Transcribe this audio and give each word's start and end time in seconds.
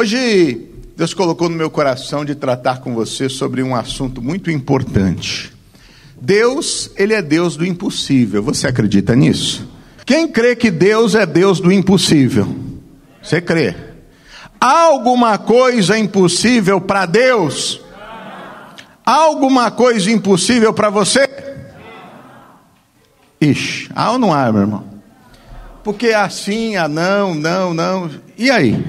Hoje, 0.00 0.66
Deus 0.96 1.12
colocou 1.12 1.50
no 1.50 1.54
meu 1.54 1.68
coração 1.68 2.24
de 2.24 2.34
tratar 2.34 2.80
com 2.80 2.94
você 2.94 3.28
sobre 3.28 3.62
um 3.62 3.76
assunto 3.76 4.22
muito 4.22 4.50
importante. 4.50 5.52
Deus, 6.18 6.90
Ele 6.96 7.12
é 7.12 7.20
Deus 7.20 7.54
do 7.54 7.66
impossível. 7.66 8.42
Você 8.44 8.66
acredita 8.66 9.14
nisso? 9.14 9.68
Quem 10.06 10.26
crê 10.26 10.56
que 10.56 10.70
Deus 10.70 11.14
é 11.14 11.26
Deus 11.26 11.60
do 11.60 11.70
impossível? 11.70 12.48
Você 13.22 13.42
crê? 13.42 13.76
Há 14.58 14.84
alguma 14.84 15.36
coisa 15.36 15.98
impossível 15.98 16.80
para 16.80 17.04
Deus? 17.04 17.82
Há 19.04 19.12
alguma 19.12 19.70
coisa 19.70 20.10
impossível 20.10 20.72
para 20.72 20.88
você? 20.88 21.28
Ixi, 23.38 23.90
há 23.94 24.12
ou 24.12 24.18
não 24.18 24.32
há, 24.32 24.50
meu 24.50 24.62
irmão? 24.62 24.84
Porque 25.84 26.08
assim, 26.08 26.74
ah, 26.76 26.88
não, 26.88 27.34
não, 27.34 27.74
não. 27.74 28.10
E 28.38 28.50
aí? 28.50 28.82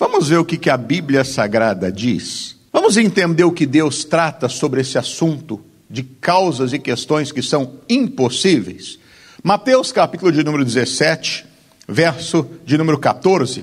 Vamos 0.00 0.30
ver 0.30 0.38
o 0.38 0.44
que, 0.46 0.70
a 0.70 0.78
Bíblia 0.78 1.24
Sagrada 1.24 1.92
diz? 1.92 2.56
Vamos 2.72 2.96
entender 2.96 3.44
o 3.44 3.52
que 3.52 3.66
Deus 3.66 4.02
trata 4.02 4.48
sobre 4.48 4.80
esse 4.80 4.96
assunto 4.96 5.60
de 5.90 6.02
causas 6.02 6.72
e 6.72 6.78
questões 6.78 7.30
que 7.30 7.42
são 7.42 7.74
impossíveis? 7.86 8.98
Mateus, 9.44 9.92
capítulo 9.92 10.32
de 10.32 10.42
número 10.42 10.64
17, 10.64 11.44
verso 11.86 12.48
de 12.64 12.78
número 12.78 12.98
14. 12.98 13.62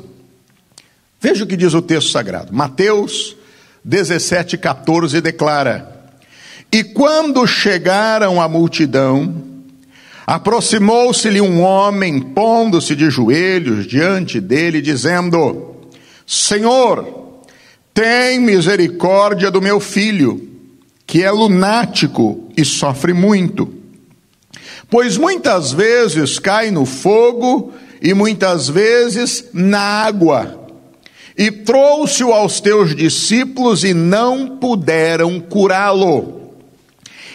Veja 1.19 1.43
o 1.43 1.47
que 1.47 1.57
diz 1.57 1.73
o 1.73 1.81
texto 1.81 2.11
sagrado. 2.11 2.53
Mateus 2.53 3.35
17, 3.83 4.59
14 4.59 5.19
declara: 5.21 6.21
E 6.71 6.83
quando 6.83 7.47
chegaram 7.47 8.39
a 8.39 8.47
multidão, 8.47 9.43
Aproximou-se-lhe 10.27 11.39
um 11.39 11.61
homem, 11.61 12.19
pondo-se 12.19 12.97
de 12.97 13.09
joelhos 13.09 13.87
diante 13.87 14.41
dele, 14.41 14.81
dizendo: 14.81 15.66
Senhor, 16.27 17.41
tem 17.93 18.37
misericórdia 18.37 19.49
do 19.49 19.61
meu 19.61 19.79
filho, 19.79 20.45
que 21.05 21.23
é 21.23 21.31
lunático 21.31 22.49
e 22.57 22.65
sofre 22.65 23.13
muito. 23.13 23.73
Pois 24.89 25.17
muitas 25.17 25.71
vezes 25.71 26.37
cai 26.37 26.69
no 26.69 26.85
fogo 26.85 27.73
e 28.01 28.13
muitas 28.13 28.67
vezes 28.67 29.45
na 29.53 29.79
água. 29.79 30.67
E 31.37 31.49
trouxe-o 31.49 32.33
aos 32.33 32.59
teus 32.59 32.93
discípulos 32.93 33.85
e 33.85 33.93
não 33.93 34.57
puderam 34.57 35.39
curá-lo. 35.39 36.51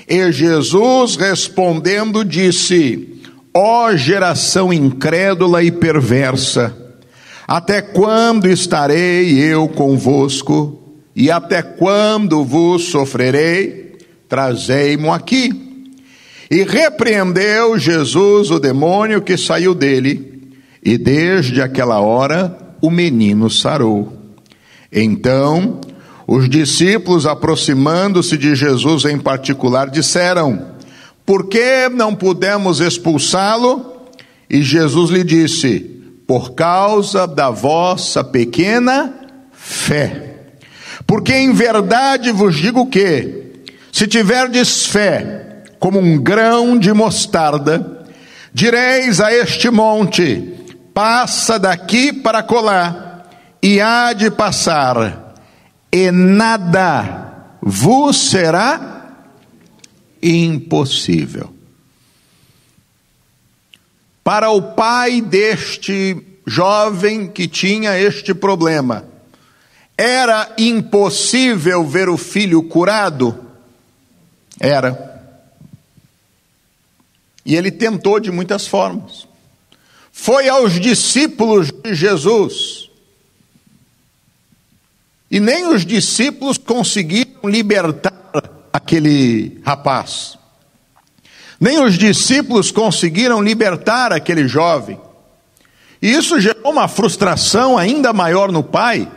E 0.07 0.31
Jesus 0.33 1.17
respondendo 1.17 2.25
disse: 2.25 3.21
Ó 3.55 3.95
geração 3.97 4.71
incrédula 4.71 5.63
e 5.63 5.71
perversa, 5.71 6.77
até 7.47 7.83
quando 7.83 8.49
estarei 8.49 9.39
eu 9.39 9.69
convosco? 9.69 10.79
E 11.15 11.31
até 11.31 11.63
quando 11.63 12.45
vos 12.45 12.85
sofrerei? 12.85 13.99
Trazei-mo 14.29 15.13
aqui. 15.13 15.89
E 16.51 16.63
repreendeu 16.63 17.79
Jesus 17.79 18.51
o 18.51 18.59
demônio 18.59 19.23
que 19.23 19.37
saiu 19.37 19.75
dele, 19.75 20.53
e 20.85 20.99
desde 20.99 21.63
aquela 21.63 22.01
hora 22.01 22.57
o 22.81 22.91
menino 22.91 23.49
sarou. 23.49 24.13
Então 24.91 25.81
os 26.27 26.49
discípulos, 26.49 27.27
aproximando-se 27.27 28.39
de 28.39 28.55
Jesus 28.55 29.05
em 29.05 29.19
particular, 29.19 29.91
disseram: 29.91 30.73
Por 31.27 31.49
que 31.49 31.89
não 31.89 32.15
pudemos 32.15 32.81
expulsá-lo? 32.81 34.11
E 34.49 34.63
Jesus 34.63 35.11
lhe 35.11 35.25
disse: 35.25 36.02
Por 36.27 36.55
causa 36.55 37.27
da 37.27 37.51
vossa 37.51 38.23
pequena 38.23 39.15
fé. 39.53 40.37
Porque 41.07 41.35
em 41.35 41.53
verdade 41.53 42.33
vos 42.33 42.57
digo 42.57 42.87
que, 42.87 43.65
se 43.91 44.07
tiverdes 44.07 44.87
fé 44.87 45.65
como 45.79 45.99
um 45.99 46.23
grão 46.23 46.79
de 46.79 46.93
mostarda, 46.93 48.07
direis 48.53 49.21
a 49.21 49.33
este 49.33 49.71
monte: 49.71 50.55
Passa 50.95 51.59
daqui 51.59 52.13
para 52.13 52.43
colar, 52.43 53.29
e 53.63 53.81
há 53.81 54.13
de 54.13 54.31
passar 54.31 55.23
e 55.93 56.11
nada 56.11 57.59
vos 57.61 58.17
será 58.31 59.27
impossível. 60.23 61.53
Para 64.25 64.51
o 64.51 64.75
pai 64.75 65.21
deste 65.21 66.17
jovem 66.47 67.29
que 67.29 67.49
tinha 67.49 67.99
este 67.99 68.33
problema, 68.35 69.05
era 69.97 70.55
impossível 70.59 71.85
ver 71.85 72.09
o 72.09 72.17
filho 72.17 72.63
curado? 72.63 73.39
Era. 74.59 75.11
E 77.45 77.57
ele 77.57 77.71
tentou 77.71 78.21
de 78.21 78.31
muitas 78.31 78.67
formas. 78.67 79.27
Foi 80.13 80.49
aos 80.49 80.79
discípulos 80.79 81.71
de 81.71 81.95
Jesus 81.95 82.91
e 85.33 85.41
nem 85.41 85.67
os 85.67 85.87
discípulos 85.87 86.59
conseguiram 86.59 87.49
libertar 87.49 88.13
aquele 88.71 89.61
rapaz. 89.65 90.37
Nem 91.63 91.81
os 91.81 91.97
discípulos 91.97 92.73
conseguiram 92.73 93.41
libertar 93.41 94.13
aquele 94.13 94.49
jovem. 94.49 94.99
E 96.03 96.11
isso 96.11 96.41
gerou 96.41 96.73
uma 96.73 96.89
frustração 96.89 97.79
ainda 97.79 98.13
maior 98.13 98.51
no 98.51 98.65
pai, 98.65 99.09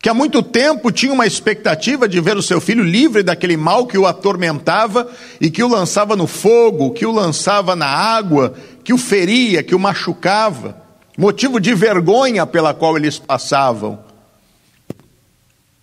que 0.00 0.08
há 0.08 0.12
muito 0.12 0.42
tempo 0.42 0.90
tinha 0.90 1.12
uma 1.12 1.24
expectativa 1.24 2.08
de 2.08 2.20
ver 2.20 2.36
o 2.36 2.42
seu 2.42 2.60
filho 2.60 2.82
livre 2.82 3.22
daquele 3.22 3.56
mal 3.56 3.86
que 3.86 3.96
o 3.96 4.08
atormentava 4.08 5.08
e 5.40 5.48
que 5.48 5.62
o 5.62 5.68
lançava 5.68 6.16
no 6.16 6.26
fogo, 6.26 6.90
que 6.90 7.06
o 7.06 7.12
lançava 7.12 7.76
na 7.76 7.86
água, 7.86 8.54
que 8.82 8.92
o 8.92 8.98
feria, 8.98 9.62
que 9.62 9.76
o 9.76 9.78
machucava, 9.78 10.76
motivo 11.16 11.60
de 11.60 11.72
vergonha 11.74 12.44
pela 12.44 12.74
qual 12.74 12.96
eles 12.96 13.20
passavam. 13.20 14.00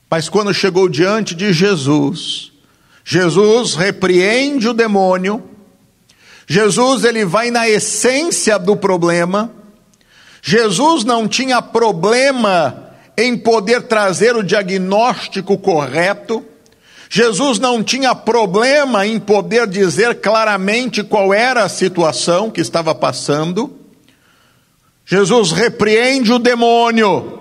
Mas 0.10 0.28
quando 0.28 0.54
chegou 0.54 0.90
diante 0.90 1.34
de 1.34 1.54
Jesus, 1.54 2.52
Jesus 3.06 3.76
repreende 3.76 4.68
o 4.68 4.74
demônio. 4.74 5.50
Jesus 6.51 7.06
ele 7.06 7.23
vai 7.23 7.50
na 7.50 7.69
essência 7.69 8.59
do 8.59 8.75
problema. 8.75 9.50
Jesus 10.41 11.06
não 11.06 11.25
tinha 11.25 11.62
problema 11.62 12.91
em 13.17 13.38
poder 13.38 13.84
trazer 13.84 14.35
o 14.35 14.44
diagnóstico 14.44 15.57
correto. 15.57 16.44
Jesus 17.09 17.57
não 17.57 17.81
tinha 17.81 18.13
problema 18.13 19.07
em 19.07 19.17
poder 19.17 19.66
dizer 19.66 20.19
claramente 20.19 21.06
qual 21.06 21.34
era 21.34 21.63
a 21.63 21.69
situação 21.69 22.51
que 22.51 22.59
estava 22.59 22.94
passando. 22.94 23.79
Jesus 25.06 25.53
repreende 25.53 26.33
o 26.33 26.39
demônio. 26.39 27.39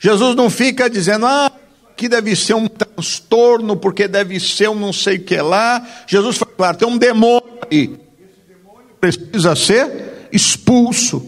Jesus 0.00 0.34
não 0.34 0.50
fica 0.50 0.90
dizendo, 0.90 1.26
ah, 1.26 1.52
que 1.96 2.08
deve 2.08 2.34
ser 2.34 2.54
um 2.54 2.66
transtorno, 3.00 3.76
porque 3.76 4.06
deve 4.06 4.38
ser 4.38 4.68
um 4.68 4.74
não 4.74 4.92
sei 4.92 5.16
o 5.16 5.24
que 5.24 5.40
lá. 5.40 5.86
Jesus 6.06 6.36
fala, 6.36 6.52
claro, 6.56 6.76
tem 6.76 6.88
um 6.88 6.98
demônio 6.98 7.58
aí. 7.70 7.96
Esse 8.20 8.48
demônio 8.48 8.88
precisa 9.00 9.56
ser 9.56 10.28
expulso. 10.30 11.26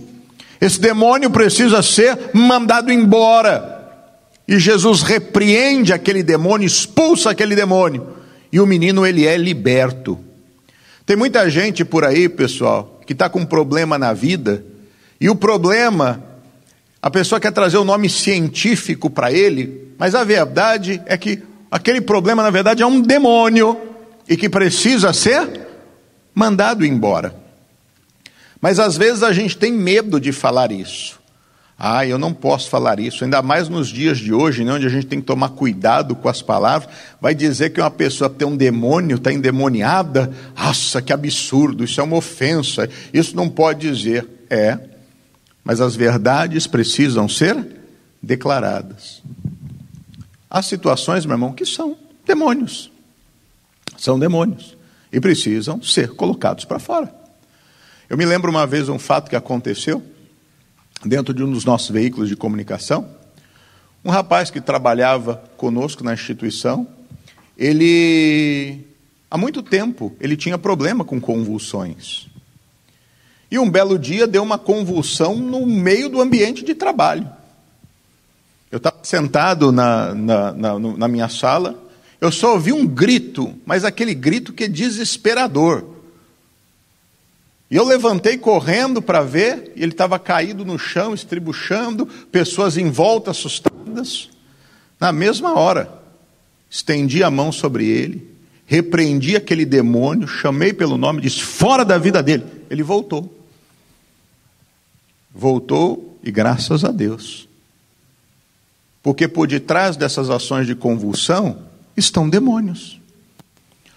Esse 0.60 0.80
demônio 0.80 1.30
precisa 1.30 1.82
ser 1.82 2.16
mandado 2.32 2.92
embora. 2.92 3.80
E 4.46 4.58
Jesus 4.58 5.02
repreende 5.02 5.92
aquele 5.92 6.22
demônio, 6.22 6.66
expulsa 6.66 7.30
aquele 7.30 7.56
demônio. 7.56 8.16
E 8.52 8.60
o 8.60 8.66
menino, 8.66 9.06
ele 9.06 9.26
é 9.26 9.36
liberto. 9.36 10.18
Tem 11.06 11.16
muita 11.16 11.48
gente 11.48 11.84
por 11.84 12.04
aí, 12.04 12.28
pessoal, 12.28 13.00
que 13.06 13.12
está 13.12 13.28
com 13.28 13.40
um 13.40 13.46
problema 13.46 13.98
na 13.98 14.12
vida, 14.12 14.64
e 15.20 15.28
o 15.28 15.34
problema, 15.34 16.22
a 17.00 17.10
pessoa 17.10 17.40
quer 17.40 17.52
trazer 17.52 17.76
o 17.76 17.82
um 17.82 17.84
nome 17.84 18.08
científico 18.08 19.08
para 19.08 19.32
ele, 19.32 19.92
mas 19.98 20.14
a 20.14 20.24
verdade 20.24 21.00
é 21.06 21.16
que 21.16 21.42
aquele 21.72 22.02
problema, 22.02 22.42
na 22.42 22.50
verdade, 22.50 22.82
é 22.82 22.86
um 22.86 23.00
demônio 23.00 23.80
e 24.28 24.36
que 24.36 24.50
precisa 24.50 25.10
ser 25.14 25.66
mandado 26.34 26.84
embora. 26.84 27.34
Mas 28.60 28.78
às 28.78 28.94
vezes 28.94 29.22
a 29.22 29.32
gente 29.32 29.56
tem 29.56 29.72
medo 29.72 30.20
de 30.20 30.32
falar 30.32 30.70
isso. 30.70 31.18
Ah, 31.78 32.06
eu 32.06 32.18
não 32.18 32.32
posso 32.32 32.68
falar 32.68 33.00
isso, 33.00 33.24
ainda 33.24 33.42
mais 33.42 33.68
nos 33.70 33.88
dias 33.88 34.18
de 34.18 34.32
hoje, 34.32 34.62
né, 34.62 34.72
onde 34.74 34.86
a 34.86 34.90
gente 34.90 35.06
tem 35.06 35.18
que 35.18 35.26
tomar 35.26 35.48
cuidado 35.48 36.14
com 36.14 36.28
as 36.28 36.42
palavras. 36.42 36.94
Vai 37.20 37.34
dizer 37.34 37.70
que 37.70 37.80
uma 37.80 37.90
pessoa 37.90 38.28
tem 38.28 38.46
um 38.46 38.56
demônio, 38.56 39.16
está 39.16 39.32
endemoniada? 39.32 40.30
Nossa, 40.56 41.00
que 41.00 41.12
absurdo, 41.12 41.82
isso 41.82 42.00
é 42.00 42.04
uma 42.04 42.16
ofensa, 42.16 42.88
isso 43.12 43.34
não 43.34 43.48
pode 43.48 43.90
dizer. 43.90 44.28
É, 44.48 44.78
mas 45.64 45.80
as 45.80 45.96
verdades 45.96 46.66
precisam 46.66 47.28
ser 47.28 47.56
declaradas. 48.22 49.22
Há 50.54 50.60
situações, 50.60 51.24
meu 51.24 51.32
irmão, 51.32 51.54
que 51.54 51.64
são 51.64 51.96
demônios. 52.26 52.92
São 53.96 54.18
demônios. 54.18 54.76
E 55.10 55.18
precisam 55.18 55.82
ser 55.82 56.10
colocados 56.10 56.66
para 56.66 56.78
fora. 56.78 57.10
Eu 58.06 58.18
me 58.18 58.26
lembro 58.26 58.50
uma 58.50 58.66
vez 58.66 58.90
um 58.90 58.98
fato 58.98 59.30
que 59.30 59.36
aconteceu 59.36 60.02
dentro 61.02 61.32
de 61.32 61.42
um 61.42 61.50
dos 61.50 61.64
nossos 61.64 61.88
veículos 61.88 62.28
de 62.28 62.36
comunicação. 62.36 63.08
Um 64.04 64.10
rapaz 64.10 64.50
que 64.50 64.60
trabalhava 64.60 65.42
conosco 65.56 66.04
na 66.04 66.12
instituição, 66.12 66.86
ele 67.56 68.84
há 69.30 69.38
muito 69.38 69.62
tempo 69.62 70.14
ele 70.20 70.36
tinha 70.36 70.58
problema 70.58 71.02
com 71.02 71.18
convulsões. 71.18 72.26
E 73.50 73.58
um 73.58 73.70
belo 73.70 73.98
dia 73.98 74.26
deu 74.26 74.42
uma 74.42 74.58
convulsão 74.58 75.34
no 75.34 75.64
meio 75.64 76.10
do 76.10 76.20
ambiente 76.20 76.62
de 76.62 76.74
trabalho. 76.74 77.40
Eu 78.72 78.78
estava 78.78 79.00
sentado 79.02 79.70
na, 79.70 80.14
na, 80.14 80.52
na, 80.54 80.78
na, 80.78 81.06
minha 81.06 81.28
sala, 81.28 81.78
eu 82.18 82.32
só 82.32 82.54
ouvi 82.54 82.72
um 82.72 82.86
grito, 82.86 83.54
mas 83.66 83.84
aquele 83.84 84.14
grito 84.14 84.50
que 84.50 84.64
é 84.64 84.68
desesperador. 84.68 85.84
E 87.70 87.76
eu 87.76 87.84
levantei 87.84 88.38
correndo 88.38 89.02
para 89.02 89.20
ver, 89.20 89.72
e 89.76 89.82
ele 89.82 89.92
estava 89.92 90.18
caído 90.18 90.64
no 90.64 90.78
chão, 90.78 91.12
estribuchando, 91.12 92.06
pessoas 92.06 92.78
em 92.78 92.90
volta 92.90 93.32
assustadas. 93.32 94.30
Na 94.98 95.12
mesma 95.12 95.54
hora, 95.58 95.92
estendi 96.70 97.22
a 97.22 97.30
mão 97.30 97.52
sobre 97.52 97.86
ele, 97.86 98.26
repreendi 98.64 99.36
aquele 99.36 99.66
demônio, 99.66 100.26
chamei 100.26 100.72
pelo 100.72 100.96
nome, 100.96 101.20
disse: 101.20 101.42
fora 101.42 101.84
da 101.84 101.98
vida 101.98 102.22
dele. 102.22 102.46
Ele 102.70 102.82
voltou. 102.82 103.38
Voltou 105.30 106.18
e 106.22 106.30
graças 106.30 106.84
a 106.84 106.90
Deus. 106.90 107.51
Porque 109.02 109.26
por 109.26 109.48
detrás 109.48 109.96
dessas 109.96 110.30
ações 110.30 110.66
de 110.66 110.74
convulsão 110.74 111.58
estão 111.96 112.28
demônios. 112.28 113.00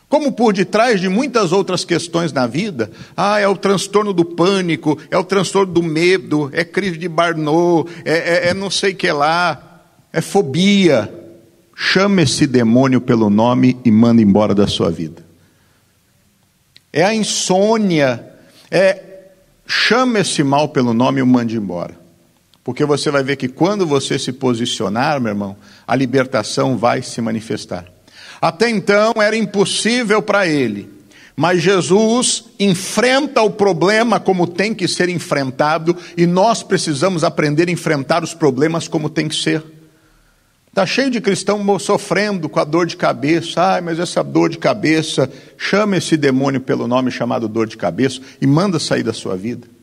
Como 0.07 0.31
por 0.31 0.53
detrás 0.53 1.01
de 1.01 1.09
muitas 1.09 1.51
outras 1.51 1.83
questões 1.83 2.31
na 2.31 2.47
vida, 2.47 2.91
ah, 3.17 3.39
é 3.39 3.47
o 3.47 3.57
transtorno 3.57 4.13
do 4.13 4.23
pânico, 4.23 4.97
é 5.09 5.17
o 5.17 5.23
transtorno 5.23 5.73
do 5.73 5.83
medo, 5.83 6.49
é 6.53 6.63
crise 6.63 6.97
de 6.97 7.09
Barnot, 7.09 7.89
é, 8.05 8.13
é, 8.13 8.49
é 8.49 8.53
não 8.53 8.69
sei 8.69 8.93
que 8.93 9.11
lá, 9.11 9.81
é 10.13 10.21
fobia. 10.21 11.13
Chama 11.75 12.21
esse 12.21 12.47
demônio 12.47 13.01
pelo 13.01 13.29
nome 13.29 13.77
e 13.83 13.91
manda 13.91 14.21
embora 14.21 14.55
da 14.55 14.67
sua 14.67 14.89
vida. 14.89 15.25
É 16.93 17.03
a 17.03 17.13
insônia, 17.13 18.25
é 18.71 19.03
chama 19.67 20.19
esse 20.19 20.43
mal 20.43 20.69
pelo 20.69 20.93
nome 20.93 21.19
e 21.19 21.23
o 21.23 21.27
mande 21.27 21.57
embora. 21.57 22.04
Porque 22.65 22.83
você 22.83 23.11
vai 23.11 23.23
ver 23.23 23.35
que 23.35 23.47
quando 23.47 23.85
você 23.85 24.17
se 24.17 24.33
posicionar, 24.33 25.21
meu 25.21 25.29
irmão, 25.29 25.55
a 25.87 25.95
libertação 25.95 26.75
vai 26.75 27.03
se 27.03 27.21
manifestar. 27.21 27.85
Até 28.41 28.67
então 28.71 29.13
era 29.21 29.37
impossível 29.37 30.19
para 30.19 30.47
ele, 30.47 30.89
mas 31.35 31.61
Jesus 31.61 32.45
enfrenta 32.59 33.43
o 33.43 33.51
problema 33.51 34.19
como 34.19 34.47
tem 34.47 34.73
que 34.73 34.87
ser 34.87 35.09
enfrentado 35.09 35.95
e 36.17 36.25
nós 36.25 36.63
precisamos 36.63 37.23
aprender 37.23 37.69
a 37.69 37.71
enfrentar 37.71 38.23
os 38.23 38.33
problemas 38.33 38.87
como 38.87 39.11
tem 39.11 39.27
que 39.27 39.35
ser. 39.35 39.63
Está 40.67 40.87
cheio 40.87 41.11
de 41.11 41.21
cristão 41.21 41.77
sofrendo 41.77 42.49
com 42.49 42.59
a 42.59 42.63
dor 42.63 42.87
de 42.87 42.97
cabeça. 42.97 43.61
Ai, 43.61 43.81
mas 43.81 43.99
essa 43.99 44.23
dor 44.23 44.49
de 44.49 44.57
cabeça, 44.57 45.31
chama 45.55 45.97
esse 45.97 46.17
demônio 46.17 46.59
pelo 46.59 46.87
nome 46.87 47.11
chamado 47.11 47.47
dor 47.47 47.67
de 47.67 47.77
cabeça 47.77 48.19
e 48.41 48.47
manda 48.47 48.79
sair 48.79 49.03
da 49.03 49.13
sua 49.13 49.37
vida. 49.37 49.74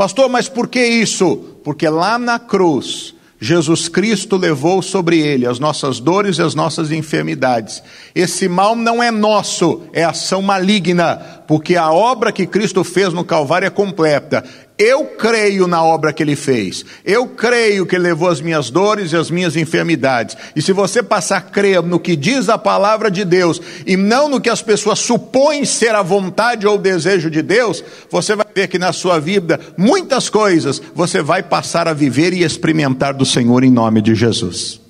Pastor, 0.00 0.30
mas 0.30 0.48
por 0.48 0.66
que 0.66 0.82
isso? 0.82 1.36
Porque 1.62 1.86
lá 1.86 2.18
na 2.18 2.38
cruz, 2.38 3.14
Jesus 3.38 3.86
Cristo 3.86 4.38
levou 4.38 4.80
sobre 4.80 5.18
ele 5.18 5.44
as 5.44 5.58
nossas 5.58 6.00
dores 6.00 6.38
e 6.38 6.42
as 6.42 6.54
nossas 6.54 6.90
enfermidades. 6.90 7.82
Esse 8.14 8.48
mal 8.48 8.74
não 8.74 9.02
é 9.02 9.10
nosso, 9.10 9.82
é 9.92 10.02
ação 10.02 10.40
maligna, 10.40 11.39
porque 11.50 11.74
a 11.74 11.90
obra 11.90 12.30
que 12.30 12.46
Cristo 12.46 12.84
fez 12.84 13.12
no 13.12 13.24
Calvário 13.24 13.66
é 13.66 13.70
completa. 13.70 14.44
Eu 14.78 15.04
creio 15.04 15.66
na 15.66 15.82
obra 15.82 16.12
que 16.12 16.22
ele 16.22 16.36
fez. 16.36 16.84
Eu 17.04 17.26
creio 17.26 17.84
que 17.84 17.96
ele 17.96 18.04
levou 18.04 18.28
as 18.28 18.40
minhas 18.40 18.70
dores 18.70 19.10
e 19.10 19.16
as 19.16 19.32
minhas 19.32 19.56
enfermidades. 19.56 20.36
E 20.54 20.62
se 20.62 20.72
você 20.72 21.02
passar 21.02 21.38
a 21.38 21.40
crer 21.40 21.82
no 21.82 21.98
que 21.98 22.14
diz 22.14 22.48
a 22.48 22.56
palavra 22.56 23.10
de 23.10 23.24
Deus 23.24 23.60
e 23.84 23.96
não 23.96 24.28
no 24.28 24.40
que 24.40 24.48
as 24.48 24.62
pessoas 24.62 25.00
supõem 25.00 25.64
ser 25.64 25.92
a 25.92 26.02
vontade 26.02 26.68
ou 26.68 26.76
o 26.76 26.78
desejo 26.78 27.28
de 27.28 27.42
Deus, 27.42 27.82
você 28.08 28.36
vai 28.36 28.46
ver 28.54 28.68
que 28.68 28.78
na 28.78 28.92
sua 28.92 29.18
vida 29.18 29.58
muitas 29.76 30.28
coisas 30.28 30.80
você 30.94 31.20
vai 31.20 31.42
passar 31.42 31.88
a 31.88 31.92
viver 31.92 32.32
e 32.32 32.44
experimentar 32.44 33.12
do 33.12 33.26
Senhor 33.26 33.64
em 33.64 33.72
nome 33.72 34.00
de 34.00 34.14
Jesus. 34.14 34.80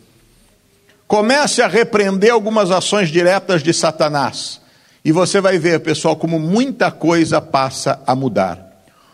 Comece 1.09 1.63
a 1.63 1.67
repreender 1.67 2.31
algumas 2.31 2.71
ações 2.71 3.09
diretas 3.09 3.63
de 3.63 3.73
Satanás. 3.73 4.60
E 5.05 5.13
você 5.13 5.41
vai 5.41 5.59
ver, 5.59 5.81
pessoal, 5.81 6.17
como 6.17 6.39
muita 6.39 6.91
coisa 6.91 7.41
passa 7.41 8.03
a 8.07 8.15
mudar. 8.15 8.71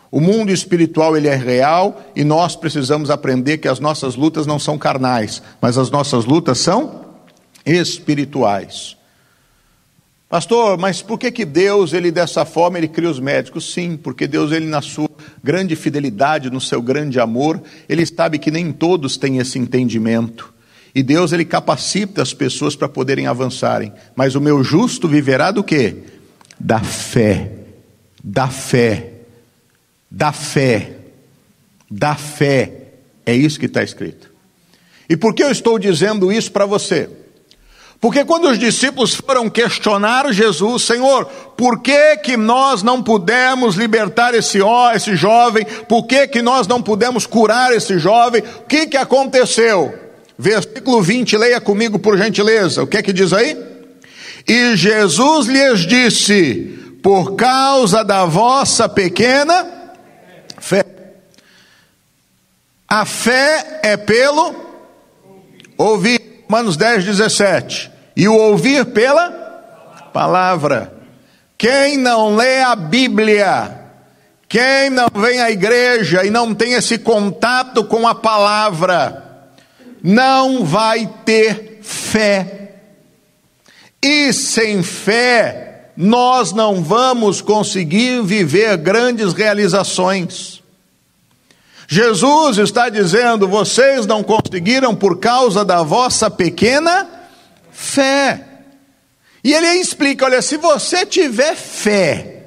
O 0.09 0.19
mundo 0.19 0.51
espiritual 0.51 1.17
ele 1.17 1.27
é 1.27 1.35
real 1.35 2.01
e 2.15 2.23
nós 2.23 2.55
precisamos 2.55 3.09
aprender 3.09 3.57
que 3.57 3.67
as 3.67 3.79
nossas 3.79 4.15
lutas 4.15 4.45
não 4.45 4.57
são 4.57 4.77
carnais, 4.77 5.41
mas 5.61 5.77
as 5.77 5.89
nossas 5.89 6.25
lutas 6.25 6.59
são 6.59 7.05
espirituais. 7.65 8.95
Pastor, 10.29 10.77
mas 10.77 11.01
por 11.01 11.17
que 11.17 11.31
que 11.31 11.45
Deus 11.45 11.93
ele 11.93 12.11
dessa 12.11 12.43
forma 12.43 12.77
ele 12.77 12.89
cria 12.89 13.09
os 13.09 13.19
médicos? 13.19 13.71
Sim, 13.73 13.95
porque 13.95 14.27
Deus 14.27 14.51
ele 14.51 14.65
na 14.65 14.81
sua 14.81 15.09
grande 15.41 15.73
fidelidade, 15.75 16.49
no 16.49 16.59
seu 16.59 16.81
grande 16.81 17.17
amor, 17.17 17.61
ele 17.87 18.05
sabe 18.05 18.37
que 18.37 18.51
nem 18.51 18.73
todos 18.73 19.15
têm 19.15 19.37
esse 19.37 19.57
entendimento. 19.57 20.53
E 20.97 21.03
Deus 21.03 21.31
ele 21.31 21.45
capacita 21.45 22.21
as 22.21 22.33
pessoas 22.33 22.75
para 22.75 22.89
poderem 22.89 23.27
avançarem. 23.27 23.93
Mas 24.15 24.35
o 24.35 24.41
meu 24.41 24.63
justo 24.63 25.07
viverá 25.07 25.51
do 25.51 25.63
quê? 25.63 25.95
Da 26.59 26.79
fé. 26.79 27.51
Da 28.23 28.47
fé 28.47 29.13
da 30.09 30.31
fé. 30.31 30.91
Da 31.89 32.15
fé. 32.15 32.71
É 33.25 33.33
isso 33.33 33.59
que 33.59 33.65
está 33.65 33.83
escrito. 33.83 34.29
E 35.09 35.15
por 35.15 35.33
que 35.33 35.43
eu 35.43 35.51
estou 35.51 35.77
dizendo 35.77 36.31
isso 36.31 36.51
para 36.51 36.65
você? 36.65 37.09
Porque 37.99 38.23
quando 38.23 38.49
os 38.49 38.59
discípulos 38.59 39.15
foram 39.15 39.49
questionar 39.49 40.31
Jesus, 40.31 40.83
Senhor, 40.83 41.25
por 41.25 41.81
que 41.81 42.17
que 42.17 42.37
nós 42.37 42.83
não 42.83 43.01
pudemos 43.01 43.75
libertar 43.75 44.35
esse, 44.35 44.59
esse 44.93 45.15
jovem? 45.15 45.65
Por 45.87 46.05
que 46.05 46.27
que 46.27 46.41
nós 46.41 46.67
não 46.67 46.81
pudemos 46.81 47.25
curar 47.25 47.73
esse 47.73 47.97
jovem? 47.97 48.41
O 48.41 48.63
que 48.65 48.87
que 48.87 48.97
aconteceu? 48.97 50.06
Versículo 50.37 51.01
20, 51.01 51.37
leia 51.37 51.59
comigo 51.59 51.97
por 51.97 52.17
gentileza. 52.17 52.83
O 52.83 52.87
que 52.87 52.97
é 52.97 53.01
que 53.01 53.13
diz 53.13 53.33
aí? 53.33 53.57
E 54.47 54.75
Jesus 54.75 55.47
lhes 55.47 55.79
disse: 55.81 56.97
Por 57.01 57.35
causa 57.35 58.03
da 58.03 58.25
vossa 58.25 58.87
pequena 58.87 59.77
Fé. 60.59 60.85
A 62.87 63.05
fé 63.05 63.79
é 63.83 63.97
pelo 63.97 64.55
ouvir. 65.77 66.45
Romanos 66.49 66.77
10, 66.77 67.05
17. 67.05 67.91
E 68.15 68.27
o 68.27 68.33
ouvir 68.33 68.85
pela 68.85 69.29
palavra. 70.13 70.93
Quem 71.57 71.97
não 71.97 72.35
lê 72.35 72.61
a 72.61 72.75
Bíblia, 72.75 73.77
quem 74.47 74.89
não 74.89 75.07
vem 75.13 75.41
à 75.41 75.51
igreja 75.51 76.23
e 76.23 76.29
não 76.29 76.53
tem 76.53 76.73
esse 76.73 76.97
contato 76.97 77.83
com 77.83 78.07
a 78.07 78.15
palavra, 78.15 79.26
não 80.07 80.63
vai 80.63 81.05
ter 81.25 81.79
fé. 81.81 82.75
E 84.01 84.31
sem 84.31 84.81
fé, 84.81 85.89
nós 85.97 86.53
não 86.53 86.81
vamos 86.81 87.41
conseguir 87.41 88.23
viver 88.23 88.77
grandes 88.77 89.33
realizações. 89.33 90.63
Jesus 91.89 92.57
está 92.57 92.87
dizendo: 92.87 93.49
vocês 93.49 94.05
não 94.05 94.23
conseguiram 94.23 94.95
por 94.95 95.19
causa 95.19 95.65
da 95.65 95.83
vossa 95.83 96.31
pequena 96.31 97.05
fé. 97.69 98.45
E 99.43 99.53
ele 99.53 99.67
explica: 99.73 100.23
olha, 100.23 100.41
se 100.41 100.55
você 100.55 101.05
tiver 101.05 101.53
fé 101.53 102.45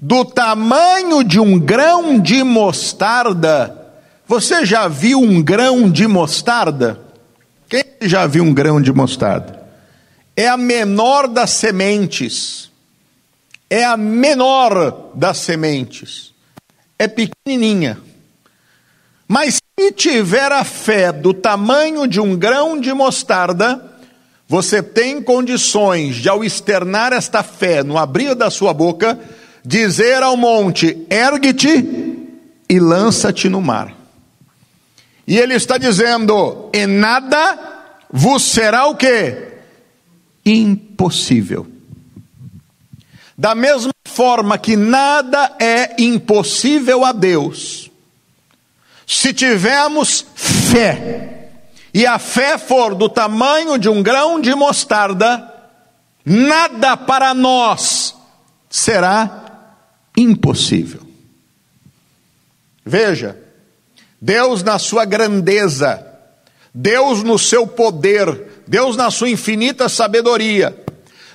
do 0.00 0.24
tamanho 0.24 1.24
de 1.24 1.40
um 1.40 1.58
grão 1.58 2.20
de 2.20 2.44
mostarda, 2.44 3.79
você 4.30 4.64
já 4.64 4.86
viu 4.86 5.20
um 5.20 5.42
grão 5.42 5.90
de 5.90 6.06
mostarda? 6.06 7.00
Quem 7.68 7.84
já 8.02 8.26
viu 8.26 8.44
um 8.44 8.54
grão 8.54 8.80
de 8.80 8.92
mostarda? 8.92 9.60
É 10.36 10.46
a 10.48 10.56
menor 10.56 11.26
das 11.26 11.50
sementes 11.50 12.70
é 13.70 13.84
a 13.84 13.96
menor 13.96 15.12
das 15.14 15.38
sementes, 15.38 16.34
é 16.98 17.06
pequenininha. 17.06 17.98
Mas 19.28 19.58
se 19.78 19.92
tiver 19.92 20.50
a 20.50 20.64
fé 20.64 21.12
do 21.12 21.32
tamanho 21.32 22.08
de 22.08 22.20
um 22.20 22.36
grão 22.36 22.80
de 22.80 22.92
mostarda, 22.92 23.80
você 24.48 24.82
tem 24.82 25.22
condições 25.22 26.16
de, 26.16 26.28
ao 26.28 26.42
externar 26.42 27.12
esta 27.12 27.44
fé 27.44 27.84
no 27.84 27.96
abrir 27.96 28.34
da 28.34 28.50
sua 28.50 28.74
boca, 28.74 29.16
dizer 29.64 30.20
ao 30.24 30.36
monte: 30.36 31.06
ergue-te 31.08 32.26
e 32.68 32.80
lança-te 32.80 33.48
no 33.48 33.60
mar. 33.60 33.99
E 35.30 35.38
ele 35.38 35.54
está 35.54 35.78
dizendo: 35.78 36.68
e 36.74 36.88
nada 36.88 37.56
vos 38.10 38.42
será 38.42 38.86
o 38.86 38.96
que? 38.96 39.52
Impossível. 40.44 41.68
Da 43.38 43.54
mesma 43.54 43.92
forma 44.04 44.58
que 44.58 44.74
nada 44.74 45.54
é 45.60 46.02
impossível 46.02 47.04
a 47.04 47.12
Deus, 47.12 47.92
se 49.06 49.32
tivermos 49.32 50.26
fé 50.34 51.50
e 51.94 52.04
a 52.04 52.18
fé 52.18 52.58
for 52.58 52.96
do 52.96 53.08
tamanho 53.08 53.78
de 53.78 53.88
um 53.88 54.02
grão 54.02 54.40
de 54.40 54.52
mostarda, 54.52 55.48
nada 56.24 56.96
para 56.96 57.32
nós 57.34 58.16
será 58.68 59.68
impossível. 60.16 61.02
Veja, 62.84 63.38
Deus 64.20 64.62
na 64.62 64.78
sua 64.78 65.04
grandeza, 65.04 66.06
Deus 66.74 67.22
no 67.22 67.38
seu 67.38 67.66
poder, 67.66 68.62
Deus 68.66 68.96
na 68.96 69.10
sua 69.10 69.30
infinita 69.30 69.88
sabedoria, 69.88 70.76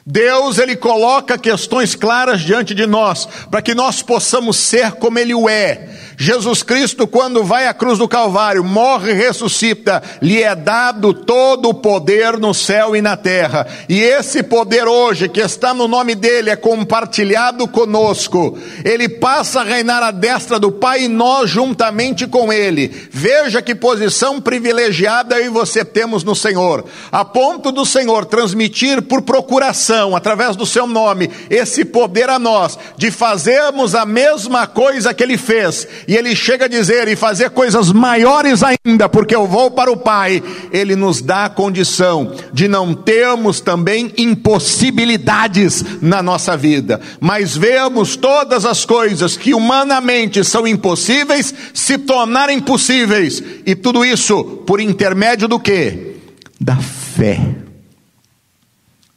Deus, 0.07 0.59
ele 0.59 0.75
coloca 0.75 1.35
questões 1.35 1.95
claras 1.95 2.41
diante 2.41 2.75
de 2.75 2.85
nós, 2.85 3.27
para 3.49 3.59
que 3.59 3.73
nós 3.73 4.03
possamos 4.03 4.55
ser 4.55 4.91
como 4.93 5.17
ele 5.17 5.33
o 5.33 5.49
é. 5.49 6.04
Jesus 6.17 6.63
Cristo, 6.63 7.07
quando 7.07 7.43
vai 7.43 7.67
à 7.67 7.73
cruz 7.73 7.97
do 7.97 8.07
Calvário, 8.07 8.63
morre 8.63 9.11
e 9.11 9.15
ressuscita, 9.15 10.01
lhe 10.21 10.41
é 10.41 10.55
dado 10.55 11.13
todo 11.13 11.69
o 11.69 11.73
poder 11.73 12.37
no 12.37 12.53
céu 12.53 12.95
e 12.95 13.01
na 13.01 13.17
terra. 13.17 13.67
E 13.89 13.99
esse 14.01 14.43
poder 14.43 14.87
hoje, 14.87 15.27
que 15.27 15.41
está 15.41 15.73
no 15.73 15.87
nome 15.87 16.15
dele, 16.15 16.49
é 16.49 16.55
compartilhado 16.55 17.67
conosco. 17.67 18.57
Ele 18.83 19.09
passa 19.09 19.61
a 19.61 19.63
reinar 19.63 20.03
à 20.03 20.11
destra 20.11 20.59
do 20.59 20.71
Pai 20.71 21.03
e 21.03 21.07
nós 21.07 21.49
juntamente 21.49 22.27
com 22.27 22.51
ele. 22.51 22.87
Veja 23.11 23.61
que 23.61 23.75
posição 23.75 24.39
privilegiada 24.39 25.39
eu 25.39 25.45
e 25.45 25.49
você 25.49 25.83
temos 25.83 26.23
no 26.23 26.35
Senhor, 26.35 26.85
a 27.11 27.23
ponto 27.23 27.71
do 27.71 27.85
Senhor 27.85 28.25
transmitir 28.25 29.01
por 29.01 29.21
procuração 29.21 30.15
através 30.15 30.55
do 30.55 30.65
seu 30.65 30.87
nome, 30.87 31.29
esse 31.49 31.83
poder 31.85 32.29
a 32.29 32.39
nós, 32.39 32.77
de 32.97 33.11
fazermos 33.11 33.95
a 33.95 34.05
mesma 34.05 34.67
coisa 34.67 35.13
que 35.13 35.23
ele 35.23 35.37
fez, 35.37 35.87
e 36.07 36.15
ele 36.15 36.35
chega 36.35 36.65
a 36.65 36.67
dizer, 36.67 37.07
e 37.07 37.15
fazer 37.15 37.49
coisas 37.49 37.91
maiores 37.91 38.61
ainda, 38.63 39.09
porque 39.09 39.35
eu 39.35 39.47
vou 39.47 39.71
para 39.71 39.91
o 39.91 39.97
Pai, 39.97 40.43
ele 40.71 40.95
nos 40.95 41.21
dá 41.21 41.45
a 41.45 41.49
condição 41.49 42.35
de 42.53 42.67
não 42.67 42.93
termos 42.93 43.59
também 43.59 44.11
impossibilidades 44.17 45.83
na 46.01 46.21
nossa 46.21 46.55
vida, 46.55 46.99
mas 47.19 47.55
vemos 47.55 48.15
todas 48.15 48.65
as 48.65 48.85
coisas 48.85 49.35
que 49.35 49.53
humanamente 49.53 50.43
são 50.43 50.67
impossíveis 50.67 51.53
se 51.73 51.97
tornarem 51.97 52.59
possíveis, 52.59 53.41
e 53.65 53.75
tudo 53.75 54.05
isso 54.05 54.43
por 54.65 54.79
intermédio 54.79 55.47
do 55.47 55.59
que? 55.59 56.15
Da 56.59 56.77
fé. 56.77 57.39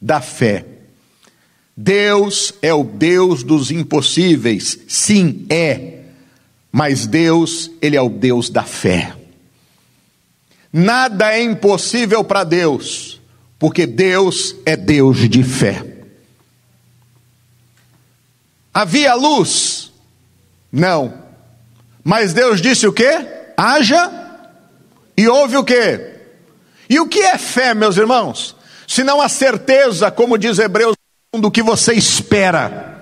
Da 0.01 0.21
fé. 0.21 0.65
Deus 1.75 2.53
é 2.61 2.73
o 2.73 2.83
Deus 2.83 3.41
dos 3.41 3.71
impossíveis, 3.71 4.77
sim, 4.85 5.45
é, 5.49 5.98
mas 6.71 7.07
Deus, 7.07 7.71
Ele 7.81 7.95
é 7.95 8.01
o 8.01 8.09
Deus 8.09 8.49
da 8.49 8.63
fé. 8.63 9.15
Nada 10.71 11.33
é 11.33 11.41
impossível 11.41 12.23
para 12.23 12.43
Deus, 12.43 13.19
porque 13.57 13.85
Deus 13.85 14.55
é 14.65 14.75
Deus 14.75 15.29
de 15.29 15.43
fé. 15.43 15.83
Havia 18.73 19.15
luz? 19.15 19.91
Não. 20.71 21.13
Mas 22.03 22.33
Deus 22.33 22.61
disse 22.61 22.87
o 22.87 22.93
que? 22.93 23.09
Haja 23.57 24.11
e 25.17 25.27
houve 25.27 25.57
o 25.57 25.63
que? 25.63 26.17
E 26.89 26.99
o 26.99 27.07
que 27.07 27.19
é 27.19 27.37
fé, 27.37 27.73
meus 27.73 27.97
irmãos? 27.97 28.55
se 28.89 29.03
não 29.03 29.21
a 29.21 29.29
certeza, 29.29 30.09
como 30.09 30.35
diz 30.35 30.57
Hebreus, 30.57 30.95
do 31.31 31.51
que 31.51 31.61
você 31.61 31.93
espera, 31.93 32.98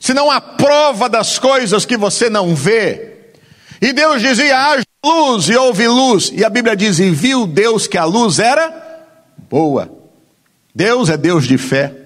se 0.00 0.12
não 0.12 0.28
a 0.28 0.40
prova 0.40 1.08
das 1.08 1.38
coisas 1.38 1.84
que 1.84 1.96
você 1.96 2.28
não 2.28 2.54
vê. 2.56 3.18
E 3.80 3.92
Deus 3.92 4.20
dizia: 4.20 4.58
haja 4.58 4.84
luz, 5.04 5.48
e 5.48 5.54
houve 5.54 5.86
luz. 5.86 6.32
E 6.34 6.44
a 6.44 6.50
Bíblia 6.50 6.74
diz: 6.74 6.98
e 6.98 7.10
viu 7.10 7.46
Deus 7.46 7.86
que 7.86 7.96
a 7.96 8.04
luz 8.04 8.40
era 8.40 9.06
boa. 9.48 9.88
Deus 10.74 11.08
é 11.08 11.16
Deus 11.16 11.46
de 11.46 11.56
fé 11.56 12.00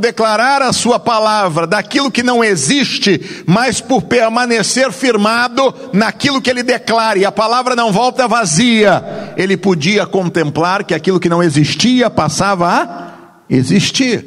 declarar 0.00 0.62
a 0.62 0.72
sua 0.72 0.98
palavra 0.98 1.66
daquilo 1.66 2.10
que 2.10 2.22
não 2.22 2.42
existe, 2.42 3.42
mas 3.46 3.80
por 3.80 4.02
permanecer 4.02 4.90
firmado 4.92 5.74
naquilo 5.92 6.40
que 6.40 6.48
ele 6.48 6.62
declara, 6.62 7.18
e 7.18 7.24
a 7.24 7.30
palavra 7.30 7.76
não 7.76 7.92
volta 7.92 8.26
vazia, 8.26 9.34
ele 9.36 9.56
podia 9.56 10.06
contemplar 10.06 10.84
que 10.84 10.94
aquilo 10.94 11.20
que 11.20 11.28
não 11.28 11.42
existia 11.42 12.08
passava 12.08 12.66
a 12.68 13.12
existir. 13.48 14.26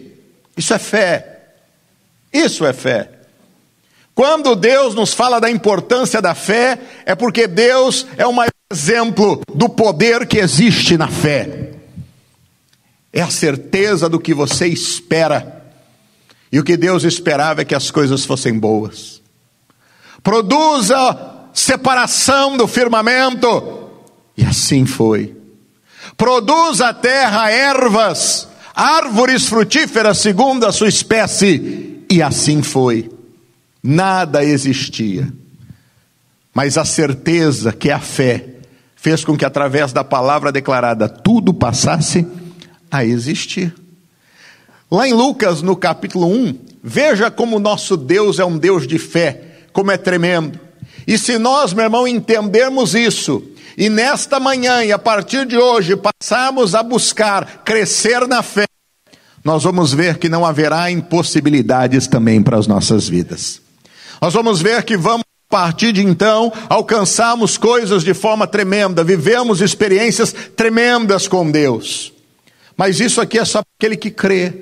Isso 0.56 0.74
é 0.74 0.80
fé. 0.80 1.33
Isso 2.34 2.66
é 2.66 2.74
fé. 2.74 3.10
Quando 4.16 4.56
Deus 4.56 4.96
nos 4.96 5.14
fala 5.14 5.40
da 5.40 5.50
importância 5.50 6.22
da 6.22 6.36
fé, 6.36 6.80
é 7.06 7.16
porque 7.16 7.48
Deus 7.48 8.06
é 8.18 8.26
o 8.26 8.34
maior 8.34 8.52
exemplo 8.72 9.42
do 9.54 9.70
poder 9.70 10.28
que 10.28 10.40
existe 10.40 10.98
na 10.98 11.08
fé. 11.08 11.72
É 13.12 13.22
a 13.22 13.30
certeza 13.30 14.10
do 14.10 14.20
que 14.20 14.34
você 14.34 14.68
espera 14.68 15.64
e 16.54 16.60
o 16.60 16.64
que 16.64 16.78
Deus 16.78 17.04
esperava 17.04 17.64
é 17.64 17.66
que 17.66 17.74
as 17.74 17.90
coisas 17.90 18.26
fossem 18.26 18.60
boas. 18.60 19.20
Produza 20.22 21.48
separação 21.52 22.56
do 22.56 22.68
firmamento. 22.68 23.90
E 24.38 24.46
assim 24.46 24.86
foi. 24.86 25.36
Produz 26.16 26.80
a 26.80 26.94
terra 26.94 27.50
ervas, 27.50 28.48
árvores 28.76 29.48
frutíferas 29.48 30.20
segundo 30.20 30.68
a 30.68 30.72
sua 30.72 30.90
espécie. 30.90 31.83
E 32.14 32.22
assim 32.22 32.62
foi. 32.62 33.10
Nada 33.82 34.46
existia. 34.46 35.34
Mas 36.54 36.78
a 36.78 36.86
certeza 36.86 37.74
que 37.74 37.90
a 37.90 38.00
fé 38.00 38.46
fez 38.96 39.26
com 39.26 39.36
que 39.36 39.44
através 39.44 39.92
da 39.92 40.04
palavra 40.04 40.52
declarada 40.52 41.10
tudo 41.10 41.52
passasse 41.52 42.28
a 42.92 43.04
existir. 43.04 43.74
Lá 44.92 45.08
em 45.08 45.14
Lucas, 45.14 45.64
no 45.64 45.76
capítulo 45.76 46.28
1, 46.28 46.56
veja 46.84 47.32
como 47.32 47.58
nosso 47.58 47.98
Deus 47.98 48.38
é 48.38 48.46
um 48.46 48.60
Deus 48.60 48.86
de 48.86 49.00
fé, 49.00 49.42
como 49.74 49.90
é 49.90 49.98
tremendo. 49.98 50.60
E 51.08 51.18
se 51.18 51.40
nós, 51.40 51.74
meu 51.74 51.86
irmão, 51.86 52.08
entendermos 52.08 52.94
isso, 52.94 53.42
e 53.76 53.90
nesta 53.90 54.40
manhã 54.40 54.84
e 54.84 54.92
a 54.92 55.00
partir 55.00 55.48
de 55.48 55.58
hoje 55.58 55.96
passarmos 55.98 56.76
a 56.76 56.84
buscar 56.84 57.64
crescer 57.66 58.28
na 58.28 58.44
fé, 58.44 58.66
nós 59.44 59.64
vamos 59.64 59.94
ver 59.94 60.18
que 60.18 60.30
não 60.30 60.46
haverá 60.46 60.90
impossibilidades 60.90 62.08
também 62.08 62.42
para 62.42 62.58
as 62.58 62.66
nossas 62.66 63.10
vidas. 63.10 63.62
Nós 64.22 64.34
vamos 64.34 64.62
ver 64.62 64.84
que 64.84 64.96
vamos 64.96 65.24
a 65.50 65.56
partir 65.56 65.92
de 65.92 66.02
então, 66.02 66.52
alcançarmos 66.70 67.58
coisas 67.58 68.04
de 68.04 68.14
forma 68.14 68.48
tremenda, 68.48 69.04
vivemos 69.04 69.62
experiências 69.62 70.34
tremendas 70.56 71.28
com 71.28 71.52
Deus. 71.52 72.14
Mas 72.78 73.00
isso 73.00 73.20
aqui 73.20 73.38
é 73.38 73.46
só 73.46 73.62
para 73.62 73.72
aquele 73.78 73.98
que 73.98 74.10
crê. 74.10 74.54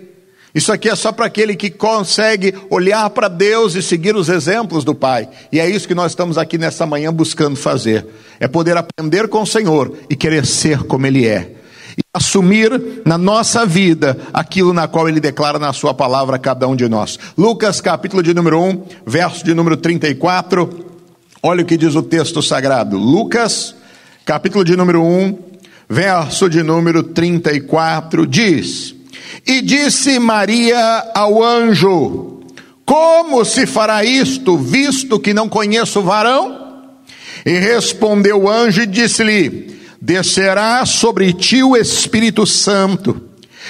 Isso 0.54 0.72
aqui 0.72 0.90
é 0.90 0.96
só 0.96 1.14
para 1.14 1.28
aquele 1.28 1.56
que 1.56 1.70
consegue 1.70 2.54
olhar 2.70 3.10
para 3.12 3.30
Deus 3.30 3.76
e 3.76 3.82
seguir 3.82 4.16
os 4.16 4.28
exemplos 4.28 4.84
do 4.84 4.94
Pai. 4.94 5.30
E 5.50 5.60
é 5.62 5.70
isso 5.70 5.88
que 5.88 5.96
nós 5.96 6.12
estamos 6.12 6.38
aqui 6.38 6.58
nessa 6.58 6.86
manhã 6.86 7.14
buscando 7.14 7.56
fazer. 7.56 8.06
É 8.38 8.48
poder 8.50 8.76
aprender 8.76 9.30
com 9.30 9.44
o 9.44 9.48
Senhor 9.48 9.96
e 10.10 10.16
querer 10.16 10.46
ser 10.46 10.84
como 10.84 11.08
Ele 11.08 11.26
é. 11.26 11.61
E 11.98 12.02
assumir 12.14 13.02
na 13.06 13.18
nossa 13.18 13.66
vida 13.66 14.18
aquilo 14.34 14.74
na 14.74 14.88
qual 14.88 15.08
Ele 15.10 15.20
declara 15.20 15.60
na 15.60 15.74
Sua 15.74 15.94
palavra 15.94 16.36
a 16.36 16.40
cada 16.40 16.68
um 16.68 16.76
de 16.76 16.88
nós. 16.88 17.20
Lucas, 17.38 17.82
capítulo 17.82 18.24
de 18.24 18.34
número 18.34 18.62
1, 18.62 18.84
verso 19.06 19.44
de 19.44 19.54
número 19.54 19.78
34. 19.78 20.92
Olha 21.44 21.64
o 21.64 21.66
que 21.66 21.78
diz 21.78 21.96
o 21.96 22.04
texto 22.04 22.42
sagrado. 22.42 22.98
Lucas, 22.98 23.76
capítulo 24.24 24.64
de 24.64 24.78
número 24.78 25.04
1, 25.04 25.38
verso 25.90 26.50
de 26.50 26.64
número 26.64 27.04
34, 27.04 28.26
diz. 28.26 28.96
E 29.46 29.62
disse 29.62 30.20
Maria 30.20 31.12
ao 31.16 31.44
anjo: 31.44 32.42
Como 32.86 33.44
se 33.44 33.66
fará 33.66 34.04
isto, 34.04 34.58
visto 34.58 35.20
que 35.20 35.34
não 35.34 35.50
conheço 35.50 36.00
o 36.00 36.04
varão? 36.04 36.62
E 37.46 37.58
respondeu 37.58 38.44
o 38.44 38.50
anjo 38.50 38.84
e 38.84 38.86
disse-lhe: 38.86 39.81
Descerá 40.02 40.84
sobre 40.86 41.32
ti 41.32 41.62
o 41.62 41.78
Espírito 41.78 42.46
Santo, 42.48 43.22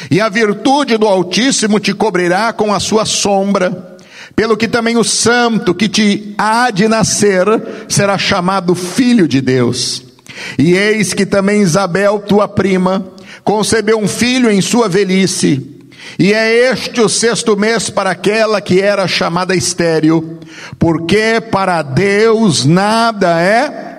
e 0.10 0.22
a 0.22 0.30
virtude 0.30 0.98
do 0.98 1.06
Altíssimo 1.06 1.78
te 1.78 1.94
cobrirá 1.94 2.54
com 2.54 2.74
a 2.74 2.80
sua 2.80 3.06
sombra. 3.06 3.98
Pelo 4.34 4.56
que 4.56 4.70
também 4.70 4.96
o 4.96 5.04
santo 5.04 5.76
que 5.76 5.90
te 5.90 6.34
há 6.38 6.72
de 6.72 6.88
nascer 6.88 7.46
será 7.90 8.18
chamado 8.18 8.74
filho 8.74 9.28
de 9.28 9.42
Deus. 9.42 10.04
E 10.58 10.74
eis 10.74 11.14
que 11.14 11.26
também 11.26 11.62
Isabel, 11.62 12.20
tua 12.20 12.48
prima, 12.48 13.06
concebeu 13.44 14.00
um 14.00 14.08
filho 14.08 14.50
em 14.50 14.62
sua 14.62 14.88
velhice, 14.88 15.82
e 16.18 16.34
é 16.34 16.72
este 16.72 17.02
o 17.02 17.10
sexto 17.10 17.58
mês 17.58 17.90
para 17.90 18.12
aquela 18.12 18.62
que 18.62 18.80
era 18.80 19.08
chamada 19.08 19.56
estéril, 19.56 20.40
porque 20.80 21.42
para 21.52 21.82
Deus 21.82 22.66
nada 22.66 23.40
é. 23.42 23.91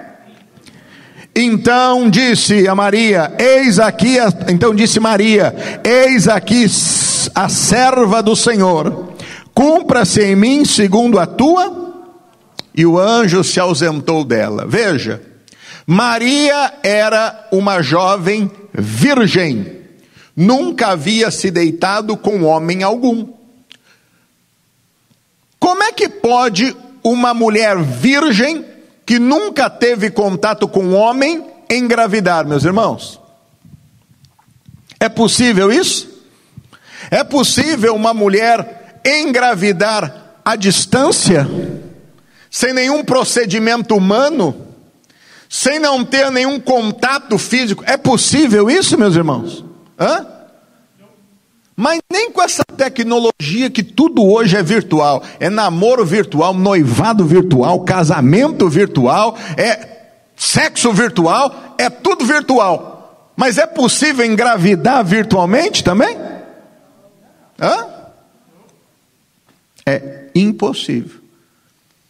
Então 1.34 2.10
disse 2.10 2.68
a 2.68 2.74
Maria: 2.74 3.34
Eis 3.38 3.78
aqui, 3.78 4.18
a... 4.18 4.28
então 4.48 4.74
disse 4.74 5.00
Maria: 5.00 5.80
Eis 5.82 6.28
aqui 6.28 6.66
a 7.34 7.48
serva 7.48 8.22
do 8.22 8.36
Senhor, 8.36 9.14
cumpra-se 9.54 10.22
em 10.22 10.36
mim 10.36 10.64
segundo 10.64 11.18
a 11.18 11.26
tua. 11.26 11.80
E 12.74 12.86
o 12.86 12.98
anjo 12.98 13.44
se 13.44 13.60
ausentou 13.60 14.24
dela. 14.24 14.66
Veja, 14.66 15.20
Maria 15.86 16.72
era 16.82 17.48
uma 17.52 17.82
jovem 17.82 18.50
virgem, 18.72 19.80
nunca 20.34 20.88
havia 20.88 21.30
se 21.30 21.50
deitado 21.50 22.16
com 22.16 22.44
homem 22.44 22.82
algum. 22.82 23.28
Como 25.58 25.82
é 25.82 25.92
que 25.92 26.08
pode 26.08 26.74
uma 27.04 27.34
mulher 27.34 27.78
virgem, 27.78 28.64
que 29.12 29.18
nunca 29.18 29.68
teve 29.68 30.10
contato 30.10 30.66
com 30.66 30.94
homem, 30.94 31.44
engravidar, 31.68 32.46
meus 32.46 32.64
irmãos? 32.64 33.20
É 34.98 35.06
possível 35.06 35.70
isso? 35.70 36.08
É 37.10 37.22
possível 37.22 37.94
uma 37.94 38.14
mulher 38.14 39.02
engravidar 39.04 40.38
à 40.42 40.56
distância, 40.56 41.46
sem 42.50 42.72
nenhum 42.72 43.04
procedimento 43.04 43.94
humano? 43.94 44.68
sem 45.46 45.78
não 45.78 46.02
ter 46.02 46.30
nenhum 46.30 46.58
contato 46.58 47.36
físico. 47.36 47.84
É 47.86 47.98
possível 47.98 48.70
isso, 48.70 48.96
meus 48.96 49.14
irmãos? 49.14 49.62
Hã? 50.00 50.26
Mas 51.82 52.00
nem 52.08 52.30
com 52.30 52.40
essa 52.40 52.62
tecnologia 52.64 53.68
que 53.68 53.82
tudo 53.82 54.24
hoje 54.24 54.56
é 54.56 54.62
virtual, 54.62 55.20
é 55.40 55.50
namoro 55.50 56.06
virtual, 56.06 56.54
noivado 56.54 57.26
virtual, 57.26 57.80
casamento 57.80 58.68
virtual, 58.68 59.36
é 59.56 59.88
sexo 60.36 60.92
virtual, 60.92 61.74
é 61.76 61.90
tudo 61.90 62.24
virtual. 62.24 63.34
Mas 63.34 63.58
é 63.58 63.66
possível 63.66 64.24
engravidar 64.24 65.04
virtualmente 65.04 65.82
também? 65.82 66.16
Hã? 67.60 67.88
É 69.84 70.28
impossível. 70.36 71.20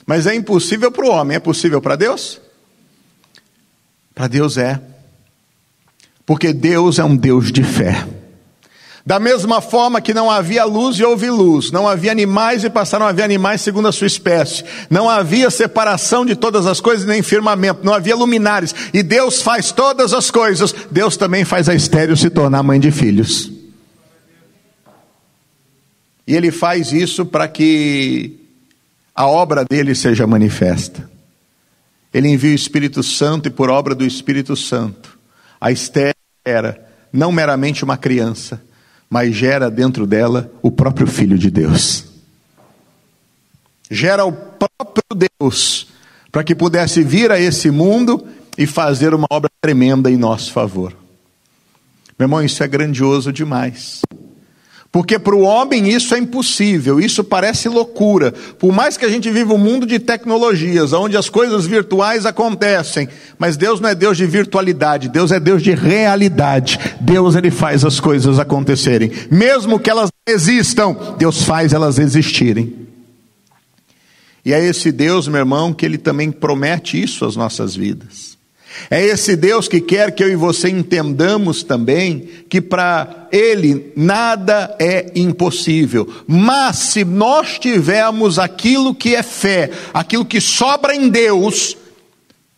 Mas 0.05 0.26
é 0.26 0.35
impossível 0.35 0.93
para 0.93 1.07
o 1.07 1.09
homem, 1.09 1.38
é 1.38 1.41
possível 1.41 1.81
para 1.81 1.97
Deus? 1.97 2.38
Para 4.14 4.26
Deus 4.26 4.59
é. 4.59 4.79
Porque 6.26 6.52
Deus 6.52 6.99
é 6.99 7.05
um 7.05 7.17
Deus 7.17 7.50
de 7.50 7.64
fé. 7.64 8.07
Da 9.05 9.19
mesma 9.19 9.61
forma 9.61 10.01
que 10.01 10.15
não 10.15 10.31
havia 10.31 10.65
luz 10.65 10.97
e 10.97 11.05
houve 11.05 11.29
luz, 11.29 11.73
não 11.73 11.89
havia 11.89 12.13
animais 12.13 12.63
e 12.63 12.71
passaram 12.71 13.05
a 13.05 13.09
haver 13.09 13.25
animais 13.25 13.61
segundo 13.61 13.89
a 13.89 13.93
sua 13.93 14.07
espécie, 14.07 14.65
não 14.89 15.11
havia 15.11 15.51
separação 15.51 16.25
de 16.25 16.37
todas 16.37 16.67
as 16.67 16.81
coisas 16.81 17.05
nem 17.05 17.21
firmamento, 17.21 17.85
não 17.85 17.93
havia 17.93 18.15
luminares, 18.15 18.73
e 18.95 19.03
Deus 19.03 19.43
faz 19.43 19.73
todas 19.73 20.15
as 20.15 20.31
coisas, 20.31 20.73
Deus 20.89 21.17
também 21.17 21.45
faz 21.45 21.69
a 21.69 21.75
estéreo 21.75 22.17
se 22.17 22.31
tornar 22.31 22.63
mãe 22.63 22.79
de 22.79 22.93
filhos. 22.93 23.51
E 26.25 26.37
Ele 26.37 26.53
faz 26.53 26.93
isso 26.93 27.27
para 27.27 27.49
que 27.49 28.39
a 29.13 29.27
obra 29.27 29.65
dele 29.65 29.97
seja 29.97 30.29
manifesta. 30.29 31.11
Ele 32.15 32.29
envia 32.29 32.53
o 32.53 32.55
Espírito 32.55 33.03
Santo 33.03 33.49
e 33.49 33.51
por 33.51 33.69
obra 33.69 33.97
do 33.97 34.05
Espírito 34.05 34.55
Santo, 34.55 35.19
a 35.61 35.73
Esther 35.73 36.15
era 36.45 36.89
não 37.13 37.33
meramente 37.33 37.83
uma 37.83 37.97
criança, 37.97 38.63
mas 39.12 39.37
gera 39.37 39.71
dentro 39.71 40.07
dela 40.07 40.50
o 40.62 40.71
próprio 40.71 41.07
Filho 41.07 41.37
de 41.37 41.50
Deus. 41.50 42.07
Gera 43.90 44.25
o 44.25 44.33
próprio 44.33 45.28
Deus, 45.38 45.88
para 46.31 46.42
que 46.42 46.54
pudesse 46.54 47.02
vir 47.02 47.31
a 47.31 47.38
esse 47.38 47.71
mundo 47.71 48.26
e 48.57 48.66
fazer 48.66 49.12
uma 49.12 49.26
obra 49.31 49.50
tremenda 49.61 50.11
em 50.11 50.16
nosso 50.16 50.50
favor. 50.50 50.97
Meu 52.19 52.25
irmão, 52.25 52.42
isso 52.42 52.64
é 52.64 52.66
grandioso 52.66 53.31
demais. 53.31 54.00
Porque 54.93 55.19
para 55.19 55.35
o 55.35 55.41
homem 55.41 55.89
isso 55.89 56.15
é 56.15 56.19
impossível, 56.19 57.01
isso 57.01 57.25
parece 57.25 57.67
loucura. 57.67 58.31
Por 58.59 58.71
mais 58.71 58.95
que 58.99 59.07
a 59.07 59.09
gente 59.09 59.31
viva 59.31 59.55
um 59.55 59.59
mundo 59.59 59.87
de 59.87 59.99
tecnologias, 59.99 60.93
onde 60.93 61.17
as 61.17 61.31
coisas 61.31 61.65
virtuais 61.65 62.27
acontecem, 62.27 63.09
mas 63.39 63.57
Deus 63.57 63.81
não 63.81 63.89
é 63.89 63.95
Deus 63.95 64.19
de 64.19 64.27
virtualidade, 64.27 65.09
Deus 65.09 65.33
é 65.33 65.41
Deus 65.41 65.63
de 65.63 65.73
realidade. 65.75 66.79
Deus 67.01 67.35
ele 67.35 67.51
faz 67.51 67.87
as 67.87 67.99
coisas 67.99 68.39
acontecerem, 68.39 69.11
mesmo 69.31 69.81
que 69.81 69.88
elas 69.88 70.11
existam, 70.29 70.95
Deus 71.16 71.43
faz 71.43 71.73
elas 71.73 71.99
existirem. 71.99 72.83
E 74.45 74.53
é 74.53 74.62
esse 74.62 74.93
Deus, 74.93 75.27
meu 75.27 75.38
irmão, 75.38 75.73
que 75.73 75.87
ele 75.87 75.97
também 75.97 76.31
promete 76.31 77.01
isso 77.01 77.25
às 77.25 77.35
nossas 77.35 77.75
vidas. 77.75 78.32
É 78.91 79.05
esse 79.05 79.37
Deus 79.37 79.69
que 79.69 79.81
quer 79.81 80.13
que 80.13 80.23
eu 80.23 80.31
e 80.31 80.37
você 80.37 80.69
entendamos 80.69 81.63
também 81.63 82.29
que 82.49 82.61
para 82.61 83.29
Ele 83.31 83.93
nada 83.97 84.75
é 84.79 85.11
impossível. 85.15 86.09
Mas 86.27 86.77
se 86.77 87.05
nós 87.05 87.59
tivermos 87.59 88.39
aquilo 88.39 88.95
que 88.95 89.15
é 89.15 89.23
fé, 89.23 89.71
aquilo 89.93 90.25
que 90.25 90.41
sobra 90.41 90.95
em 90.95 91.09
Deus, 91.09 91.77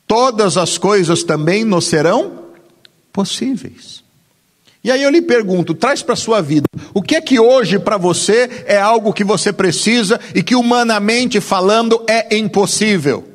todas 0.06 0.56
as 0.56 0.78
coisas 0.78 1.22
também 1.22 1.64
nos 1.64 1.86
serão 1.86 2.44
possíveis. 3.12 4.02
E 4.82 4.90
aí 4.90 5.02
eu 5.02 5.10
lhe 5.10 5.22
pergunto, 5.22 5.74
traz 5.74 6.02
para 6.02 6.12
a 6.12 6.16
sua 6.16 6.42
vida, 6.42 6.66
o 6.92 7.00
que 7.00 7.16
é 7.16 7.20
que 7.20 7.40
hoje 7.40 7.78
para 7.78 7.96
você 7.96 8.64
é 8.66 8.76
algo 8.76 9.14
que 9.14 9.24
você 9.24 9.50
precisa 9.50 10.20
e 10.34 10.42
que 10.42 10.54
humanamente 10.54 11.40
falando 11.40 12.02
é 12.06 12.36
impossível? 12.36 13.33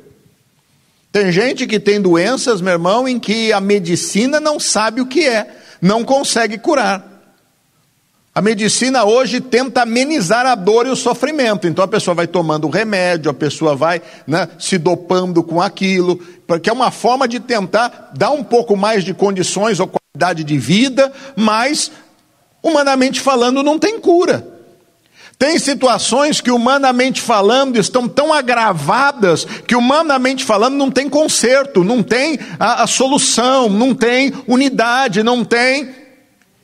Tem 1.12 1.32
gente 1.32 1.66
que 1.66 1.80
tem 1.80 2.00
doenças, 2.00 2.62
meu 2.62 2.74
irmão, 2.74 3.08
em 3.08 3.20
que 3.20 3.52
a 3.52 3.60
medicina 3.60 4.40
não 4.40 4.60
sabe 4.60 5.02
o 5.02 5.08
que 5.08 5.28
é, 5.28 5.48
não 5.82 6.04
consegue 6.04 6.58
curar. 6.60 7.10
A 8.34 8.42
medicina 8.42 9.04
hoje 9.04 9.42
tenta 9.42 9.82
amenizar 9.82 10.46
a 10.46 10.54
dor 10.54 10.86
e 10.86 10.90
o 10.90 10.96
sofrimento, 10.96 11.68
então 11.68 11.84
a 11.84 11.88
pessoa 11.88 12.14
vai 12.14 12.28
tomando 12.28 12.70
remédio, 12.70 13.32
a 13.32 13.34
pessoa 13.34 13.76
vai 13.76 14.02
né, 14.28 14.48
se 14.60 14.78
dopando 14.78 15.42
com 15.42 15.60
aquilo, 15.60 16.16
porque 16.46 16.70
é 16.70 16.74
uma 16.74 16.92
forma 16.92 17.28
de 17.28 17.40
tentar 17.40 18.12
dar 18.16 18.30
um 18.30 18.44
pouco 18.44 18.78
mais 18.78 19.04
de 19.04 19.14
condições 19.14 19.80
ou 19.80 19.90
qualidade 19.90 20.44
de 20.44 20.58
vida, 20.60 21.12
mas, 21.36 21.92
humanamente 22.62 23.20
falando, 23.20 23.64
não 23.64 23.80
tem 23.80 24.00
cura. 24.00 24.59
Tem 25.40 25.58
situações 25.58 26.42
que, 26.42 26.52
humanamente 26.52 27.22
falando, 27.22 27.78
estão 27.78 28.10
tão 28.10 28.34
agravadas 28.34 29.46
que, 29.46 29.74
humanamente 29.74 30.44
falando, 30.44 30.76
não 30.76 30.92
tem 30.92 31.08
conserto, 31.08 31.82
não 31.82 32.04
tem 32.04 32.38
a, 32.60 32.84
a 32.84 32.88
solução, 32.88 33.70
não 33.70 33.96
tem 33.96 34.34
unidade, 34.46 35.24
não 35.24 35.46
tem. 35.46 35.96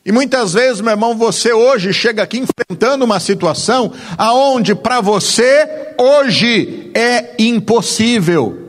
E 0.05 0.11
muitas 0.11 0.51
vezes, 0.51 0.81
meu 0.81 0.91
irmão, 0.91 1.15
você 1.15 1.53
hoje 1.53 1.93
chega 1.93 2.21
aqui 2.21 2.37
enfrentando 2.37 3.05
uma 3.05 3.17
situação 3.21 3.93
aonde 4.17 4.75
para 4.75 4.99
você 4.99 5.93
hoje 5.97 6.91
é 6.93 7.33
impossível. 7.39 8.64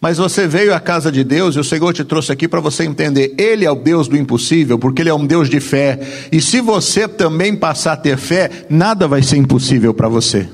Mas 0.00 0.16
você 0.16 0.46
veio 0.46 0.74
à 0.74 0.80
casa 0.80 1.12
de 1.12 1.22
Deus 1.22 1.54
e 1.54 1.60
o 1.60 1.64
Senhor 1.64 1.92
te 1.92 2.02
trouxe 2.04 2.32
aqui 2.32 2.48
para 2.48 2.60
você 2.60 2.84
entender: 2.84 3.34
Ele 3.36 3.66
é 3.66 3.70
o 3.70 3.74
Deus 3.74 4.08
do 4.08 4.16
impossível, 4.16 4.78
porque 4.78 5.02
Ele 5.02 5.10
é 5.10 5.14
um 5.14 5.26
Deus 5.26 5.50
de 5.50 5.60
fé. 5.60 6.00
E 6.32 6.40
se 6.40 6.60
você 6.60 7.06
também 7.06 7.54
passar 7.54 7.92
a 7.92 7.96
ter 7.96 8.16
fé, 8.16 8.50
nada 8.70 9.06
vai 9.06 9.22
ser 9.22 9.36
impossível 9.36 9.92
para 9.92 10.08
você. 10.08 10.48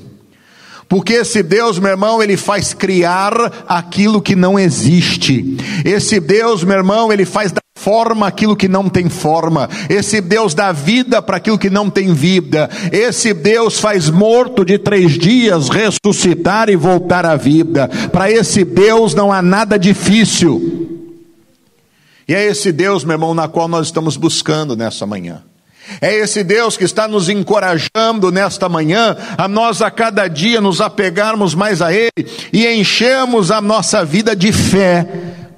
Porque 0.89 1.13
esse 1.13 1.43
Deus, 1.43 1.79
meu 1.79 1.91
irmão, 1.91 2.23
ele 2.23 2.37
faz 2.37 2.73
criar 2.73 3.65
aquilo 3.67 4.21
que 4.21 4.35
não 4.35 4.57
existe. 4.57 5.57
Esse 5.83 6.19
Deus, 6.19 6.63
meu 6.63 6.77
irmão, 6.77 7.11
ele 7.11 7.25
faz 7.25 7.51
dar 7.51 7.61
forma 7.77 8.27
aquilo 8.27 8.55
que 8.55 8.67
não 8.67 8.89
tem 8.89 9.09
forma. 9.09 9.69
Esse 9.89 10.19
Deus 10.19 10.53
dá 10.53 10.71
vida 10.71 11.21
para 11.21 11.37
aquilo 11.37 11.57
que 11.57 11.69
não 11.69 11.89
tem 11.89 12.13
vida. 12.13 12.69
Esse 12.91 13.33
Deus 13.33 13.79
faz 13.79 14.09
morto 14.09 14.65
de 14.65 14.77
três 14.77 15.17
dias 15.17 15.69
ressuscitar 15.69 16.69
e 16.69 16.75
voltar 16.75 17.25
à 17.25 17.35
vida. 17.35 17.89
Para 18.11 18.31
esse 18.31 18.63
Deus 18.63 19.13
não 19.13 19.31
há 19.31 19.41
nada 19.41 19.77
difícil. 19.77 20.87
E 22.27 22.33
é 22.33 22.45
esse 22.45 22.73
Deus, 22.73 23.05
meu 23.05 23.13
irmão, 23.13 23.33
na 23.33 23.47
qual 23.47 23.69
nós 23.69 23.87
estamos 23.87 24.17
buscando 24.17 24.75
nessa 24.75 25.05
manhã. 25.05 25.43
É 26.01 26.13
esse 26.13 26.43
Deus 26.43 26.77
que 26.77 26.83
está 26.83 27.07
nos 27.07 27.29
encorajando 27.29 28.31
nesta 28.31 28.67
manhã 28.67 29.15
a 29.37 29.47
nós 29.47 29.81
a 29.81 29.89
cada 29.89 30.27
dia 30.27 30.61
nos 30.61 30.81
apegarmos 30.81 31.55
mais 31.55 31.81
a 31.81 31.93
Ele 31.93 32.11
e 32.51 32.67
enchemos 32.67 33.51
a 33.51 33.61
nossa 33.61 34.03
vida 34.03 34.35
de 34.35 34.51
fé, 34.51 35.07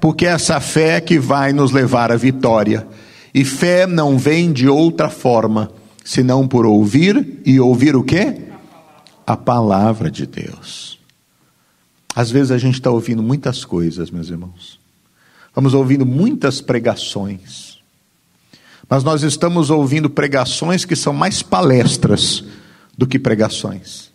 porque 0.00 0.26
é 0.26 0.30
essa 0.30 0.60
fé 0.60 1.00
que 1.00 1.18
vai 1.18 1.52
nos 1.52 1.72
levar 1.72 2.12
à 2.12 2.16
vitória. 2.16 2.86
E 3.34 3.44
fé 3.44 3.86
não 3.86 4.18
vem 4.18 4.52
de 4.52 4.68
outra 4.68 5.08
forma, 5.08 5.70
senão 6.04 6.48
por 6.48 6.66
ouvir 6.66 7.40
e 7.44 7.60
ouvir 7.60 7.94
o 7.94 8.02
quê? 8.02 8.40
A 9.26 9.36
palavra 9.36 10.10
de 10.10 10.26
Deus. 10.26 10.98
Às 12.14 12.30
vezes 12.30 12.50
a 12.50 12.58
gente 12.58 12.74
está 12.74 12.90
ouvindo 12.90 13.22
muitas 13.22 13.64
coisas, 13.64 14.10
meus 14.10 14.28
irmãos. 14.28 14.80
Vamos 15.54 15.74
ouvindo 15.74 16.04
muitas 16.06 16.60
pregações 16.60 17.69
mas 18.90 19.04
nós 19.04 19.22
estamos 19.22 19.70
ouvindo 19.70 20.10
pregações 20.10 20.84
que 20.84 20.96
são 20.96 21.12
mais 21.12 21.42
palestras 21.42 22.42
do 22.98 23.06
que 23.06 23.20
pregações. 23.20 24.10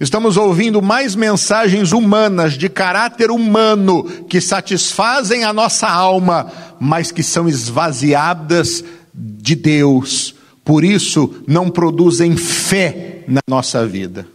Estamos 0.00 0.36
ouvindo 0.36 0.82
mais 0.82 1.14
mensagens 1.14 1.92
humanas, 1.92 2.54
de 2.54 2.68
caráter 2.68 3.30
humano, 3.30 4.02
que 4.28 4.40
satisfazem 4.40 5.44
a 5.44 5.52
nossa 5.52 5.88
alma, 5.88 6.50
mas 6.80 7.12
que 7.12 7.22
são 7.22 7.48
esvaziadas 7.48 8.82
de 9.14 9.54
Deus. 9.54 10.34
Por 10.64 10.84
isso, 10.84 11.42
não 11.46 11.70
produzem 11.70 12.36
fé 12.36 13.22
na 13.28 13.40
nossa 13.48 13.86
vida. 13.86 14.26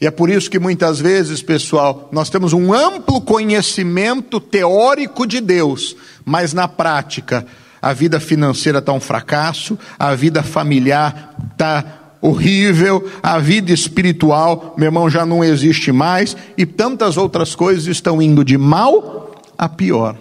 E 0.00 0.06
é 0.06 0.10
por 0.10 0.28
isso 0.28 0.50
que 0.50 0.58
muitas 0.58 0.98
vezes, 0.98 1.42
pessoal, 1.42 2.08
nós 2.10 2.28
temos 2.28 2.52
um 2.52 2.74
amplo 2.74 3.20
conhecimento 3.20 4.40
teórico 4.40 5.26
de 5.26 5.40
Deus, 5.40 5.94
mas 6.24 6.52
na 6.52 6.66
prática, 6.66 7.46
a 7.82 7.92
vida 7.92 8.20
financeira 8.20 8.78
está 8.78 8.92
um 8.92 9.00
fracasso, 9.00 9.76
a 9.98 10.14
vida 10.14 10.40
familiar 10.40 11.34
está 11.50 11.84
horrível, 12.20 13.10
a 13.20 13.40
vida 13.40 13.72
espiritual, 13.72 14.74
meu 14.78 14.86
irmão, 14.86 15.10
já 15.10 15.26
não 15.26 15.42
existe 15.42 15.90
mais, 15.90 16.36
e 16.56 16.64
tantas 16.64 17.16
outras 17.16 17.56
coisas 17.56 17.86
estão 17.86 18.22
indo 18.22 18.44
de 18.44 18.56
mal 18.56 19.34
a 19.58 19.68
pior. 19.68 20.16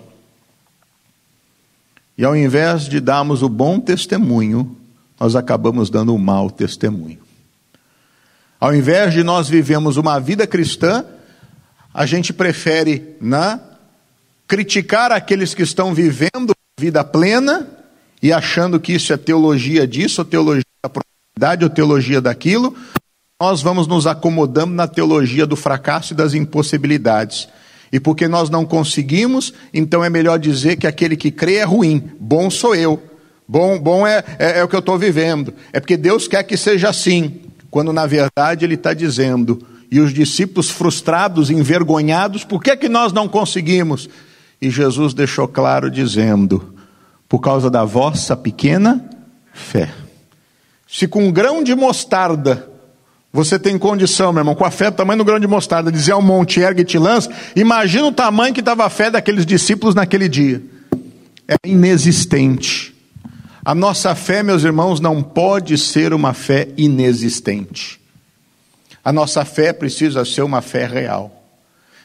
E 2.17 2.25
ao 2.25 2.35
invés 2.35 2.85
de 2.85 2.99
darmos 2.99 3.43
o 3.43 3.49
bom 3.49 3.79
testemunho, 3.79 4.75
nós 5.19 5.35
acabamos 5.35 5.91
dando 5.91 6.15
o 6.15 6.19
mau 6.19 6.49
testemunho. 6.49 7.19
Ao 8.59 8.73
invés 8.73 9.13
de 9.13 9.23
nós 9.23 9.47
vivemos 9.47 9.97
uma 9.97 10.19
vida 10.19 10.47
cristã, 10.47 11.05
a 11.93 12.07
gente 12.07 12.33
prefere 12.33 13.15
né, 13.21 13.59
criticar 14.47 15.11
aqueles 15.11 15.53
que 15.53 15.61
estão 15.61 15.93
vivendo 15.93 16.53
vida 16.81 17.03
plena 17.03 17.67
e 18.23 18.33
achando 18.33 18.79
que 18.79 18.93
isso 18.93 19.13
é 19.13 19.17
teologia 19.17 19.87
disso, 19.87 20.21
ou 20.21 20.25
teologia 20.25 20.63
da 20.83 20.89
prosperidade, 20.89 21.63
ou 21.63 21.69
teologia 21.69 22.19
daquilo, 22.19 22.75
nós 23.39 23.61
vamos 23.61 23.85
nos 23.85 24.07
acomodando 24.07 24.73
na 24.73 24.87
teologia 24.87 25.45
do 25.45 25.55
fracasso 25.55 26.13
e 26.13 26.15
das 26.15 26.33
impossibilidades. 26.33 27.47
E 27.91 27.99
porque 27.99 28.27
nós 28.27 28.49
não 28.49 28.65
conseguimos, 28.65 29.53
então 29.71 30.03
é 30.03 30.09
melhor 30.09 30.39
dizer 30.39 30.75
que 30.77 30.87
aquele 30.87 31.15
que 31.15 31.29
crê 31.29 31.55
é 31.55 31.63
ruim, 31.63 32.11
bom 32.19 32.49
sou 32.49 32.75
eu. 32.75 33.01
Bom, 33.47 33.77
bom 33.77 34.07
é, 34.07 34.23
é, 34.39 34.59
é 34.59 34.63
o 34.63 34.67
que 34.67 34.75
eu 34.75 34.79
estou 34.79 34.97
vivendo. 34.97 35.53
É 35.71 35.79
porque 35.79 35.97
Deus 35.97 36.27
quer 36.27 36.41
que 36.43 36.57
seja 36.57 36.89
assim, 36.89 37.41
quando 37.69 37.93
na 37.93 38.07
verdade 38.07 38.65
Ele 38.65 38.75
está 38.75 38.93
dizendo, 38.93 39.61
e 39.91 39.99
os 39.99 40.11
discípulos 40.11 40.69
frustrados, 40.69 41.51
envergonhados, 41.51 42.43
por 42.43 42.63
que, 42.63 42.75
que 42.75 42.89
nós 42.89 43.13
não 43.13 43.27
conseguimos? 43.27 44.09
E 44.61 44.69
Jesus 44.69 45.13
deixou 45.13 45.47
claro 45.47 45.89
dizendo: 45.89 46.75
por 47.27 47.39
causa 47.39 47.69
da 47.69 47.83
vossa 47.83 48.35
pequena 48.35 49.03
fé. 49.53 49.89
Se 50.87 51.07
com 51.07 51.25
um 51.25 51.31
grão 51.31 51.63
de 51.63 51.73
mostarda 51.73 52.71
você 53.33 53.57
tem 53.57 53.77
condição, 53.77 54.33
meu 54.33 54.41
irmão, 54.41 54.55
com 54.55 54.65
a 54.65 54.71
fé 54.71 54.91
do 54.91 54.97
tamanho 54.97 55.19
do 55.19 55.25
grão 55.25 55.39
de 55.39 55.47
mostarda, 55.47 55.89
dizer 55.89 56.11
ao 56.11 56.21
monte, 56.21 56.59
ergue 56.59 56.81
e 56.81 56.85
te 56.85 56.97
lança, 56.97 57.31
imagina 57.55 58.07
o 58.07 58.11
tamanho 58.11 58.53
que 58.53 58.59
estava 58.59 58.85
a 58.85 58.89
fé 58.89 59.09
daqueles 59.09 59.45
discípulos 59.45 59.95
naquele 59.95 60.27
dia. 60.27 60.61
É 61.47 61.55
inexistente. 61.65 62.93
A 63.63 63.73
nossa 63.73 64.13
fé, 64.15 64.43
meus 64.43 64.63
irmãos, 64.63 64.99
não 64.99 65.23
pode 65.23 65.77
ser 65.77 66.13
uma 66.13 66.33
fé 66.33 66.67
inexistente. 66.75 68.01
A 69.03 69.13
nossa 69.13 69.45
fé 69.45 69.71
precisa 69.71 70.25
ser 70.25 70.41
uma 70.41 70.61
fé 70.61 70.85
real. 70.85 71.40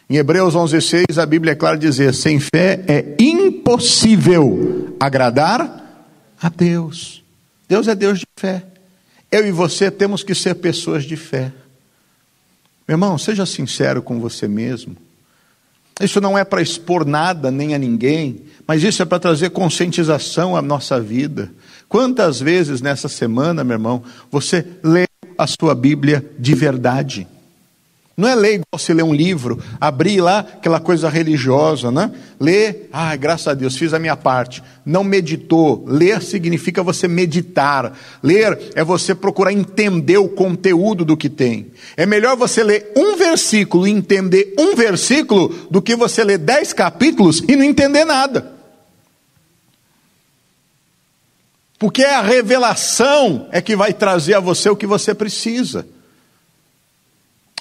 Em 0.08 0.16
Hebreus 0.16 0.54
11:6 0.54 1.18
a 1.18 1.26
Bíblia 1.26 1.52
é 1.52 1.56
clara 1.56 1.76
dizer: 1.76 2.14
sem 2.14 2.38
fé 2.38 2.84
é 2.86 3.16
impossível 3.18 4.96
agradar 5.00 6.06
a 6.40 6.48
Deus. 6.48 7.24
Deus 7.68 7.88
é 7.88 7.94
Deus 7.94 8.20
de 8.20 8.26
fé. 8.38 8.64
Eu 9.30 9.46
e 9.46 9.50
você 9.50 9.90
temos 9.90 10.22
que 10.22 10.34
ser 10.34 10.54
pessoas 10.54 11.04
de 11.04 11.16
fé. 11.16 11.52
Meu 12.86 12.94
irmão, 12.94 13.18
seja 13.18 13.44
sincero 13.44 14.00
com 14.00 14.20
você 14.20 14.46
mesmo. 14.46 14.96
Isso 16.00 16.20
não 16.20 16.38
é 16.38 16.44
para 16.44 16.62
expor 16.62 17.04
nada 17.04 17.50
nem 17.50 17.74
a 17.74 17.78
ninguém, 17.78 18.42
mas 18.66 18.84
isso 18.84 19.02
é 19.02 19.04
para 19.04 19.18
trazer 19.18 19.50
conscientização 19.50 20.54
à 20.54 20.62
nossa 20.62 21.00
vida. 21.00 21.50
Quantas 21.88 22.38
vezes 22.38 22.80
nessa 22.80 23.08
semana, 23.08 23.64
meu 23.64 23.74
irmão, 23.74 24.04
você 24.30 24.64
lê 24.84 25.06
a 25.36 25.46
sua 25.46 25.74
Bíblia 25.74 26.24
de 26.38 26.54
verdade? 26.54 27.26
Não 28.16 28.26
é 28.26 28.34
ler 28.34 28.54
igual 28.54 28.78
se 28.78 28.94
lê 28.94 29.02
um 29.02 29.12
livro, 29.12 29.62
abrir 29.78 30.22
lá 30.22 30.38
aquela 30.38 30.80
coisa 30.80 31.06
religiosa, 31.06 31.90
né? 31.90 32.10
Ler, 32.40 32.88
ah, 32.90 33.14
graças 33.14 33.48
a 33.48 33.52
Deus, 33.52 33.76
fiz 33.76 33.92
a 33.92 33.98
minha 33.98 34.16
parte. 34.16 34.62
Não 34.86 35.04
meditou. 35.04 35.84
Ler 35.86 36.22
significa 36.22 36.82
você 36.82 37.06
meditar. 37.06 37.92
Ler 38.22 38.70
é 38.74 38.82
você 38.82 39.14
procurar 39.14 39.52
entender 39.52 40.16
o 40.16 40.30
conteúdo 40.30 41.04
do 41.04 41.14
que 41.14 41.28
tem. 41.28 41.66
É 41.94 42.06
melhor 42.06 42.38
você 42.38 42.64
ler 42.64 42.90
um 42.96 43.16
versículo 43.16 43.86
e 43.86 43.90
entender 43.90 44.54
um 44.58 44.74
versículo 44.74 45.54
do 45.70 45.82
que 45.82 45.94
você 45.94 46.24
ler 46.24 46.38
dez 46.38 46.72
capítulos 46.72 47.42
e 47.46 47.54
não 47.54 47.64
entender 47.64 48.06
nada. 48.06 48.50
Porque 51.78 52.02
é 52.02 52.14
a 52.14 52.22
revelação 52.22 53.46
é 53.52 53.60
que 53.60 53.76
vai 53.76 53.92
trazer 53.92 54.32
a 54.32 54.40
você 54.40 54.70
o 54.70 54.76
que 54.76 54.86
você 54.86 55.14
precisa. 55.14 55.86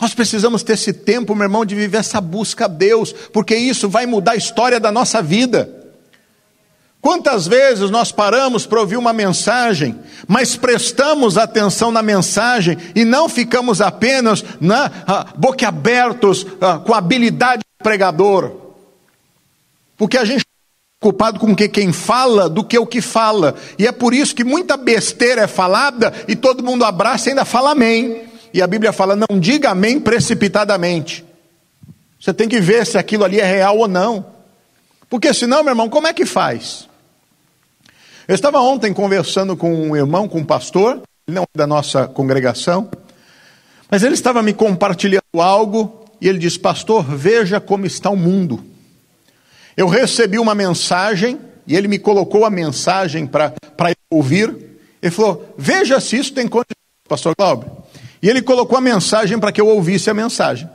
Nós 0.01 0.13
precisamos 0.13 0.61
ter 0.61 0.73
esse 0.73 0.91
tempo, 0.91 1.33
meu 1.33 1.45
irmão, 1.45 1.65
de 1.65 1.73
viver 1.73 1.97
essa 1.97 2.19
busca 2.19 2.65
a 2.65 2.67
Deus, 2.67 3.13
porque 3.31 3.55
isso 3.55 3.87
vai 3.87 4.05
mudar 4.05 4.33
a 4.33 4.37
história 4.37 4.79
da 4.79 4.91
nossa 4.91 5.21
vida. 5.21 5.83
Quantas 7.05 7.47
vezes 7.47 7.91
nós 7.91 8.11
paramos 8.11 8.65
para 8.65 8.79
ouvir 8.79 8.97
uma 8.97 9.13
mensagem, 9.13 9.95
mas 10.27 10.55
prestamos 10.55 11.37
atenção 11.37 11.91
na 11.91 12.01
mensagem 12.01 12.77
e 12.95 13.05
não 13.05 13.29
ficamos 13.29 13.79
apenas 13.79 14.43
na, 14.59 14.91
ah, 15.05 15.27
boquiabertos 15.37 16.47
ah, 16.59 16.79
com 16.79 16.93
a 16.93 16.97
habilidade 16.97 17.59
do 17.59 17.83
pregador? 17.83 18.51
Porque 19.95 20.17
a 20.17 20.25
gente 20.25 20.39
está 20.39 20.49
preocupado 20.99 21.39
com 21.39 21.55
que 21.55 21.69
quem 21.69 21.93
fala 21.93 22.49
do 22.49 22.63
que 22.63 22.77
o 22.77 22.87
que 22.87 23.01
fala, 23.01 23.53
e 23.77 23.85
é 23.85 23.91
por 23.91 24.11
isso 24.11 24.35
que 24.35 24.43
muita 24.43 24.75
besteira 24.75 25.43
é 25.43 25.47
falada 25.47 26.11
e 26.27 26.35
todo 26.35 26.63
mundo 26.63 26.83
abraça 26.83 27.29
e 27.29 27.33
ainda 27.33 27.45
fala 27.45 27.71
amém. 27.71 28.34
E 28.55 28.61
a 28.61 28.67
Bíblia 28.67 28.93
fala: 28.93 29.17
não 29.17 29.37
diga 29.37 29.71
amém 29.71 29.99
precipitadamente. 29.99 31.25
Você 32.17 32.33
tem 32.33 32.47
que 32.47 32.61
ver 32.61 32.85
se 32.85 32.97
aquilo 32.97 33.25
ali 33.25 33.37
é 33.37 33.43
real 33.43 33.77
ou 33.79 33.87
não. 33.87 34.25
Porque 35.09 35.33
senão, 35.33 35.61
meu 35.61 35.73
irmão, 35.73 35.89
como 35.89 36.07
é 36.07 36.13
que 36.13 36.25
faz? 36.25 36.87
Eu 38.25 38.33
estava 38.33 38.61
ontem 38.61 38.93
conversando 38.93 39.57
com 39.57 39.89
um 39.89 39.93
irmão, 39.93 40.29
com 40.29 40.39
um 40.39 40.45
pastor, 40.45 41.01
ele 41.27 41.35
não 41.35 41.43
é 41.43 41.57
da 41.57 41.67
nossa 41.67 42.07
congregação, 42.07 42.89
mas 43.91 44.03
ele 44.03 44.13
estava 44.13 44.41
me 44.41 44.53
compartilhando 44.53 45.21
algo 45.33 46.05
e 46.21 46.29
ele 46.29 46.39
disse: 46.39 46.57
Pastor, 46.57 47.03
veja 47.03 47.59
como 47.59 47.85
está 47.85 48.09
o 48.09 48.15
mundo. 48.15 48.63
Eu 49.75 49.89
recebi 49.89 50.39
uma 50.39 50.55
mensagem 50.55 51.37
e 51.67 51.75
ele 51.75 51.89
me 51.89 51.99
colocou 51.99 52.45
a 52.45 52.49
mensagem 52.49 53.27
para 53.27 53.51
ouvir. 54.09 54.55
Ele 55.01 55.11
falou: 55.11 55.53
Veja 55.57 55.99
se 55.99 56.17
isso 56.17 56.33
tem 56.33 56.47
condição, 56.47 56.77
Pastor 57.05 57.35
Glauber. 57.37 57.84
E 58.25 58.27
ele 58.27 58.41
colocou 58.41 58.75
a 58.75 58.81
mensagem 58.81 59.37
para 59.37 59.51
que 59.51 59.61
eu 59.61 59.67
ouvisse 59.67 60.09
a 60.09 60.13
mensagem. 60.15 60.67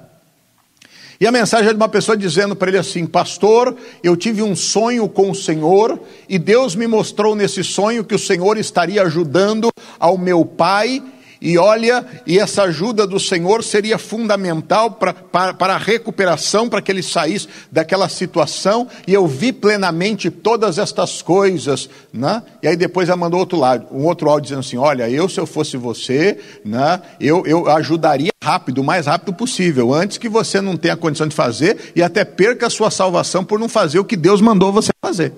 E 1.19 1.27
a 1.27 1.33
mensagem 1.33 1.67
é 1.67 1.73
de 1.73 1.77
uma 1.77 1.89
pessoa 1.89 2.17
dizendo 2.17 2.55
para 2.55 2.69
ele 2.69 2.79
assim: 2.79 3.05
Pastor, 3.05 3.77
eu 4.05 4.17
tive 4.17 4.41
um 4.41 4.55
sonho 4.55 5.09
com 5.09 5.33
o 5.33 5.35
Senhor, 5.35 6.01
e 6.29 6.39
Deus 6.39 6.77
me 6.77 6.87
mostrou 6.87 7.35
nesse 7.35 7.65
sonho 7.65 8.05
que 8.05 8.15
o 8.15 8.19
Senhor 8.21 8.57
estaria 8.57 9.03
ajudando 9.03 9.69
ao 9.99 10.17
meu 10.17 10.45
pai 10.45 11.03
e 11.41 11.57
olha, 11.57 12.05
e 12.27 12.39
essa 12.39 12.65
ajuda 12.65 13.07
do 13.07 13.19
Senhor 13.19 13.65
seria 13.65 13.97
fundamental 13.97 14.91
para, 14.91 15.15
a 15.59 15.79
recuperação, 15.79 16.69
para 16.69 16.83
que 16.83 16.93
ele 16.93 17.03
saísse 17.03 17.49
daquela 17.73 18.09
situação, 18.09 18.87
e 19.07 19.15
eu 19.15 19.27
vi 19.27 19.53
plenamente 19.53 20.31
todas 20.31 20.79
estas 20.79 21.23
coisas, 21.23 21.89
né? 22.13 22.43
e 22.63 22.69
aí 22.69 22.77
depois 22.77 23.09
ela 23.09 23.17
mandou 23.17 23.41
outro 23.41 23.59
lado, 23.59 23.87
um 23.91 24.05
outro 24.05 24.29
áudio 24.29 24.43
dizendo 24.43 24.61
assim, 24.61 24.77
olha, 24.77 25.09
eu 25.09 25.29
se 25.29 25.41
eu 25.41 25.47
fosse 25.47 25.77
você, 25.77 26.39
né, 26.65 27.01
eu, 27.19 27.47
eu 27.47 27.69
ajudaria 27.71 28.31
rápido, 28.43 28.79
o 28.79 28.85
mais 28.85 29.07
rápido 29.07 29.33
possível, 29.33 29.95
antes 29.95 30.19
que 30.19 30.29
você 30.29 30.61
não 30.61 30.77
tenha 30.77 30.97
condição 30.97 31.27
de 31.27 31.35
fazer, 31.35 31.93
e 31.97 32.03
até 32.03 32.25
perca 32.25 32.67
a 32.67 32.71
sua 32.71 32.91
salvação 32.91 33.45
por 33.45 33.59
não 33.59 33.69
fazer 33.69 33.99
o 33.99 34.05
que 34.05 34.17
Deus 34.17 34.41
mandou 34.41 34.73
você 34.73 34.91
fazer. 35.03 35.33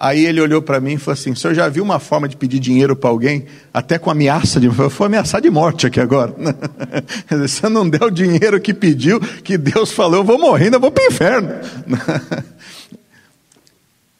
Aí 0.00 0.24
ele 0.24 0.40
olhou 0.40 0.62
para 0.62 0.80
mim 0.80 0.94
e 0.94 0.98
falou 0.98 1.14
assim: 1.14 1.32
o 1.32 1.36
senhor 1.36 1.54
já 1.54 1.68
viu 1.68 1.82
uma 1.82 1.98
forma 1.98 2.28
de 2.28 2.36
pedir 2.36 2.60
dinheiro 2.60 2.94
para 2.94 3.10
alguém, 3.10 3.46
até 3.74 3.98
com 3.98 4.10
ameaça 4.10 4.60
de. 4.60 4.66
Eu 4.66 4.72
vou 4.72 5.06
ameaçar 5.06 5.40
de 5.40 5.50
morte 5.50 5.88
aqui 5.88 5.98
agora. 6.00 6.34
Se 7.48 7.64
eu 7.64 7.70
não 7.70 7.88
der 7.88 8.04
o 8.04 8.10
dinheiro 8.10 8.60
que 8.60 8.72
pediu, 8.72 9.18
que 9.20 9.58
Deus 9.58 9.90
falou, 9.90 10.20
eu 10.20 10.24
vou 10.24 10.38
morrer, 10.38 10.66
ainda 10.66 10.78
vou 10.78 10.92
para 10.92 11.02
o 11.02 11.06
inferno. 11.08 11.48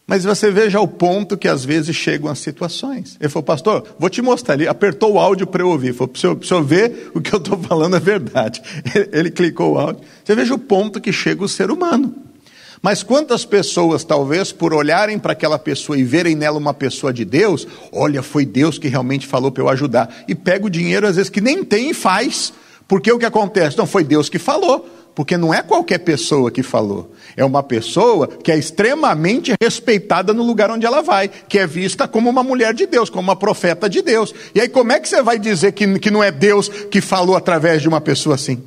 Mas 0.04 0.24
você 0.24 0.50
veja 0.50 0.80
o 0.80 0.88
ponto 0.88 1.36
que 1.36 1.46
às 1.46 1.66
vezes 1.66 1.94
chegam 1.94 2.30
as 2.30 2.38
situações. 2.38 3.18
Ele 3.20 3.28
falou, 3.28 3.44
pastor, 3.44 3.84
vou 3.98 4.08
te 4.08 4.22
mostrar. 4.22 4.54
Ele 4.54 4.66
apertou 4.66 5.12
o 5.12 5.18
áudio 5.18 5.46
para 5.46 5.62
eu 5.62 5.68
ouvir. 5.68 5.92
Falou, 5.92 6.08
para 6.08 6.32
o 6.32 6.42
senhor, 6.42 6.64
ver 6.64 7.10
o 7.14 7.20
que 7.20 7.30
eu 7.30 7.38
estou 7.38 7.58
falando 7.58 7.94
é 7.94 8.00
verdade. 8.00 8.62
Ele 9.12 9.30
clicou 9.30 9.74
o 9.74 9.78
áudio. 9.78 10.02
Você 10.24 10.34
veja 10.34 10.54
o 10.54 10.58
ponto 10.58 10.98
que 10.98 11.12
chega 11.12 11.44
o 11.44 11.48
ser 11.48 11.70
humano. 11.70 12.14
Mas 12.80 13.02
quantas 13.02 13.44
pessoas, 13.44 14.04
talvez, 14.04 14.52
por 14.52 14.72
olharem 14.72 15.18
para 15.18 15.32
aquela 15.32 15.58
pessoa 15.58 15.98
e 15.98 16.04
verem 16.04 16.34
nela 16.34 16.58
uma 16.58 16.74
pessoa 16.74 17.12
de 17.12 17.24
Deus, 17.24 17.66
olha, 17.92 18.22
foi 18.22 18.44
Deus 18.44 18.78
que 18.78 18.88
realmente 18.88 19.26
falou 19.26 19.50
para 19.50 19.62
eu 19.62 19.68
ajudar, 19.68 20.24
e 20.28 20.34
pega 20.34 20.66
o 20.66 20.70
dinheiro 20.70 21.06
às 21.06 21.16
vezes 21.16 21.30
que 21.30 21.40
nem 21.40 21.64
tem 21.64 21.90
e 21.90 21.94
faz, 21.94 22.52
porque 22.86 23.10
o 23.10 23.18
que 23.18 23.26
acontece? 23.26 23.76
Não 23.76 23.86
foi 23.86 24.04
Deus 24.04 24.28
que 24.28 24.38
falou, 24.38 24.88
porque 25.14 25.36
não 25.36 25.52
é 25.52 25.62
qualquer 25.62 25.98
pessoa 25.98 26.48
que 26.48 26.62
falou, 26.62 27.12
é 27.36 27.44
uma 27.44 27.62
pessoa 27.62 28.28
que 28.28 28.52
é 28.52 28.56
extremamente 28.56 29.52
respeitada 29.60 30.32
no 30.32 30.44
lugar 30.44 30.70
onde 30.70 30.86
ela 30.86 31.02
vai, 31.02 31.28
que 31.28 31.58
é 31.58 31.66
vista 31.66 32.06
como 32.06 32.30
uma 32.30 32.44
mulher 32.44 32.72
de 32.72 32.86
Deus, 32.86 33.10
como 33.10 33.22
uma 33.22 33.34
profeta 33.34 33.88
de 33.88 34.00
Deus. 34.00 34.32
E 34.54 34.60
aí, 34.60 34.68
como 34.68 34.92
é 34.92 35.00
que 35.00 35.08
você 35.08 35.20
vai 35.20 35.36
dizer 35.36 35.72
que, 35.72 35.98
que 35.98 36.10
não 36.10 36.22
é 36.22 36.30
Deus 36.30 36.68
que 36.68 37.00
falou 37.00 37.34
através 37.34 37.82
de 37.82 37.88
uma 37.88 38.00
pessoa 38.00 38.36
assim? 38.36 38.62